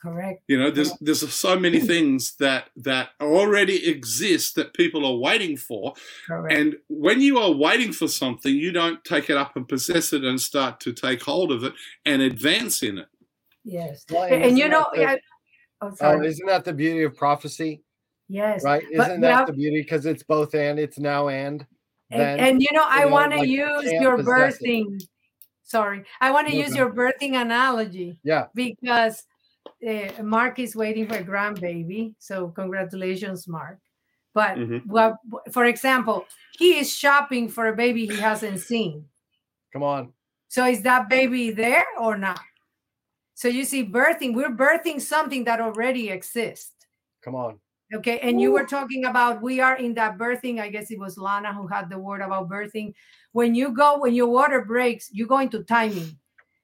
Correct. 0.03 0.43
You 0.49 0.59
know, 0.59 0.69
there's 0.69 0.91
there's 0.99 1.33
so 1.33 1.57
many 1.57 1.79
things 1.93 2.35
that 2.39 2.69
that 2.75 3.11
already 3.21 3.88
exist 3.88 4.55
that 4.55 4.73
people 4.73 5.05
are 5.05 5.17
waiting 5.17 5.55
for. 5.55 5.93
Correct. 6.28 6.53
And 6.53 6.75
when 6.89 7.21
you 7.21 7.39
are 7.39 7.51
waiting 7.51 7.93
for 7.93 8.09
something, 8.09 8.53
you 8.53 8.73
don't 8.73 9.03
take 9.05 9.30
it 9.30 9.38
up 9.38 9.55
and 9.55 9.67
possess 9.67 10.11
it 10.11 10.25
and 10.25 10.39
start 10.39 10.82
to 10.82 10.91
take 10.91 11.23
hold 11.23 11.53
of 11.53 11.63
it 11.63 11.73
and 12.05 12.21
advance 12.21 12.84
in 12.84 12.97
it. 12.97 13.07
Yes. 13.63 14.03
Well, 14.11 14.23
and, 14.23 14.43
and 14.43 14.57
you 14.57 14.67
know, 14.67 14.86
the, 14.93 15.01
yeah, 15.01 15.15
oh, 15.80 15.93
oh, 16.01 16.21
isn't 16.21 16.47
that 16.47 16.65
the 16.65 16.73
beauty 16.73 17.03
of 17.03 17.15
prophecy? 17.15 17.82
Yes. 18.28 18.61
Right? 18.61 18.84
Isn't 18.84 18.97
but, 18.97 19.21
that 19.21 19.47
the 19.47 19.53
beauty? 19.53 19.82
Because 19.82 20.05
it's 20.05 20.23
both 20.23 20.53
and 20.53 20.80
it's 20.80 20.99
now 20.99 21.30
and. 21.30 21.65
Then, 22.09 22.19
and, 22.19 22.41
and 22.41 22.61
you 22.61 22.67
know, 22.73 22.86
I 22.86 23.05
want 23.05 23.32
to 23.32 23.39
like 23.39 23.47
use 23.47 23.89
your 23.93 24.17
birthing. 24.17 24.95
It. 24.95 25.03
Sorry, 25.63 26.03
I 26.19 26.32
want 26.32 26.49
to 26.49 26.55
use 26.55 26.75
your 26.75 26.91
birthing 26.91 27.41
analogy. 27.41 28.19
Yeah. 28.21 28.47
Because 28.53 29.23
uh, 29.88 30.24
Mark 30.24 30.59
is 30.59 30.76
waiting 30.76 31.07
for 31.07 31.16
a 31.16 31.24
grandbaby. 31.24 32.16
So 32.20 32.49
congratulations, 32.49 33.47
Mark. 33.47 33.80
But 34.34 34.57
mm-hmm. 34.57 34.89
well, 34.89 35.20
for 35.51 35.66
example, 35.66 36.26
he 36.57 36.80
is 36.80 36.91
shopping 36.91 37.49
for 37.49 37.68
a 37.68 37.76
baby 37.76 38.07
he 38.07 38.18
hasn't 38.18 38.59
seen. 38.59 39.05
Come 39.72 39.84
on. 39.84 40.14
So 40.47 40.66
is 40.66 40.82
that 40.84 41.09
baby 41.09 41.51
there 41.51 41.86
or 41.99 42.18
not? 42.18 42.39
So 43.36 43.47
you 43.47 43.66
see, 43.66 43.86
birthing, 43.86 44.34
we're 44.34 44.49
birthing 44.49 45.01
something 45.01 45.43
that 45.45 45.59
already 45.59 46.09
exists. 46.09 46.72
Come 47.24 47.36
on. 47.36 47.59
Okay. 47.93 48.20
And 48.20 48.41
you 48.41 48.51
were 48.51 48.66
talking 48.66 49.05
about 49.05 49.41
we 49.41 49.59
are 49.59 49.76
in 49.76 49.93
that 49.95 50.18
birthing. 50.18 50.59
I 50.59 50.70
guess 50.70 50.89
it 50.89 50.99
was 50.99 51.18
Lana 51.18 51.53
who 51.53 51.68
had 51.68 51.89
the 51.89 51.99
word 51.99 52.22
about 52.22 52.49
birthing. 52.49 52.93
When 53.34 53.53
you 53.53 53.72
go, 53.72 53.99
when 53.99 54.14
your 54.14 54.28
water 54.28 54.64
breaks, 54.64 55.09
you 55.11 55.28
go 55.28 55.39
into 55.39 55.64
timing. 55.64 56.18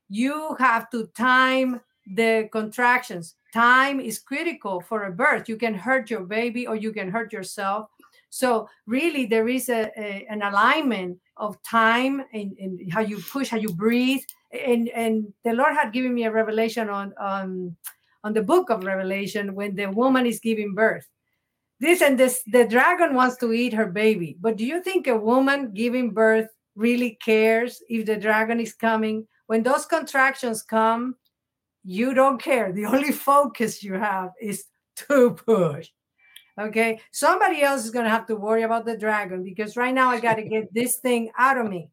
You 0.10 0.56
have 0.60 0.90
to 0.92 1.08
time 1.16 1.82
the 2.14 2.50
contractions. 2.52 3.36
Time 3.54 4.00
is 4.00 4.20
critical 4.20 4.82
for 4.82 5.06
a 5.06 5.12
birth. 5.12 5.50
You 5.50 5.58
can 5.58 5.74
hurt 5.74 6.10
your 6.10 6.22
baby 6.22 6.68
or 6.68 6.76
you 6.76 6.92
can 6.92 7.10
hurt 7.10 7.34
yourself. 7.34 7.90
So 8.30 8.70
really, 8.86 9.26
there 9.26 9.48
is 9.48 9.70
a, 9.70 9.92
a 9.98 10.26
an 10.30 10.44
alignment 10.44 11.18
of 11.38 11.62
time 11.64 12.22
and, 12.34 12.56
and, 12.60 12.94
how 12.94 13.02
you 13.02 13.20
push, 13.20 13.50
how 13.50 13.58
you 13.58 13.74
breathe. 13.74 14.22
And 14.52 14.90
and 14.90 15.34
the 15.44 15.54
Lord 15.54 15.74
had 15.74 15.94
given 15.94 16.14
me 16.14 16.26
a 16.26 16.32
revelation 16.32 16.90
on 16.90 17.14
on 17.20 17.76
on 18.24 18.34
the 18.34 18.44
book 18.44 18.70
of 18.70 18.84
Revelation 18.84 19.56
when 19.56 19.76
the 19.76 19.88
woman 19.88 20.26
is 20.26 20.40
giving 20.40 20.76
birth. 20.76 21.08
This 21.80 22.02
and 22.02 22.20
this, 22.20 22.42
the 22.46 22.68
dragon 22.68 23.16
wants 23.16 23.38
to 23.38 23.54
eat 23.54 23.74
her 23.74 23.86
baby. 23.86 24.38
But 24.42 24.58
do 24.58 24.66
you 24.66 24.84
think 24.84 25.08
a 25.08 25.16
woman 25.16 25.72
giving 25.74 26.12
birth 26.12 26.50
really 26.76 27.18
cares 27.24 27.82
if 27.88 28.06
the 28.06 28.18
dragon 28.18 28.60
is 28.60 28.74
coming? 28.74 29.26
When 29.48 29.64
those 29.64 29.86
contractions 29.86 30.62
come, 30.62 31.16
you 31.84 32.14
don't 32.14 32.42
care. 32.42 32.72
The 32.72 32.86
only 32.86 33.12
focus 33.12 33.84
you 33.84 33.94
have 33.94 34.32
is 34.42 34.66
to 35.08 35.32
push. 35.32 35.90
Okay. 36.60 37.00
Somebody 37.12 37.62
else 37.62 37.86
is 37.86 37.92
going 37.92 38.06
to 38.06 38.12
have 38.12 38.28
to 38.28 38.36
worry 38.36 38.64
about 38.64 38.86
the 38.86 38.98
dragon 38.98 39.44
because 39.44 39.78
right 39.78 39.94
now 39.94 40.10
I 40.10 40.20
got 40.20 40.36
to 40.36 40.44
get 40.44 40.74
this 40.74 40.98
thing 40.98 41.32
out 41.38 41.58
of 41.58 41.70
me. 41.70 41.90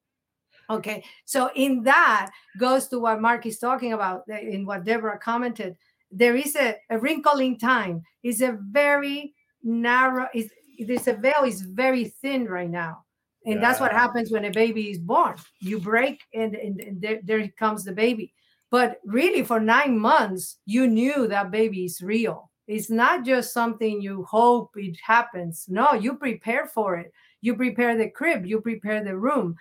Okay. 0.69 1.05
So, 1.25 1.51
in 1.55 1.85
that 1.85 2.31
goes 2.59 2.89
to 2.89 2.99
what 2.99 3.21
Mark 3.21 3.47
is 3.47 3.59
talking 3.59 3.93
about, 3.93 4.25
eh, 4.29 4.39
in 4.39 4.67
what 4.67 4.85
Deborah 4.85 5.19
commented. 5.19 5.77
There 6.11 6.37
is 6.37 6.57
a, 6.57 6.77
a 6.91 6.99
wrinkle 6.99 7.39
in 7.39 7.59
time. 7.59 8.03
It's 8.23 8.41
a 8.41 8.59
very 8.71 9.35
narrow, 9.63 10.29
is 10.35 10.51
this 10.79 11.07
a 11.07 11.15
veil 11.15 11.45
is 11.45 11.61
very 11.63 12.07
thin 12.21 12.47
right 12.47 12.71
now. 12.71 13.05
And 13.45 13.57
yeah. 13.57 13.61
that's 13.61 13.81
what 13.81 13.93
happens 13.93 14.33
when 14.33 14.45
a 14.45 14.51
baby 14.51 14.91
is 14.91 14.99
born. 14.99 15.37
You 15.61 15.79
break, 15.79 16.21
and, 16.35 16.57
and, 16.57 16.81
and 16.81 17.01
there, 17.01 17.21
there 17.23 17.49
comes 17.57 17.85
the 17.85 17.93
baby. 17.93 18.35
But 18.71 19.01
really, 19.05 19.45
for 19.45 19.61
nine 19.61 19.99
months, 19.99 20.59
you 20.67 20.87
knew 20.87 21.29
that 21.29 21.51
baby 21.51 21.85
is 21.85 22.03
real 22.03 22.51
it's 22.67 22.91
not 22.91 23.25
just 23.25 23.53
something 23.53 24.01
you 24.01 24.25
hope 24.25 24.73
it 24.77 24.99
happens. 25.05 25.67
No, 25.69 25.93
you 25.93 26.15
prepare 26.15 26.67
for 26.67 26.97
it. 26.97 27.13
You 27.41 27.55
prepare 27.55 27.97
the 27.97 28.11
crib, 28.11 28.45
you 28.45 28.61
prepare 28.61 29.05
the 29.05 29.17
room. 29.17 29.57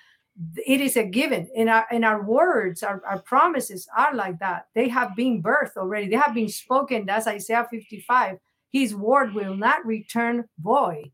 It 0.65 0.81
is 0.81 0.97
a 0.97 1.03
given. 1.03 1.47
In 1.53 1.69
our 1.69 1.85
in 1.91 2.03
our 2.03 2.23
words, 2.23 2.83
our, 2.83 3.01
our 3.05 3.21
promises 3.21 3.87
are 3.95 4.13
like 4.13 4.39
that. 4.39 4.67
They 4.73 4.89
have 4.89 5.15
been 5.15 5.41
birthed 5.41 5.77
already. 5.77 6.09
They 6.09 6.17
have 6.17 6.33
been 6.33 6.49
spoken. 6.49 7.05
That's 7.05 7.27
Isaiah 7.27 7.67
55. 7.69 8.37
His 8.71 8.95
word 8.95 9.33
will 9.33 9.55
not 9.55 9.85
return 9.85 10.45
void. 10.59 11.11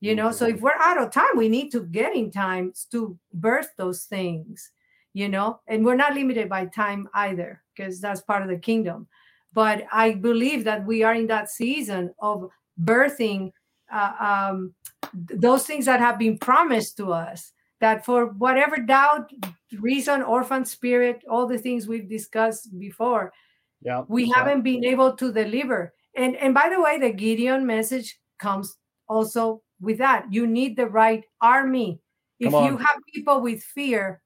You 0.00 0.16
know, 0.16 0.32
so 0.32 0.46
if 0.46 0.56
mm-hmm. 0.56 0.64
we're 0.64 0.80
out 0.80 1.00
of 1.00 1.12
time, 1.12 1.36
we 1.36 1.50
need 1.50 1.70
to 1.72 1.84
get 1.84 2.16
in 2.16 2.30
time 2.30 2.72
to 2.90 3.18
birth 3.34 3.68
those 3.76 4.04
things, 4.04 4.72
you 5.12 5.28
know, 5.28 5.60
and 5.66 5.84
we're 5.84 5.96
not 5.96 6.14
limited 6.14 6.48
by 6.48 6.66
time 6.66 7.08
either, 7.14 7.62
because 7.74 8.00
that's 8.00 8.20
part 8.20 8.42
of 8.42 8.48
the 8.48 8.58
kingdom 8.58 9.06
but 9.52 9.84
I 9.92 10.14
believe 10.14 10.64
that 10.64 10.86
we 10.86 11.02
are 11.02 11.14
in 11.14 11.26
that 11.28 11.50
season 11.50 12.14
of 12.20 12.50
birthing 12.82 13.52
uh, 13.92 14.12
um, 14.20 14.74
those 15.12 15.66
things 15.66 15.86
that 15.86 16.00
have 16.00 16.18
been 16.18 16.38
promised 16.38 16.96
to 16.98 17.12
us. 17.12 17.52
That 17.80 18.04
for 18.04 18.26
whatever 18.26 18.76
doubt, 18.76 19.32
reason, 19.80 20.22
orphan 20.22 20.66
spirit, 20.66 21.22
all 21.28 21.46
the 21.46 21.56
things 21.56 21.88
we've 21.88 22.08
discussed 22.08 22.78
before, 22.78 23.32
yeah, 23.80 24.04
we 24.06 24.24
yeah. 24.24 24.36
haven't 24.36 24.62
been 24.62 24.84
able 24.84 25.16
to 25.16 25.32
deliver. 25.32 25.94
And 26.14 26.36
and 26.36 26.52
by 26.52 26.68
the 26.68 26.80
way, 26.80 26.98
the 26.98 27.10
Gideon 27.10 27.66
message 27.66 28.18
comes 28.38 28.76
also 29.08 29.62
with 29.80 29.96
that. 29.98 30.26
You 30.30 30.46
need 30.46 30.76
the 30.76 30.88
right 30.88 31.24
army. 31.40 32.00
If 32.38 32.52
you 32.52 32.76
have 32.76 32.96
people 33.12 33.40
with 33.40 33.62
fear, 33.62 34.22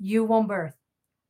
you 0.00 0.24
won't 0.24 0.48
birth. 0.48 0.74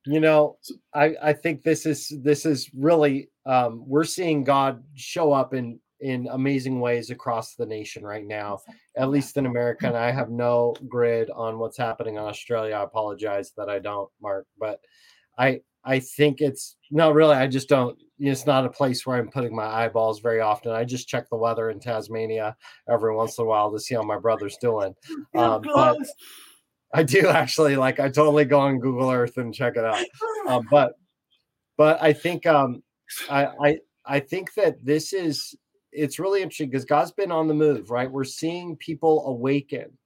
You 0.06 0.20
know 0.20 0.56
i 0.94 1.14
i 1.22 1.32
think 1.32 1.62
this 1.62 1.84
is 1.84 2.10
this 2.22 2.46
is 2.46 2.70
really 2.74 3.28
um 3.44 3.84
we're 3.86 4.04
seeing 4.04 4.44
god 4.44 4.82
show 4.94 5.30
up 5.30 5.52
in 5.52 5.78
in 6.00 6.26
amazing 6.30 6.80
ways 6.80 7.10
across 7.10 7.54
the 7.54 7.66
nation 7.66 8.02
right 8.02 8.26
now 8.26 8.60
at 8.96 9.10
least 9.10 9.36
in 9.36 9.44
america 9.44 9.86
and 9.86 9.98
i 9.98 10.10
have 10.10 10.30
no 10.30 10.74
grid 10.88 11.30
on 11.30 11.58
what's 11.58 11.76
happening 11.76 12.14
in 12.14 12.22
australia. 12.22 12.76
I 12.76 12.84
apologize 12.84 13.52
that 13.58 13.68
i 13.68 13.78
don't 13.78 14.08
mark 14.22 14.46
but 14.58 14.80
i 15.36 15.60
i 15.84 15.98
think 15.98 16.40
it's 16.40 16.76
no 16.90 17.10
really 17.10 17.36
i 17.36 17.46
just 17.46 17.68
don't 17.68 17.98
it's 18.18 18.46
not 18.46 18.64
a 18.64 18.70
place 18.70 19.06
where 19.06 19.18
i'm 19.18 19.30
putting 19.30 19.54
my 19.54 19.64
eyeballs 19.64 20.20
very 20.20 20.40
often. 20.40 20.72
I 20.72 20.84
just 20.84 21.08
check 21.08 21.28
the 21.28 21.36
weather 21.36 21.70
in 21.70 21.80
tasmania 21.80 22.56
every 22.88 23.14
once 23.14 23.38
in 23.38 23.44
a 23.44 23.46
while 23.46 23.72
to 23.72 23.80
see 23.80 23.94
how 23.94 24.02
my 24.02 24.18
brother's 24.18 24.56
doing. 24.60 24.94
Um, 25.34 25.62
but 25.62 25.96
I 26.92 27.02
do 27.02 27.28
actually 27.28 27.76
like 27.76 28.00
I 28.00 28.08
totally 28.08 28.44
go 28.44 28.60
on 28.60 28.78
Google 28.78 29.10
Earth 29.10 29.36
and 29.36 29.54
check 29.54 29.76
it 29.76 29.84
out. 29.84 30.04
Um, 30.48 30.66
but 30.70 30.94
but 31.76 32.02
I 32.02 32.12
think 32.12 32.46
um 32.46 32.82
I 33.30 33.46
I 33.46 33.78
I 34.04 34.20
think 34.20 34.54
that 34.54 34.84
this 34.84 35.12
is 35.12 35.54
it's 35.92 36.18
really 36.18 36.42
interesting 36.42 36.70
because 36.70 36.84
God's 36.84 37.12
been 37.12 37.32
on 37.32 37.48
the 37.48 37.54
move, 37.54 37.90
right? 37.90 38.10
We're 38.10 38.24
seeing 38.24 38.76
people 38.76 39.26
awaken. 39.26 39.96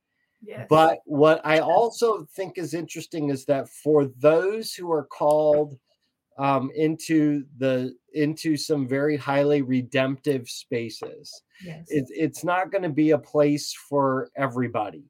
Yes. 0.43 0.67
But 0.69 0.99
what 1.07 1.41
I 1.45 1.61
also 1.61 2.27
think 2.37 2.59
is 2.59 2.75
interesting 2.75 3.31
is 3.31 3.47
that 3.47 3.69
for 3.69 4.07
those 4.19 4.75
who 4.75 4.93
are 4.93 5.07
called 5.07 5.79
um, 6.37 6.71
into 6.75 7.45
the 7.59 7.95
into 8.13 8.57
some 8.57 8.87
very 8.87 9.17
highly 9.17 9.63
redemptive 9.63 10.49
spaces, 10.49 11.43
yes. 11.65 11.87
it, 11.89 12.07
it's 12.11 12.45
not 12.45 12.71
going 12.71 12.83
to 12.83 12.91
be 12.91 13.13
a 13.13 13.19
place 13.19 13.75
for 13.89 14.31
everybody. 14.37 15.05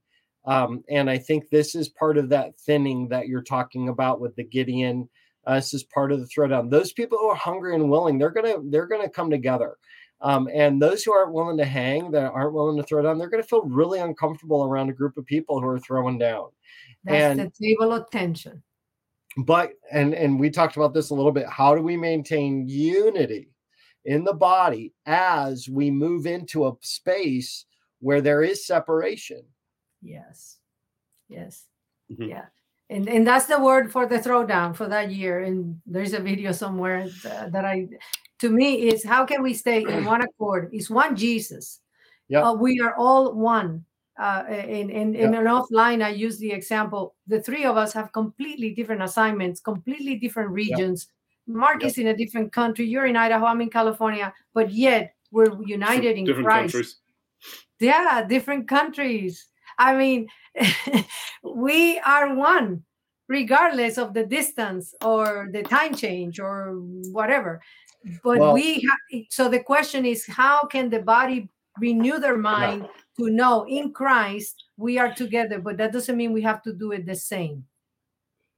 Um, 0.47 0.85
and 0.91 1.09
I 1.09 1.19
think 1.19 1.49
this 1.49 1.75
is 1.75 1.89
part 1.89 2.19
of 2.19 2.29
that 2.31 2.59
thinning 2.59 3.09
that 3.09 3.29
you're 3.29 3.43
talking 3.43 3.89
about 3.89 4.21
with 4.21 4.37
the 4.37 4.45
Gideon. 4.45 5.09
Uh, 5.47 5.57
this 5.57 5.75
is 5.75 5.85
part 5.85 6.13
of 6.13 6.21
the 6.21 6.27
throwdown. 6.27 6.71
Those 6.71 6.93
people 6.93 7.19
who 7.19 7.29
are 7.29 7.37
hungry 7.37 7.75
and 7.75 7.91
willing, 7.91 8.19
they're 8.19 8.31
gonna 8.31 8.57
they're 8.65 8.87
gonna 8.87 9.09
come 9.09 9.31
together. 9.31 9.77
Um, 10.21 10.49
and 10.53 10.81
those 10.81 11.03
who 11.03 11.13
aren't 11.13 11.35
willing 11.35 11.59
to 11.59 11.67
hang, 11.67 12.11
that 12.13 12.33
aren't 12.33 12.55
willing 12.55 12.79
to 12.79 12.83
throw 12.83 13.03
down, 13.03 13.19
they're 13.19 13.29
going 13.29 13.43
to 13.43 13.49
feel 13.49 13.63
really 13.63 13.99
uncomfortable 13.99 14.65
around 14.65 14.89
a 14.89 14.95
group 14.95 15.19
of 15.19 15.27
people 15.27 15.61
who 15.61 15.67
are 15.67 15.79
throwing 15.79 16.19
down. 16.19 16.49
That's 17.05 17.39
and, 17.39 17.41
the 17.41 17.53
table 17.63 17.93
of 17.93 18.11
tension. 18.11 18.63
But 19.37 19.73
and 19.93 20.15
and 20.15 20.41
we 20.41 20.49
talked 20.49 20.77
about 20.77 20.95
this 20.95 21.11
a 21.11 21.15
little 21.15 21.33
bit. 21.33 21.47
How 21.47 21.75
do 21.75 21.83
we 21.83 21.97
maintain 21.97 22.69
unity 22.69 23.51
in 24.05 24.25
the 24.25 24.33
body 24.33 24.95
as 25.05 25.69
we 25.69 25.91
move 25.91 26.27
into 26.27 26.67
a 26.67 26.73
space 26.81 27.67
where 27.99 28.21
there 28.21 28.43
is 28.43 28.67
separation? 28.67 29.43
Yes. 30.05 30.59
Yes. 31.29 31.65
Mm-hmm. 32.13 32.25
Yeah. 32.25 32.45
And, 32.91 33.09
and 33.09 33.27
that's 33.27 33.47
the 33.47 33.59
word 33.59 33.91
for 33.91 34.07
the 34.07 34.19
throwdown 34.19 34.77
for 34.77 34.87
that 34.89 35.11
year. 35.11 35.43
And 35.43 35.81
there's 35.87 36.13
a 36.13 36.21
video 36.21 36.53
somewhere 36.53 37.09
that, 37.23 37.51
that 37.53 37.65
I, 37.65 37.89
to 38.41 38.51
me, 38.51 38.89
is 38.89 39.03
how 39.03 39.25
can 39.25 39.43
we 39.43 39.55
stay 39.55 39.83
in 39.83 40.05
one 40.05 40.21
accord? 40.29 40.69
It's 40.73 40.91
one 40.91 41.17
Jesus. 41.17 41.81
Yeah. 42.29 42.43
Uh, 42.43 42.55
we 42.55 42.81
are 42.81 42.95
all 42.95 43.35
one. 43.35 43.85
Uh, 44.17 44.45
in 44.49 44.91
in, 44.91 45.15
in 45.17 45.35
an 45.35 45.47
offline, 45.47 46.05
I 46.05 46.11
use 46.11 46.39
the 46.39 46.53
example. 46.53 47.17
The 47.27 47.43
three 47.43 47.65
of 47.65 47.77
us 47.77 47.93
have 47.95 48.13
completely 48.13 48.71
different 48.71 49.03
assignments, 49.03 49.61
completely 49.61 50.15
different 50.17 50.51
regions. 50.51 51.09
Yep. 51.49 51.57
Mark 51.57 51.83
yep. 51.83 51.91
is 51.91 51.99
in 51.99 52.07
a 52.07 52.17
different 52.17 52.53
country. 52.53 52.87
You're 52.87 53.07
in 53.07 53.17
Idaho. 53.17 53.47
I'm 53.47 53.61
in 53.61 53.71
California. 53.71 54.33
But 54.53 54.71
yet 54.71 55.15
we're 55.33 55.61
united 55.65 56.17
in 56.17 56.25
different 56.25 56.47
Christ. 56.47 56.73
Countries. 56.73 56.97
Yeah, 57.81 58.25
different 58.29 58.69
countries. 58.69 59.49
I 59.79 59.95
mean, 59.95 60.29
we 61.43 61.99
are 62.01 62.35
one, 62.35 62.85
regardless 63.29 63.99
of 63.99 64.15
the 64.15 64.25
distance 64.25 64.95
or 65.05 65.49
the 65.53 65.63
time 65.63 65.95
change 65.95 66.41
or 66.41 66.75
whatever. 67.13 67.61
But 68.23 68.39
well, 68.39 68.55
we 68.55 68.75
have, 68.83 69.23
so 69.31 69.49
the 69.49 69.61
question 69.61 70.05
is 70.05 70.27
how 70.27 70.65
can 70.65 70.91
the 70.91 71.01
body 71.01 71.49
renew 71.81 72.19
their 72.19 72.37
mind 72.37 72.89
to 73.19 73.31
know 73.31 73.67
in 73.69 73.93
Christ 73.93 74.65
we 74.77 74.99
are 74.99 75.13
together, 75.15 75.59
but 75.59 75.77
that 75.79 75.93
doesn't 75.93 76.17
mean 76.17 76.33
we 76.33 76.43
have 76.43 76.63
to 76.63 76.73
do 76.73 76.93
it 76.93 77.07
the 77.07 77.15
same. 77.15 77.65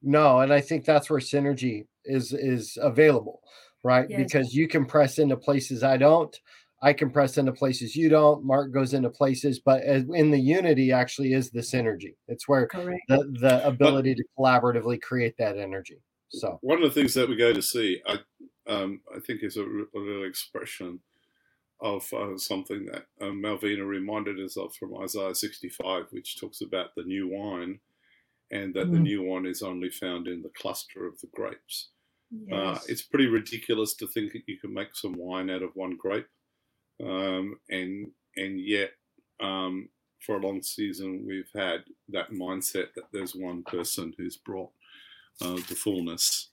No, 0.03 0.41
and 0.41 0.53
I 0.53 0.61
think 0.61 0.85
that's 0.85 1.11
where 1.11 1.21
synergy 1.21 1.87
is 2.05 2.33
is 2.33 2.79
available, 2.81 3.41
right? 3.83 4.09
Yes. 4.09 4.19
Because 4.19 4.55
you 4.55 4.69
can 4.69 4.85
press 4.85 5.19
into 5.19 5.37
places 5.37 5.83
I 5.83 5.97
don't. 5.97 6.39
I 6.83 6.93
can 6.93 7.11
press 7.11 7.39
into 7.39 7.53
places 7.53 7.97
you 7.97 8.09
don't. 8.09 8.45
Mark 8.45 8.73
goes 8.73 8.93
into 8.93 9.09
places, 9.09 9.59
but 9.59 9.83
in 9.85 10.31
the 10.31 10.39
unity 10.39 10.93
actually 10.93 11.33
is 11.33 11.51
the 11.51 11.61
synergy. 11.61 12.15
It's 12.29 12.47
where 12.47 12.67
Correct. 12.67 13.01
the 13.09 13.25
the 13.41 13.67
ability 13.67 14.15
but, 14.15 14.19
to 14.19 14.25
collaboratively 14.39 15.01
create 15.01 15.37
that 15.39 15.57
energy. 15.57 16.03
So 16.29 16.59
one 16.61 16.83
of 16.83 16.95
the 16.95 17.01
things 17.01 17.15
that 17.15 17.29
we 17.29 17.37
go 17.37 17.53
to 17.53 17.63
see, 17.63 18.03
I 18.07 18.19
um, 18.69 19.01
I 19.15 19.21
think, 19.21 19.43
is 19.43 19.57
a, 19.57 19.63
a 19.63 19.99
little 19.99 20.25
expression 20.25 21.01
of 21.81 22.11
uh, 22.13 22.37
something 22.37 22.87
that 22.87 23.07
um, 23.21 23.43
Malvina 23.43 23.87
reminded 23.87 24.41
us 24.41 24.57
of 24.57 24.75
from 24.75 24.97
Isaiah 24.97 25.35
65, 25.35 26.07
which 26.11 26.41
talks 26.41 26.61
about 26.61 26.95
the 26.97 27.05
new 27.05 27.29
wine, 27.29 27.79
and 28.51 28.75
that 28.75 28.89
mm. 28.89 28.93
the 28.93 28.99
new 28.99 29.23
wine 29.23 29.47
is 29.47 29.63
only 29.63 29.91
found 29.91 30.27
in 30.27 30.43
the 30.43 30.51
cluster 30.51 31.07
of 31.07 31.21
the 31.21 31.29
grapes. 31.35 31.91
Uh, 32.33 32.57
yes. 32.57 32.79
Uh, 32.79 32.81
it's 32.89 33.03
pretty 33.03 33.27
ridiculous 33.27 33.95
to 33.95 34.07
think 34.07 34.33
that 34.33 34.43
you 34.47 34.59
can 34.59 34.75
make 34.75 34.95
some 34.95 35.15
wine 35.17 35.49
out 35.51 35.63
of 35.63 35.71
one 35.75 35.97
grape. 35.97 36.27
Um, 37.05 37.59
and 37.69 38.11
and 38.37 38.61
yet 38.61 38.93
um, 39.41 39.89
for 40.21 40.37
a 40.37 40.41
long 40.41 40.63
season 40.63 41.25
we've 41.27 41.51
had 41.55 41.85
that 42.09 42.31
mindset 42.31 42.95
that 42.95 43.05
there's 43.13 43.35
one 43.35 43.63
person 43.63 44.15
who's 44.17 44.37
brought 44.37 44.71
uh, 45.43 45.55
the 45.69 45.75
fullness 45.75 46.49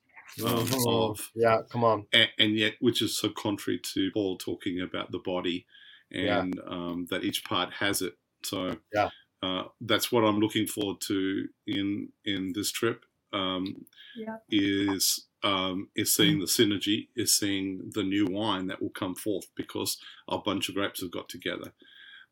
um, 0.46 0.66
Mhm. 0.66 1.12
of 1.12 1.32
yeah, 1.36 1.62
come 1.70 1.84
on. 1.84 2.08
and, 2.14 2.30
and 2.40 2.58
yet 2.58 2.74
which 2.80 3.02
is 3.02 3.16
so 3.18 3.30
contrary 3.30 3.80
to 3.94 4.12
Paul 4.12 4.38
talking 4.38 4.82
about 4.82 5.12
the 5.12 5.20
body 5.20 5.66
Yeah. 6.10 6.42
and 6.42 6.60
um, 6.68 7.08
that 7.10 7.24
each 7.24 7.44
part 7.46 7.72
has 7.74 8.02
it. 8.02 8.18
So 8.44 8.78
Yeah. 8.94 9.10
uh, 9.42 9.64
that's 9.82 10.12
what 10.12 10.24
I'm 10.24 10.40
looking 10.40 10.68
forward 10.68 11.02
to 11.08 11.48
in 11.68 12.12
in 12.26 12.54
this 12.54 12.72
trip. 12.72 13.06
Um, 13.32 13.86
Yeah. 14.16 14.38
Is 14.50 15.28
um, 15.44 15.90
is 15.96 16.14
seeing 16.16 16.40
the 16.40 16.46
synergy, 16.46 17.10
is 17.16 17.38
seeing 17.38 17.92
the 17.94 18.04
new 18.04 18.28
wine 18.28 18.68
that 18.68 18.82
will 18.82 18.92
come 18.92 19.16
forth 19.16 19.48
because 19.56 19.98
a 20.30 20.38
bunch 20.40 20.70
of 20.70 20.76
grapes 20.76 21.02
have 21.02 21.12
got 21.12 21.30
together. 21.30 21.74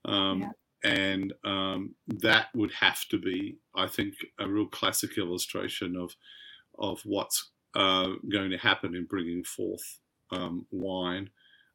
Um, 0.05 0.39
Yeah. 0.41 0.51
And 0.83 1.33
um, 1.45 1.95
that 2.07 2.47
would 2.55 2.71
have 2.73 3.05
to 3.09 3.19
be, 3.19 3.57
I 3.75 3.87
think, 3.87 4.15
a 4.39 4.47
real 4.47 4.67
classic 4.67 5.17
illustration 5.17 5.95
of 5.97 6.15
of 6.79 7.01
what's 7.05 7.51
uh, 7.75 8.09
going 8.31 8.51
to 8.51 8.57
happen 8.57 8.95
in 8.95 9.05
bringing 9.05 9.43
forth 9.43 9.99
um, 10.31 10.65
wine. 10.71 11.29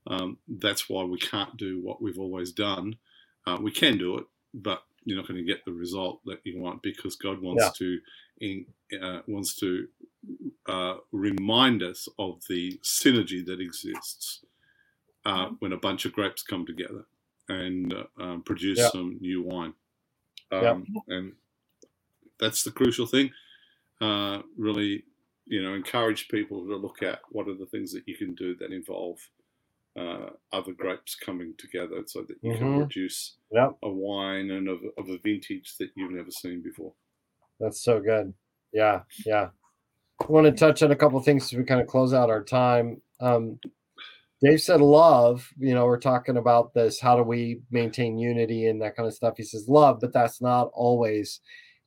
Um, 0.07 0.39
that's 0.49 0.89
why 0.89 1.05
we 1.05 1.19
can't 1.19 1.57
do 1.57 1.81
what 1.83 2.03
we've 2.03 2.19
always 2.19 2.53
done. 2.53 2.97
Uh, 3.47 3.59
we 3.61 3.71
can 3.71 3.99
do 3.99 4.19
it, 4.19 4.27
but 4.55 4.83
you're 5.05 5.17
not 5.19 5.29
going 5.29 5.39
to 5.39 5.45
get 5.53 5.65
the 5.65 5.73
result 5.73 6.21
that 6.27 6.41
you 6.45 6.61
want 6.61 6.83
because 6.83 7.17
God 7.17 7.41
wants 7.43 7.65
Yeah. 7.65 7.71
to 7.73 8.01
in, 8.41 8.67
uh, 9.01 9.23
wants 9.29 9.55
to 9.57 9.89
uh, 10.67 10.97
remind 11.13 11.83
us 11.83 12.09
of 12.19 12.43
the 12.49 12.79
synergy 12.85 13.45
that 13.47 13.61
exists 13.61 14.45
uh, 15.25 15.51
when 15.61 15.73
a 15.73 15.77
bunch 15.79 16.05
of 16.05 16.13
grapes 16.13 16.43
come 16.43 16.67
together 16.67 17.05
and 17.49 17.95
uh, 17.95 18.05
um, 18.21 18.43
produce 18.43 18.79
Yeah. 18.79 18.89
some 18.91 19.19
new 19.21 19.43
wine. 19.43 19.75
Um, 20.53 20.63
Yeah. 20.63 21.01
And 21.09 21.33
that's 22.41 22.63
the 22.65 22.73
crucial 22.73 23.07
thing. 23.07 23.31
Uh, 24.01 24.43
really, 24.57 25.05
you 25.47 25.63
know, 25.63 25.75
encourage 25.75 26.29
people 26.29 26.67
to 26.67 26.77
look 26.77 27.03
at 27.03 27.21
what 27.31 27.49
are 27.49 27.55
the 27.57 27.67
things 27.67 27.93
that 27.93 28.07
you 28.07 28.17
can 28.17 28.35
do 28.35 28.57
that 28.57 28.73
involve 28.73 29.19
uh, 29.99 30.31
other 30.53 30.73
grapes 30.73 31.15
coming 31.17 31.55
together 31.59 32.03
so 32.07 32.23
that 32.23 32.37
you 32.43 32.53
can 32.53 32.69
Mhm. 32.69 32.77
produce 32.77 33.39
Yep. 33.51 33.79
a 33.83 33.89
wine 33.91 34.51
and 34.51 34.69
of, 34.69 34.81
of 34.99 35.09
a 35.09 35.19
vintage 35.19 35.77
that 35.79 35.91
you've 35.97 36.13
never 36.13 36.31
seen 36.31 36.63
before. 36.63 36.95
That's 37.61 37.81
so 37.83 38.01
good. 38.01 38.35
Yeah, 38.73 39.05
yeah. 39.25 39.51
Want 40.29 40.47
to 40.47 40.53
touch 40.53 40.83
on 40.83 40.91
a 40.91 40.97
couple 40.97 41.19
of 41.19 41.25
things 41.25 41.45
as 41.45 41.53
we 41.53 41.65
kind 41.65 41.81
of 41.81 41.87
close 41.87 42.13
out 42.13 42.31
our 42.31 42.43
time. 42.43 43.01
Um, 43.21 43.59
Dave 44.43 44.61
said 44.61 44.81
love, 44.81 45.49
you 45.59 45.75
know, 45.75 45.87
we're 45.87 45.99
talking 45.99 46.37
about 46.37 46.75
this. 46.75 47.01
How 47.01 47.17
do 47.17 47.23
we 47.23 47.61
maintain 47.71 48.19
unity 48.19 48.67
and 48.67 48.83
that 48.83 48.97
kind 48.97 49.07
of 49.07 49.15
stuff? 49.15 49.35
He 49.37 49.43
says 49.43 49.69
love, 49.69 49.99
but 50.01 50.13
that's 50.13 50.43
not 50.43 50.71
always 50.75 51.41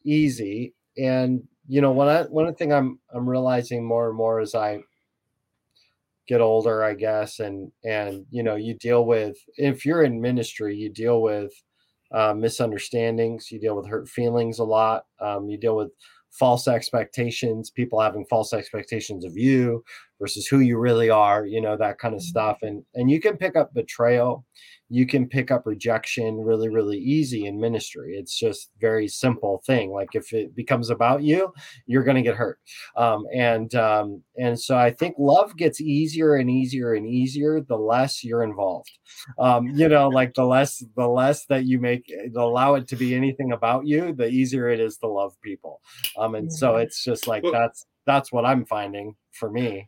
easy. 0.03 0.73
And 0.97 1.43
you 1.67 1.82
know, 1.82 1.91
one 1.91 2.25
one 2.32 2.53
thing 2.55 2.73
I'm 2.73 2.99
I'm 3.13 3.30
realizing 3.30 3.86
more 3.86 4.07
and 4.07 4.17
more 4.17 4.39
as 4.39 4.55
I 4.55 4.80
get 6.27 6.41
older, 6.41 6.84
I 6.84 6.95
guess, 6.95 7.39
and 7.39 7.71
and 7.84 8.25
you 8.32 8.41
know, 8.41 8.55
you 8.55 8.73
deal 8.73 9.05
with 9.05 9.38
if 9.57 9.86
you're 9.86 10.03
in 10.03 10.19
ministry, 10.19 10.75
you 10.75 10.89
deal 10.89 11.21
with 11.21 11.51
uh, 12.11 12.34
misunderstandings, 12.34 13.51
you 13.51 13.59
deal 13.59 13.75
with 13.75 13.88
hurt 13.88 14.09
feelings 14.09 14.57
a 14.57 14.63
lot, 14.63 15.05
um, 15.19 15.47
you 15.47 15.57
deal 15.57 15.75
with 15.75 15.91
false 16.32 16.67
expectations, 16.67 17.69
people 17.69 17.99
having 17.99 18.25
false 18.25 18.53
expectations 18.53 19.25
of 19.25 19.38
you 19.38 19.84
versus 20.20 20.47
who 20.47 20.59
you 20.59 20.78
really 20.78 21.09
are, 21.09 21.45
you 21.45 21.61
know, 21.61 21.78
that 21.78 21.99
kind 21.99 22.13
of 22.13 22.22
stuff. 22.22 22.57
And 22.61 22.84
and 22.95 23.09
you 23.09 23.20
can 23.20 23.38
pick 23.38 23.55
up 23.55 23.74
betrayal, 23.74 24.45
you 24.89 25.05
can 25.05 25.28
pick 25.28 25.51
up 25.51 25.65
rejection 25.65 26.38
really, 26.38 26.67
really 26.67 26.97
easy 26.97 27.45
in 27.45 27.59
ministry. 27.59 28.15
It's 28.17 28.38
just 28.38 28.72
very 28.82 29.07
simple 29.07 29.61
thing. 29.65 29.91
Like 29.91 30.09
if 30.13 30.34
it 30.34 30.55
becomes 30.55 30.89
about 30.89 31.24
you, 31.24 31.53
you're 31.86 32.03
gonna 32.03 32.24
get 32.24 32.36
hurt. 32.36 32.59
Um, 32.97 33.26
and 33.34 33.74
um, 33.76 34.24
and 34.38 34.59
so 34.59 34.78
I 34.78 34.91
think 34.91 35.15
love 35.17 35.55
gets 35.55 35.80
easier 35.80 36.36
and 36.36 36.49
easier 36.49 36.93
and 36.93 37.07
easier 37.07 37.61
the 37.61 37.78
less 37.78 38.24
you're 38.24 38.43
involved. 38.43 38.91
Um, 39.38 39.67
you 39.67 39.88
know, 39.88 40.09
like 40.09 40.34
the 40.34 40.45
less 40.45 40.84
the 40.95 41.07
less 41.07 41.45
that 41.45 41.65
you 41.65 41.80
make 41.80 42.11
allow 42.36 42.76
it 42.76 42.88
to 42.89 42.95
be 42.95 43.15
anything 43.15 43.51
about 43.51 43.86
you, 43.86 44.13
the 44.13 44.28
easier 44.28 44.70
it 44.70 44.80
is 44.80 44.97
to 44.97 45.07
love 45.07 45.34
people. 45.41 45.82
Um, 46.17 46.36
and 46.36 46.51
so 46.51 46.76
it's 46.76 47.03
just 47.03 47.28
like 47.28 47.43
that's 47.51 47.86
that's 48.05 48.32
what 48.32 48.45
I'm 48.45 48.65
finding 48.65 49.15
for 49.32 49.51
me. 49.51 49.88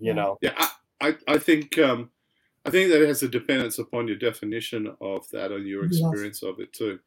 You 0.00 0.14
Yeah. 0.14 0.14
know, 0.14 0.40
Yeah, 0.42 0.52
I, 0.58 0.70
I, 1.00 1.16
I 1.28 1.38
think 1.38 1.78
um, 1.78 2.10
I 2.66 2.70
think 2.70 2.90
that 2.90 3.02
it 3.02 3.08
has 3.08 3.22
a 3.22 3.28
dependence 3.28 3.78
upon 3.78 4.08
your 4.08 4.18
definition 4.18 4.94
of 5.00 5.28
that 5.30 5.52
and 5.52 5.66
your 5.66 5.84
Yes. 5.90 5.92
experience 5.92 6.42
of 6.42 6.60
it 6.60 6.72
too. 6.72 7.00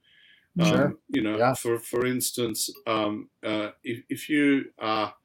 Sure. 0.60 0.94
Um, 0.94 1.00
you 1.10 1.22
know, 1.22 1.38
Yeah. 1.40 1.54
for 1.54 1.80
for 1.80 2.06
instance, 2.06 2.70
um, 2.88 3.30
uh, 3.44 3.72
if 3.84 4.04
if 4.10 4.30
you 4.30 4.72
are 4.80 5.16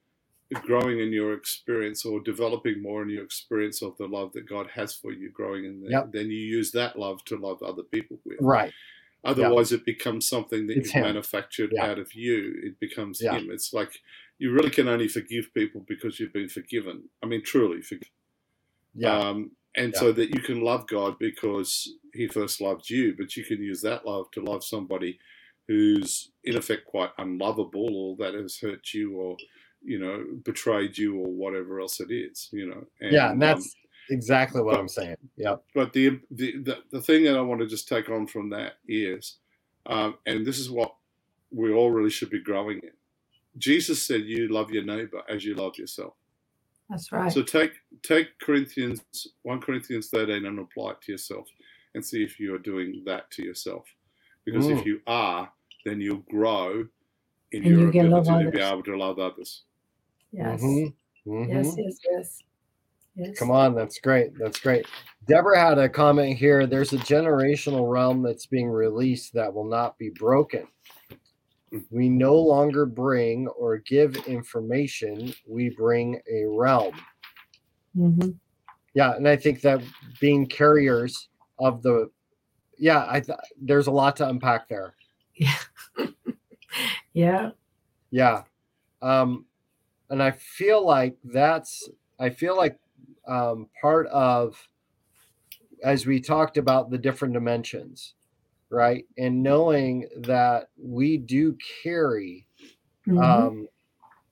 growing 0.62 1.00
in 1.00 1.12
your 1.12 1.34
experience 1.34 2.04
or 2.06 2.20
developing 2.20 2.82
more 2.82 3.02
in 3.02 3.10
your 3.10 3.24
experience 3.24 3.82
of 3.82 3.96
the 3.98 4.06
love 4.06 4.32
that 4.34 4.48
God 4.48 4.68
has 4.74 4.94
for 4.94 5.12
you, 5.12 5.30
growing 5.30 5.64
in 5.66 5.82
there, 5.82 5.90
Yep. 5.92 6.12
then 6.12 6.26
you 6.30 6.38
use 6.38 6.72
that 6.72 6.98
love 6.98 7.24
to 7.26 7.36
love 7.36 7.62
other 7.62 7.84
people 7.84 8.20
with. 8.24 8.40
right? 8.40 8.72
Otherwise, 9.24 9.72
it 9.72 9.84
becomes 9.84 10.28
something 10.28 10.66
that 10.68 10.76
It's 10.76 10.88
you've 10.88 10.94
him. 10.94 11.04
manufactured 11.04 11.74
Yeah. 11.74 11.84
out 11.84 11.98
of 11.98 12.14
you. 12.14 12.60
It 12.62 12.80
becomes 12.80 13.20
Yeah. 13.20 13.36
him. 13.38 13.50
It's 13.50 13.72
like 13.74 14.00
you 14.38 14.52
really 14.52 14.70
can 14.70 14.88
only 14.88 15.08
forgive 15.08 15.52
people 15.54 15.84
because 15.88 16.18
you've 16.20 16.32
been 16.32 16.48
forgiven. 16.48 17.08
I 17.22 17.26
mean, 17.26 17.42
truly 17.44 17.80
forgiven. 17.82 18.08
Yeah, 18.94 19.18
Um, 19.18 19.52
and 19.74 19.92
Yeah. 19.92 19.98
so 20.00 20.12
that 20.12 20.34
you 20.34 20.40
can 20.40 20.60
love 20.60 20.86
God 20.86 21.18
because 21.18 21.94
He 22.14 22.26
first 22.28 22.60
loved 22.60 22.88
you, 22.90 23.14
but 23.16 23.36
you 23.36 23.44
can 23.44 23.62
use 23.62 23.82
that 23.82 24.06
love 24.06 24.30
to 24.32 24.40
love 24.42 24.64
somebody 24.64 25.18
who's 25.68 26.30
in 26.44 26.56
effect 26.56 26.84
quite 26.86 27.10
unlovable 27.18 27.94
or 27.96 28.16
that 28.16 28.34
has 28.34 28.58
hurt 28.58 28.94
you 28.94 29.12
or 29.16 29.36
you 29.84 29.98
know 29.98 30.24
betrayed 30.44 30.96
you 30.96 31.16
or 31.16 31.26
whatever 31.30 31.80
else 31.80 32.00
it 32.00 32.10
is. 32.10 32.48
You 32.52 32.66
know. 32.68 32.86
yeah, 33.00 33.32
and 33.32 33.34
um, 33.34 33.38
that's 33.38 33.74
exactly 34.10 34.62
what 34.62 34.72
but- 34.72 34.80
I'm 34.80 34.88
saying. 34.88 35.16
Yeah. 35.36 35.56
but 35.74 35.92
the, 35.92 36.20
the 36.30 36.56
the 36.62 36.76
the 36.90 37.00
thing 37.02 37.24
that 37.24 37.36
I 37.36 37.40
want 37.42 37.60
to 37.60 37.66
just 37.66 37.88
take 37.88 38.08
on 38.08 38.26
from 38.26 38.50
that 38.50 38.78
is, 38.88 39.36
um, 39.86 40.16
and 40.24 40.46
this 40.46 40.58
is 40.58 40.70
what 40.70 40.94
we 41.50 41.72
all 41.72 41.90
really 41.90 42.10
should 42.10 42.30
be 42.30 42.40
growing 42.42 42.78
in. 42.78 42.90
Jesus 43.58 44.02
said, 44.06 44.22
"You 44.24 44.48
love 44.48 44.70
your 44.70 44.84
neighbor 44.84 45.22
as 45.28 45.44
you 45.44 45.54
love 45.54 45.78
yourself." 45.78 46.14
That's 46.90 47.12
right. 47.12 47.32
So 47.32 47.42
take 47.42 47.72
take 48.02 48.38
Corinthians 48.40 49.02
one 49.42 49.60
Corinthians 49.60 50.08
thirteen 50.10 50.46
and 50.46 50.58
apply 50.58 50.92
it 50.92 51.02
to 51.02 51.12
yourself, 51.12 51.48
and 51.94 52.04
see 52.04 52.22
if 52.24 52.40
you 52.40 52.54
are 52.54 52.58
doing 52.60 53.02
that 53.06 53.30
to 53.32 53.44
yourself. 53.44 53.86
Because 54.44 54.66
Mm. 54.66 54.80
if 54.80 54.86
you 54.86 55.00
are, 55.06 55.52
then 55.84 56.00
you'll 56.00 56.24
grow 56.30 56.86
in 57.52 57.64
And 57.64 57.70
your 57.72 57.88
you 57.88 57.90
ability 57.90 58.30
to 58.44 58.50
be 58.50 58.60
able 58.60 58.82
to 58.84 58.96
love 58.96 59.18
others. 59.18 59.64
yes. 60.32 60.60
Mhm. 60.62 60.94
Mhm. 61.26 61.48
Yes, 61.48 61.76
yes, 61.78 61.98
yes. 62.10 62.42
Yes. 63.16 63.38
Come 63.38 63.50
on, 63.50 63.74
that's 63.74 63.98
great. 64.00 64.36
That's 64.38 64.60
great. 64.60 64.86
Deborah 65.28 65.58
had 65.60 65.78
a 65.78 65.88
comment 65.88 66.38
here. 66.38 66.66
There's 66.66 66.92
a 66.92 66.98
generational 66.98 67.90
realm 67.90 68.22
that's 68.22 68.46
being 68.46 68.68
released 68.68 69.34
that 69.34 69.54
will 69.54 69.68
not 69.68 69.98
be 69.98 70.10
broken. 70.10 70.68
We 71.90 72.08
no 72.08 72.36
longer 72.36 72.86
bring 72.86 73.48
or 73.48 73.78
give 73.78 74.16
information, 74.26 75.34
we 75.46 75.70
bring 75.70 76.20
a 76.30 76.44
realm. 76.46 76.94
Mhm. 77.96 78.36
Yeah, 78.94 79.14
and 79.14 79.28
I 79.28 79.36
think 79.36 79.60
that 79.62 79.82
being 80.20 80.46
carriers 80.46 81.28
of 81.58 81.82
the 81.82 82.10
yeah, 82.78 83.06
I 83.08 83.20
th- 83.20 83.38
there's 83.60 83.86
a 83.86 83.90
lot 83.92 84.16
to 84.16 84.28
unpack 84.28 84.68
there. 84.68 84.94
Yeah. 85.34 85.56
yeah. 87.12 87.50
Yeah. 88.10 88.42
Um 89.02 89.46
and 90.10 90.22
I 90.22 90.30
feel 90.30 90.84
like 90.84 91.16
that's 91.24 91.88
I 92.18 92.30
feel 92.30 92.56
like 92.56 92.78
um 93.26 93.68
part 93.80 94.06
of 94.08 94.56
as 95.82 96.06
we 96.06 96.20
talked 96.20 96.56
about 96.56 96.90
the 96.90 96.98
different 96.98 97.34
dimensions, 97.34 98.14
right? 98.70 99.04
And 99.18 99.42
knowing 99.42 100.08
that 100.18 100.68
we 100.76 101.18
do 101.18 101.56
carry 101.82 102.46
Mhm. 103.06 103.50
um 103.50 103.68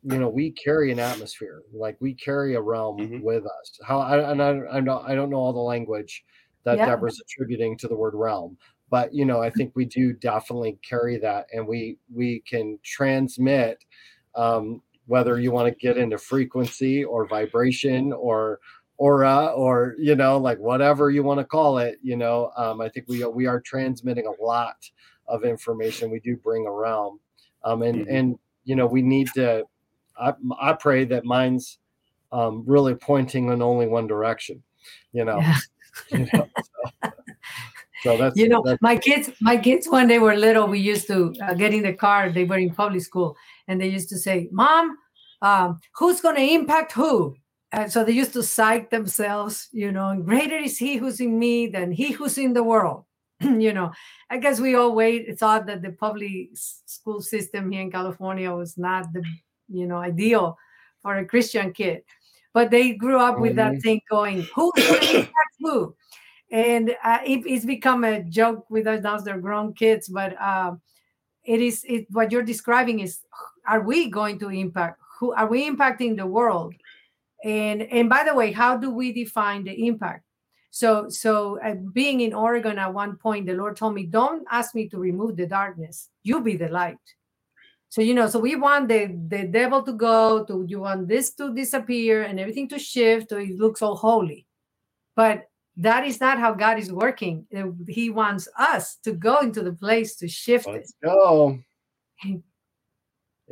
you 0.02 0.18
know 0.18 0.28
we 0.28 0.50
carry 0.52 0.92
an 0.92 0.98
atmosphere 0.98 1.62
like 1.72 1.96
we 2.00 2.14
carry 2.14 2.54
a 2.54 2.60
realm 2.60 3.08
Mhm. 3.08 3.18
with 3.18 3.44
us 3.46 3.78
how 3.86 4.00
I, 4.00 4.30
and 4.30 4.42
I, 4.42 4.60
I 4.72 4.80
don't 4.80 5.06
i 5.08 5.14
don't 5.14 5.30
know 5.30 5.38
all 5.38 5.52
the 5.52 5.58
language 5.60 6.24
that 6.64 6.82
Yeah. 6.82 6.84
deborah's 6.84 7.20
attributing 7.20 7.78
to 7.78 7.88
the 7.88 7.96
word 7.96 8.14
realm 8.14 8.58
but 8.90 9.14
you 9.14 9.24
know 9.24 9.40
i 9.42 9.50
think 9.50 9.72
we 9.74 9.84
do 9.86 10.12
definitely 10.12 10.78
carry 10.88 11.18
that 11.18 11.46
and 11.52 11.66
we 11.66 11.98
we 12.12 12.40
can 12.40 12.78
transmit 12.84 13.84
um 14.34 14.82
whether 15.06 15.38
you 15.38 15.52
want 15.52 15.68
to 15.68 15.78
get 15.78 15.98
into 15.98 16.18
frequency 16.18 17.04
or 17.04 17.26
vibration 17.26 18.12
or 18.12 18.58
aura 18.96 19.46
or 19.48 19.94
you 19.98 20.14
know 20.14 20.38
like 20.38 20.58
whatever 20.58 21.10
you 21.10 21.22
want 21.22 21.40
to 21.40 21.44
call 21.44 21.78
it 21.78 21.98
you 22.02 22.16
know 22.16 22.52
um 22.56 22.80
i 22.80 22.88
think 22.88 23.06
we 23.08 23.24
we 23.24 23.46
are 23.46 23.60
transmitting 23.60 24.26
a 24.26 24.42
lot 24.42 24.76
of 25.26 25.44
information 25.44 26.10
we 26.10 26.20
do 26.20 26.36
bring 26.36 26.66
around 26.66 27.18
um 27.64 27.82
and 27.82 28.06
Mhm. 28.06 28.16
and 28.16 28.38
you 28.64 28.76
know 28.76 28.86
we 28.86 29.02
need 29.02 29.28
to 29.34 29.64
i 30.18 30.32
i 30.60 30.72
pray 30.72 31.04
that 31.04 31.24
mine's 31.24 31.78
um 32.30 32.62
really 32.66 32.94
pointing 32.94 33.48
in 33.48 33.62
only 33.62 33.86
one 33.88 34.06
direction 34.06 34.62
you 35.12 35.24
know, 35.24 35.38
Yeah. 35.38 35.58
you 36.10 36.28
know 36.32 36.48
So 38.02 38.18
that's 38.18 38.36
you 38.36 38.48
know 38.48 38.62
that's, 38.62 38.82
my 38.82 38.96
kids. 38.96 39.30
My 39.40 39.56
kids 39.56 39.88
when 39.88 40.08
they 40.08 40.18
were 40.18 40.36
little, 40.36 40.66
we 40.66 40.78
used 40.78 41.06
to 41.06 41.32
uh, 41.42 41.54
get 41.54 41.72
in 41.72 41.82
the 41.82 41.94
car. 41.94 42.30
They 42.30 42.44
were 42.44 42.58
in 42.58 42.74
public 42.74 43.00
school, 43.00 43.34
and 43.66 43.80
they 43.80 43.88
used 43.88 44.10
to 44.10 44.18
say, 44.18 44.48
"Mom, 44.52 44.98
um, 45.40 45.80
who's 45.96 46.20
going 46.20 46.36
to 46.36 46.42
impact 46.42 46.92
who?" 46.92 47.34
And 47.74 47.92
so 47.92 48.04
they 48.04 48.12
used 48.12 48.32
to 48.34 48.42
psych 48.44 48.90
themselves, 48.90 49.68
you 49.72 49.90
know, 49.90 50.10
and 50.10 50.24
greater 50.24 50.56
is 50.56 50.78
he 50.78 50.96
who's 50.96 51.18
in 51.20 51.36
me 51.36 51.66
than 51.66 51.90
he 51.90 52.12
who's 52.12 52.38
in 52.38 52.52
the 52.52 52.62
world. 52.62 53.04
you 53.40 53.72
know, 53.72 53.90
I 54.30 54.38
guess 54.38 54.60
we 54.60 54.76
all 54.76 54.94
wait. 54.94 55.24
It's 55.26 55.42
odd 55.42 55.66
that 55.66 55.82
the 55.82 55.90
public 55.90 56.50
school 56.54 57.20
system 57.20 57.72
here 57.72 57.82
in 57.82 57.90
California 57.90 58.52
was 58.52 58.78
not 58.78 59.12
the, 59.12 59.24
you 59.68 59.86
know, 59.86 59.96
ideal 59.96 60.56
for 61.02 61.16
a 61.16 61.24
Christian 61.24 61.72
kid. 61.72 62.02
But 62.52 62.70
they 62.70 62.92
grew 62.92 63.18
up 63.18 63.40
with 63.40 63.56
that 63.56 63.72
mm-hmm. 63.72 63.80
thing 63.80 64.00
going, 64.08 64.42
who's 64.54 64.72
going 64.76 65.00
to 65.00 65.16
impact 65.16 65.54
who? 65.58 65.96
And 66.52 66.94
uh, 67.02 67.18
it, 67.26 67.42
it's 67.44 67.64
become 67.64 68.04
a 68.04 68.22
joke 68.22 68.66
with 68.70 68.86
us 68.86 69.02
now, 69.02 69.18
they're 69.18 69.38
grown 69.38 69.74
kids, 69.74 70.08
but 70.08 70.40
uh, 70.40 70.76
it 71.44 71.60
is 71.60 71.84
it, 71.88 72.06
what 72.10 72.30
you're 72.30 72.44
describing 72.44 73.00
is 73.00 73.18
are 73.66 73.80
we 73.80 74.08
going 74.08 74.38
to 74.38 74.48
impact 74.50 75.00
who 75.18 75.32
are 75.32 75.46
we 75.46 75.68
impacting 75.68 76.16
the 76.16 76.26
world 76.26 76.74
and 77.44 77.82
and 77.82 78.08
by 78.08 78.24
the 78.24 78.34
way 78.34 78.50
how 78.50 78.76
do 78.76 78.90
we 78.90 79.12
define 79.12 79.64
the 79.64 79.86
impact? 79.86 80.24
So 80.70 81.08
so 81.08 81.60
uh, 81.60 81.74
being 81.92 82.20
in 82.20 82.32
oregon 82.32 82.78
at 82.78 82.92
one 82.92 83.16
point 83.16 83.46
the 83.46 83.52
lord 83.52 83.76
told 83.76 83.94
me 83.94 84.06
don't 84.06 84.44
ask 84.50 84.74
me 84.74 84.88
to 84.88 84.98
remove 84.98 85.36
the 85.36 85.46
darkness. 85.46 86.08
You 86.22 86.40
be 86.40 86.56
the 86.56 86.68
light. 86.68 87.04
So 87.90 88.00
you 88.00 88.14
know 88.14 88.28
so 88.28 88.40
we 88.40 88.56
want 88.56 88.88
the 88.88 89.14
the 89.28 89.44
devil 89.44 89.82
to 89.82 89.92
go 89.92 90.44
to 90.46 90.64
you 90.66 90.80
want 90.80 91.06
this 91.06 91.34
to 91.34 91.54
disappear 91.54 92.22
and 92.22 92.40
everything 92.40 92.68
to 92.70 92.78
shift 92.78 93.30
so 93.30 93.36
it 93.36 93.56
looks 93.56 93.82
all 93.82 93.94
holy. 93.94 94.46
But 95.14 95.44
that 95.76 96.06
is 96.06 96.20
not 96.20 96.38
how 96.38 96.54
god 96.54 96.78
is 96.78 96.90
working. 96.90 97.46
He 97.86 98.08
wants 98.08 98.48
us 98.58 98.96
to 99.04 99.12
go 99.12 99.40
into 99.40 99.62
the 99.62 99.74
place 99.74 100.16
to 100.16 100.28
shift 100.28 100.66
Let's 100.66 100.90
it. 100.90 101.06
go 101.06 101.60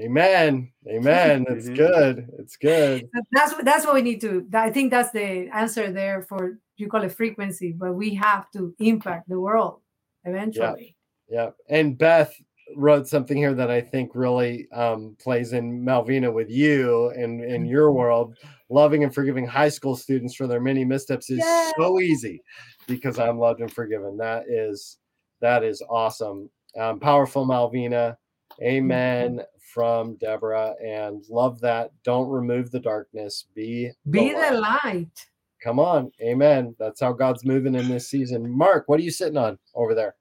Amen. 0.00 0.72
Amen. 0.88 1.44
That's 1.48 1.66
mm-hmm. 1.66 1.74
good. 1.74 2.28
It's 2.38 2.56
good. 2.56 3.08
That's 3.32 3.52
what 3.52 3.64
that's 3.64 3.84
what 3.84 3.94
we 3.94 4.02
need 4.02 4.20
to. 4.22 4.46
I 4.54 4.70
think 4.70 4.90
that's 4.90 5.10
the 5.12 5.48
answer 5.52 5.92
there 5.92 6.22
for 6.22 6.58
you 6.76 6.88
call 6.88 7.02
it 7.02 7.12
frequency, 7.12 7.72
but 7.72 7.92
we 7.92 8.14
have 8.14 8.50
to 8.52 8.74
impact 8.78 9.28
the 9.28 9.38
world 9.38 9.80
eventually. 10.24 10.96
Yeah. 11.28 11.50
yeah. 11.68 11.76
And 11.76 11.98
Beth 11.98 12.34
wrote 12.76 13.06
something 13.06 13.36
here 13.36 13.54
that 13.54 13.70
I 13.70 13.80
think 13.80 14.12
really 14.14 14.70
um, 14.72 15.16
plays 15.20 15.52
in 15.52 15.84
Malvina 15.84 16.32
with 16.32 16.50
you 16.50 17.10
and 17.10 17.42
in 17.44 17.66
your 17.66 17.88
mm-hmm. 17.88 17.98
world. 17.98 18.38
Loving 18.70 19.04
and 19.04 19.14
forgiving 19.14 19.46
high 19.46 19.68
school 19.68 19.94
students 19.94 20.34
for 20.34 20.46
their 20.46 20.60
many 20.60 20.82
missteps 20.82 21.28
is 21.28 21.44
so 21.78 22.00
easy 22.00 22.42
because 22.86 23.18
I'm 23.18 23.38
loved 23.38 23.60
and 23.60 23.70
forgiven. 23.70 24.16
That 24.16 24.44
is 24.48 24.98
that 25.42 25.62
is 25.62 25.82
awesome. 25.90 26.48
Um, 26.78 26.98
powerful 26.98 27.46
Malvina. 27.46 28.16
Amen 28.60 29.42
from 29.72 30.16
Deborah 30.16 30.74
and 30.84 31.24
love 31.30 31.60
that. 31.60 31.92
Don't 32.04 32.28
remove 32.28 32.70
the 32.70 32.80
darkness. 32.80 33.46
Be 33.54 33.90
be 34.10 34.30
the 34.30 34.34
light. 34.34 34.50
the 34.50 34.60
light. 34.60 35.26
Come 35.62 35.78
on. 35.78 36.10
Amen. 36.20 36.74
That's 36.78 37.00
how 37.00 37.12
God's 37.12 37.44
moving 37.44 37.74
in 37.74 37.88
this 37.88 38.08
season. 38.08 38.50
Mark, 38.50 38.84
what 38.88 38.98
are 38.98 39.02
you 39.02 39.12
sitting 39.12 39.36
on 39.36 39.58
over 39.74 39.94
there? 39.94 40.16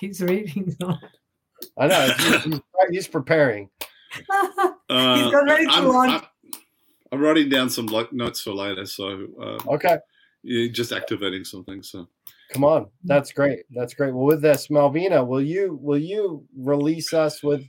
He's 0.00 0.22
reading. 0.22 0.74
I 1.78 1.86
know. 1.86 2.14
He's, 2.18 2.44
he's, 2.44 2.60
he's 2.90 3.08
preparing. 3.08 3.70
Uh, 4.90 5.16
he's 5.16 5.32
got 5.32 5.44
ready 5.44 5.64
to 5.64 5.72
I'm, 5.72 5.90
I'm, 5.90 6.22
I'm, 7.10 7.20
writing 7.20 7.48
down 7.48 7.70
some 7.70 7.86
notes 8.12 8.42
for 8.42 8.52
later. 8.52 8.84
So, 8.84 9.26
uh, 9.40 9.72
okay. 9.72 9.96
You're 10.42 10.70
just 10.70 10.92
activating 10.92 11.42
something. 11.42 11.82
So, 11.82 12.06
come 12.52 12.64
on. 12.64 12.86
That's 13.04 13.32
great. 13.32 13.60
That's 13.70 13.94
great. 13.94 14.14
Well, 14.14 14.26
with 14.26 14.42
this, 14.42 14.68
Malvina, 14.68 15.26
will 15.26 15.42
you 15.42 15.78
will 15.80 15.98
you 15.98 16.44
release 16.56 17.12
us 17.12 17.42
with 17.42 17.64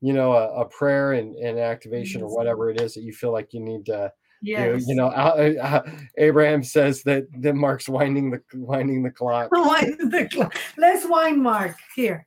you 0.00 0.12
know 0.12 0.32
a, 0.32 0.62
a 0.62 0.68
prayer 0.68 1.12
and, 1.12 1.34
and 1.36 1.58
activation 1.58 2.20
yes. 2.20 2.30
or 2.30 2.36
whatever 2.36 2.70
it 2.70 2.80
is 2.80 2.94
that 2.94 3.02
you 3.02 3.12
feel 3.12 3.32
like 3.32 3.52
you 3.52 3.60
need 3.60 3.86
to 3.86 4.12
Yes. 4.42 4.82
You, 4.82 4.88
you 4.88 4.94
know, 4.94 5.08
uh, 5.08 5.54
uh, 5.60 5.90
Abraham 6.18 6.62
says 6.62 7.02
that 7.02 7.26
that 7.40 7.54
Mark's 7.54 7.88
winding 7.88 8.30
the 8.30 8.40
winding 8.54 9.02
the 9.02 9.10
clock. 9.10 9.50
Wind 9.52 10.12
the 10.12 10.28
clock. 10.30 10.54
Let's 10.76 11.06
wind 11.08 11.42
Mark 11.42 11.76
here. 11.94 12.26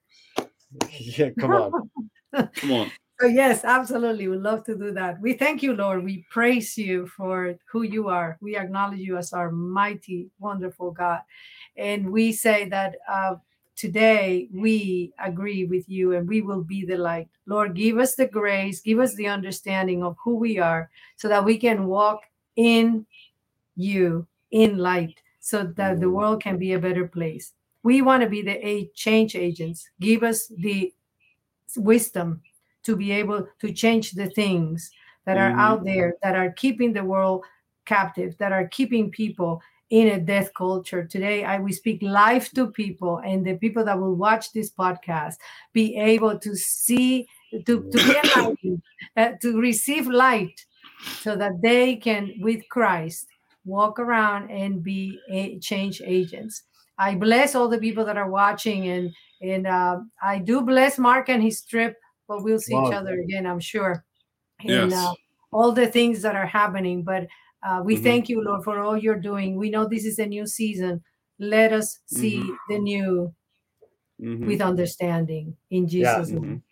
yeah, 1.00 1.30
come 1.40 1.52
on, 1.52 1.90
come 2.54 2.72
on. 2.72 2.92
So 3.20 3.28
yes, 3.28 3.66
absolutely, 3.66 4.30
we'd 4.30 4.40
love 4.40 4.64
to 4.64 4.78
do 4.78 4.92
that. 4.94 5.20
We 5.20 5.34
thank 5.34 5.62
you, 5.62 5.74
Lord. 5.74 6.06
We 6.06 6.26
praise 6.30 6.78
you 6.78 7.06
for 7.08 7.56
who 7.70 7.82
you 7.82 8.08
are. 8.08 8.38
We 8.40 8.56
acknowledge 8.56 9.02
you 9.02 9.18
as 9.18 9.34
our 9.34 9.52
mighty, 9.52 10.30
wonderful 10.40 10.92
God, 10.92 11.22
and 11.76 12.12
we 12.12 12.32
say 12.32 12.70
that 12.70 12.96
uh, 13.12 13.36
today 13.76 14.48
we 14.54 15.14
agree 15.20 15.66
with 15.66 15.88
you 15.90 16.14
and 16.14 16.30
we 16.30 16.42
will 16.42 16.64
be 16.64 16.86
the 16.86 16.98
light. 16.98 17.28
Lord, 17.46 17.76
give 17.76 17.98
us 17.98 18.16
the 18.16 18.28
grace, 18.28 18.80
give 18.80 19.00
us 19.00 19.16
the 19.16 19.28
understanding 19.28 20.02
of 20.02 20.16
who 20.24 20.38
we 20.38 20.58
are 20.58 20.90
so 21.18 21.28
that 21.28 21.44
we 21.44 21.58
can 21.58 21.88
walk 21.88 22.22
in 22.56 23.06
you 23.76 24.28
in 24.52 24.78
light 24.78 25.22
so 25.40 25.64
that 25.64 26.00
the 26.00 26.06
mm. 26.06 26.12
world 26.12 26.42
can 26.42 26.58
be 26.58 26.74
a 26.74 26.80
better 26.80 27.08
place. 27.08 27.54
We 27.84 28.02
want 28.02 28.24
to 28.24 28.30
be 28.30 28.42
the 28.42 28.90
change 28.94 29.36
agents. 29.36 29.90
Give 30.00 30.24
us 30.24 30.48
the 30.48 30.94
wisdom 31.78 32.42
to 32.90 32.96
be 32.96 33.12
able 33.12 33.48
to 33.60 33.72
change 33.72 34.14
the 34.14 34.32
things 34.32 34.90
that 35.28 35.38
are 35.38 35.52
out 35.52 35.82
mm. 35.82 35.86
there 35.86 36.16
that 36.24 36.36
are 36.36 36.52
keeping 36.54 36.92
the 36.92 37.04
world 37.04 37.46
captive, 37.86 38.36
that 38.40 38.52
are 38.52 38.68
keeping 38.68 39.12
people 39.12 39.62
in 39.92 40.08
a 40.08 40.20
death 40.20 40.52
culture. 40.56 41.06
Today, 41.06 41.44
I 41.44 41.60
we 41.60 41.72
speak 41.72 42.02
life 42.02 42.50
to 42.54 42.72
people, 42.72 43.18
and 43.18 43.46
the 43.46 43.58
people 43.58 43.86
that 43.86 44.00
will 44.00 44.16
watch 44.16 44.54
this 44.54 44.72
podcast 44.72 45.36
be 45.72 45.98
able 45.98 46.40
to 46.40 46.56
see, 46.56 47.28
to, 47.52 47.88
to 47.92 47.98
be 48.08 48.16
enlightened, 48.24 48.82
uh, 49.16 49.32
to 49.44 49.60
receive 49.60 50.08
light, 50.08 50.66
so 51.22 51.36
that 51.36 51.62
they 51.62 51.96
can, 51.96 52.34
with 52.40 52.68
Christ, 52.70 53.28
walk 53.66 54.00
around 54.00 54.50
and 54.50 54.82
be 54.82 55.20
a 55.30 55.60
change 55.60 56.02
agents. 56.04 56.64
I 56.98 57.14
bless 57.14 57.54
all 57.54 57.68
the 57.68 57.78
people 57.78 58.06
that 58.06 58.18
are 58.18 58.32
watching, 58.32 58.88
and 58.88 59.14
and 59.42 59.68
uh, 59.68 60.00
I 60.24 60.40
do 60.40 60.62
bless 60.62 60.98
Mark 60.98 61.30
and 61.30 61.44
his 61.44 61.62
trip. 61.62 61.96
But 62.30 62.44
we'll 62.44 62.60
see 62.60 62.76
wow. 62.76 62.88
each 62.88 62.94
other 62.94 63.20
again, 63.20 63.46
I'm 63.46 63.60
sure. 63.60 64.06
And 64.62 64.92
yes. 64.92 64.94
uh, 64.94 65.14
all 65.52 65.74
the 65.74 65.88
things 65.88 66.22
that 66.22 66.36
are 66.36 66.46
happening, 66.46 67.04
but 67.04 67.28
uh, 67.64 67.82
we 67.84 67.96
mm-hmm. 67.96 68.04
thank 68.04 68.30
you, 68.30 68.42
Lord, 68.44 68.64
for 68.64 68.80
all 68.80 68.96
you're 68.96 69.20
doing. 69.20 69.58
We 69.58 69.70
know 69.70 69.88
this 69.88 70.06
is 70.06 70.20
a 70.20 70.26
new 70.26 70.46
season. 70.46 71.04
Let 71.40 71.74
us 71.74 72.00
see 72.06 72.38
mm-hmm. 72.38 72.54
the 72.70 72.80
new 72.80 73.34
mm-hmm. 74.22 74.48
with 74.48 74.62
understanding 74.62 75.58
in 75.72 75.88
Jesus' 75.88 76.30
yeah. 76.30 76.40
name. 76.40 76.64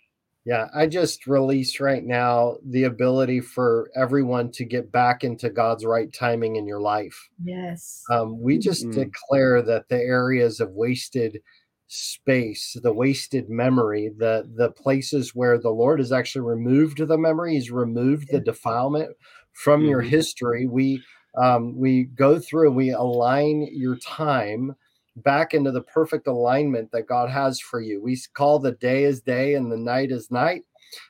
Yeah, 0.45 0.67
I 0.73 0.87
just 0.87 1.27
release 1.27 1.81
right 1.81 2.05
now 2.05 2.55
the 2.65 2.85
ability 2.85 3.41
for 3.41 3.89
everyone 3.97 4.49
to 4.53 4.63
get 4.63 4.93
back 4.93 5.25
into 5.25 5.49
God's 5.49 5.83
right 5.83 6.11
timing 6.13 6.55
in 6.55 6.65
your 6.65 6.79
life. 6.79 7.27
Yes. 7.43 8.01
Um, 8.09 8.39
we 8.41 8.57
just 8.57 8.85
mm-hmm. 8.85 8.97
declare 8.97 9.61
that 9.63 9.89
the 9.89 9.97
areas 9.97 10.61
of 10.61 10.71
wasted 10.71 11.39
space, 11.87 12.77
the 12.83 12.93
wasted 12.93 13.49
memory, 13.49 14.11
the 14.17 14.49
the 14.55 14.71
places 14.71 15.33
where 15.33 15.57
the 15.57 15.69
Lord 15.69 15.99
has 15.99 16.11
actually 16.11 16.45
removed 16.45 16.99
the 16.99 17.17
memory, 17.17 17.53
He's 17.53 17.71
removed 17.71 18.29
the 18.29 18.39
defilement 18.39 19.15
from 19.53 19.81
mm-hmm. 19.81 19.89
your 19.89 20.01
history. 20.01 20.67
We 20.67 21.01
um, 21.37 21.77
we 21.77 22.05
go 22.05 22.39
through 22.39 22.71
we 22.71 22.91
align 22.91 23.67
your 23.71 23.97
time 23.97 24.75
back 25.17 25.53
into 25.53 25.71
the 25.71 25.81
perfect 25.81 26.27
alignment 26.27 26.91
that 26.91 27.07
God 27.07 27.29
has 27.29 27.59
for 27.59 27.81
you. 27.81 28.01
We 28.01 28.19
call 28.33 28.59
the 28.59 28.73
day 28.73 29.05
as 29.05 29.21
day 29.21 29.55
and 29.55 29.71
the 29.71 29.77
night 29.77 30.11
as 30.11 30.29
night. 30.29 30.63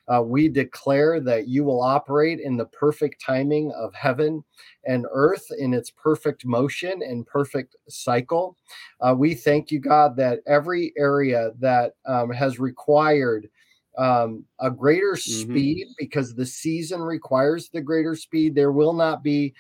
Uh, 0.08 0.22
we 0.22 0.48
declare 0.48 1.20
that 1.20 1.48
you 1.48 1.64
will 1.64 1.82
operate 1.82 2.40
in 2.40 2.58
the 2.58 2.66
perfect 2.66 3.22
timing 3.22 3.72
of 3.74 3.94
heaven 3.94 4.44
and 4.86 5.06
earth 5.12 5.46
in 5.60 5.74
its 5.74 5.92
perfect 5.92 6.46
motion 6.46 7.02
and 7.02 7.28
perfect 7.28 7.76
cycle. 7.90 8.58
Uh, 9.02 9.14
we 9.18 9.34
thank 9.34 9.72
you, 9.72 9.80
God, 9.80 10.16
that 10.18 10.40
every 10.48 10.94
area 10.98 11.52
that 11.60 11.94
um, 12.06 12.32
has 12.32 12.60
required 12.60 13.50
um, 13.98 14.46
a 14.60 14.70
greater 14.70 15.14
mm-hmm. 15.14 15.42
speed 15.42 15.88
because 15.98 16.36
the 16.36 16.46
season 16.46 17.02
requires 17.02 17.70
the 17.70 17.82
greater 17.82 18.16
speed. 18.16 18.56
There 18.56 18.72
will 18.72 18.94
not 18.94 19.24
be 19.24 19.54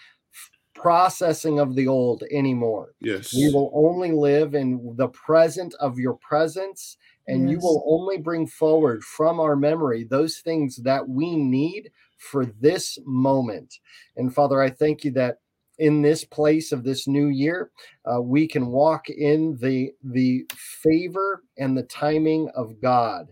processing 0.78 1.59
of 1.59 1.76
the 1.76 1.88
old 1.88 2.24
anymore. 2.32 2.93
Yes. 3.01 3.34
We 3.34 3.51
will 3.51 3.72
only 3.74 4.11
live 4.11 4.53
in 4.53 4.93
the 4.95 5.07
present 5.09 5.74
of 5.80 5.97
your 5.97 6.13
presence, 6.13 6.97
and 7.28 7.43
yes. 7.43 7.51
you 7.51 7.59
will 7.59 7.84
only 7.88 8.17
bring 8.17 8.47
forward 8.47 9.03
from 9.03 9.39
our 9.39 9.55
memory 9.55 10.03
those 10.03 10.38
things 10.39 10.78
that 10.78 11.07
we 11.07 11.36
need 11.36 11.91
for 12.17 12.45
this 12.45 12.97
moment. 13.05 13.75
And 14.15 14.34
Father, 14.34 14.61
I 14.61 14.69
thank 14.69 15.03
you 15.03 15.11
that 15.11 15.38
in 15.78 16.01
this 16.01 16.23
place 16.23 16.71
of 16.71 16.84
this 16.84 17.07
new 17.07 17.28
year, 17.28 17.71
uh, 18.11 18.21
we 18.21 18.47
can 18.47 18.67
walk 18.67 19.09
in 19.09 19.57
the 19.61 19.91
the 20.03 20.45
favor 20.55 21.43
and 21.57 21.78
the 21.78 21.84
timing 21.84 22.49
of 22.55 22.82
God 22.82 23.28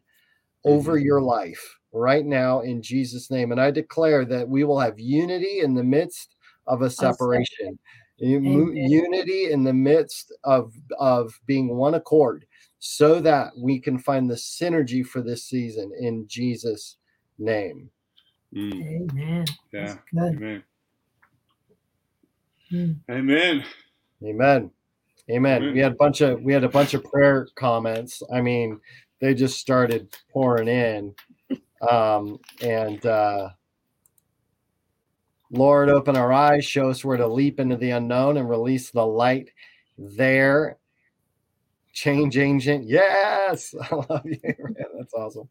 over 0.64 0.96
mm-hmm. 0.96 1.06
your 1.06 1.22
life 1.22 1.78
right 1.92 2.26
now 2.26 2.60
in 2.60 2.82
Jesus' 2.82 3.32
name. 3.32 3.52
And 3.52 3.62
I 3.62 3.72
declare 3.72 4.26
that 4.26 4.48
we 4.48 4.64
will 4.64 4.80
have 4.80 5.00
unity 5.00 5.62
in 5.62 5.74
the 5.74 5.84
midst 5.84 6.36
of 6.68 6.82
a 6.82 6.90
separation. 6.90 7.80
unity 8.18 9.52
in 9.52 9.64
the 9.64 9.74
midst 9.74 10.34
of 10.44 10.74
of 11.00 11.34
being 11.48 11.76
one 11.76 11.96
accord 11.96 12.46
so 12.80 13.20
that 13.20 13.52
we 13.58 13.80
can 13.80 13.98
find 13.98 14.30
the 14.30 14.36
synergy 14.36 15.06
for 15.06 15.22
this 15.22 15.44
season 15.44 15.92
in 16.00 16.26
jesus 16.28 16.98
name. 17.38 17.90
Mm. 18.56 19.12
amen. 19.12 19.46
Yeah. 19.74 19.96
Amen. 20.18 20.64
Mm. 22.72 22.96
amen. 23.12 23.64
Amen. 24.24 24.72
Amen. 25.30 25.74
We 25.74 25.80
had 25.80 25.94
a 25.94 25.96
bunch 25.96 26.22
of 26.22 26.42
we 26.42 26.54
had 26.54 26.64
a 26.64 26.70
bunch 26.70 26.94
of 26.94 27.04
prayer 27.04 27.48
comments. 27.56 28.22
I 28.34 28.42
mean 28.42 28.80
they 29.20 29.34
just 29.34 29.60
started 29.60 30.16
pouring 30.32 30.68
in. 30.68 31.16
Um 31.88 32.38
and 32.62 33.06
uh 33.06 33.50
Lord, 35.52 35.90
open 35.90 36.16
our 36.16 36.34
eyes, 36.34 36.66
show 36.66 36.90
us 36.90 37.06
where 37.06 37.18
to 37.18 37.28
leap 37.28 37.60
into 37.60 37.78
the 37.78 37.92
unknown 37.92 38.38
and 38.38 38.50
release 38.50 38.92
the 38.92 39.06
light 39.06 39.50
there. 39.98 40.78
Change 41.96 42.38
agent. 42.38 42.88
Yes. 42.88 43.74
I 43.82 43.96
love 43.96 44.26
you. 44.26 44.40
That's 44.44 45.14
awesome. 45.14 45.48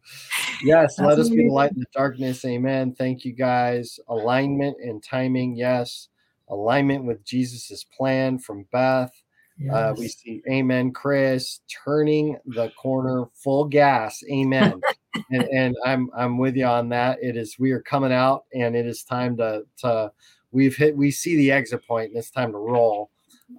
Yes. 0.62 0.96
That's 0.96 1.00
let 1.00 1.18
us 1.18 1.30
be 1.30 1.48
the 1.48 1.48
light 1.48 1.72
in 1.72 1.80
the 1.80 1.86
darkness. 1.94 2.44
Amen. 2.44 2.94
Thank 2.94 3.24
you 3.24 3.32
guys. 3.32 3.98
Alignment 4.08 4.76
and 4.78 5.02
timing. 5.02 5.56
Yes. 5.56 6.08
Alignment 6.50 7.06
with 7.06 7.24
Jesus's 7.24 7.84
plan 7.96 8.38
from 8.38 8.66
Beth. 8.70 9.10
Yes. 9.58 9.72
Uh, 9.72 9.94
we 9.96 10.08
see 10.08 10.42
Amen, 10.50 10.92
Chris, 10.92 11.60
turning 11.84 12.36
the 12.44 12.70
corner 12.70 13.24
full 13.34 13.64
gas. 13.64 14.22
Amen. 14.30 14.80
and, 15.30 15.44
and 15.44 15.76
I'm 15.84 16.10
I'm 16.14 16.36
with 16.36 16.56
you 16.56 16.66
on 16.66 16.90
that. 16.90 17.18
It 17.22 17.36
is 17.36 17.58
we 17.58 17.70
are 17.70 17.80
coming 17.80 18.12
out, 18.12 18.44
and 18.52 18.76
it 18.76 18.84
is 18.84 19.02
time 19.02 19.36
to 19.38 19.64
to 19.78 20.12
we've 20.50 20.76
hit 20.76 20.96
we 20.96 21.10
see 21.10 21.36
the 21.36 21.52
exit 21.52 21.86
point, 21.86 22.10
and 22.10 22.18
it's 22.18 22.30
time 22.30 22.52
to 22.52 22.58
roll. 22.58 23.10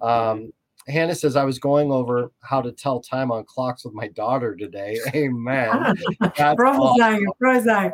Um, 0.02 0.52
Hannah 0.88 1.14
says 1.14 1.34
I 1.34 1.44
was 1.44 1.58
going 1.58 1.90
over 1.90 2.30
how 2.42 2.62
to 2.62 2.70
tell 2.70 3.00
time 3.00 3.32
on 3.32 3.44
clocks 3.44 3.84
with 3.84 3.94
my 3.94 4.08
daughter 4.08 4.54
today. 4.54 4.98
Amen. 5.14 5.94
Prophesying, 6.36 7.26
prophesying. 7.40 7.92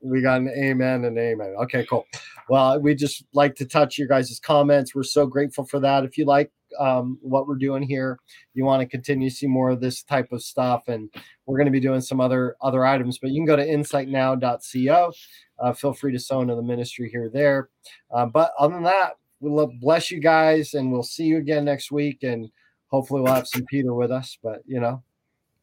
We 0.00 0.20
got 0.20 0.40
an 0.40 0.48
amen 0.48 1.04
and 1.04 1.16
amen. 1.16 1.54
Okay, 1.62 1.86
cool. 1.88 2.06
Well, 2.48 2.80
we 2.80 2.94
just 2.94 3.24
like 3.32 3.54
to 3.56 3.64
touch 3.64 3.98
your 3.98 4.08
guys' 4.08 4.40
comments. 4.40 4.94
We're 4.94 5.04
so 5.04 5.26
grateful 5.26 5.64
for 5.64 5.78
that. 5.80 6.04
If 6.04 6.18
you 6.18 6.24
like 6.24 6.50
um, 6.78 7.18
what 7.22 7.46
we're 7.46 7.56
doing 7.56 7.82
here, 7.82 8.18
you 8.52 8.64
want 8.64 8.80
to 8.80 8.86
continue 8.88 9.30
to 9.30 9.34
see 9.34 9.46
more 9.46 9.70
of 9.70 9.80
this 9.80 10.02
type 10.02 10.32
of 10.32 10.42
stuff, 10.42 10.88
and 10.88 11.10
we're 11.46 11.56
going 11.56 11.66
to 11.66 11.72
be 11.72 11.80
doing 11.80 12.00
some 12.00 12.20
other 12.20 12.56
other 12.60 12.84
items. 12.84 13.18
But 13.18 13.30
you 13.30 13.38
can 13.38 13.46
go 13.46 13.56
to 13.56 13.66
insightnow.co. 13.66 15.12
Uh, 15.60 15.72
feel 15.72 15.92
free 15.92 16.12
to 16.12 16.18
sow 16.18 16.40
into 16.40 16.56
the 16.56 16.62
ministry 16.62 17.08
here 17.08 17.30
there. 17.32 17.68
Uh, 18.12 18.26
but 18.26 18.52
other 18.58 18.74
than 18.74 18.82
that, 18.84 19.14
we'll 19.52 19.72
bless 19.80 20.10
you 20.10 20.20
guys, 20.20 20.74
and 20.74 20.90
we'll 20.90 21.02
see 21.02 21.24
you 21.24 21.38
again 21.38 21.64
next 21.64 21.90
week, 21.90 22.22
and 22.22 22.50
hopefully 22.88 23.22
we'll 23.22 23.34
have 23.34 23.48
some 23.48 23.64
Peter 23.66 23.94
with 23.94 24.10
us. 24.10 24.38
But 24.42 24.62
you 24.66 24.80
know, 24.80 25.02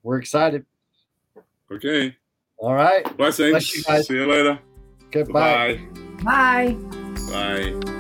we're 0.04 0.18
excited. 0.18 0.66
Okay. 1.72 2.16
All 2.58 2.74
right. 2.74 3.06
Blessings. 3.18 3.52
Bless 3.52 3.76
you 3.76 3.84
guys. 3.84 4.08
See 4.08 4.14
you 4.16 4.26
later. 4.28 4.60
Goodbye. 5.12 5.82
Bye. 6.24 6.78
Bye. 7.30 7.98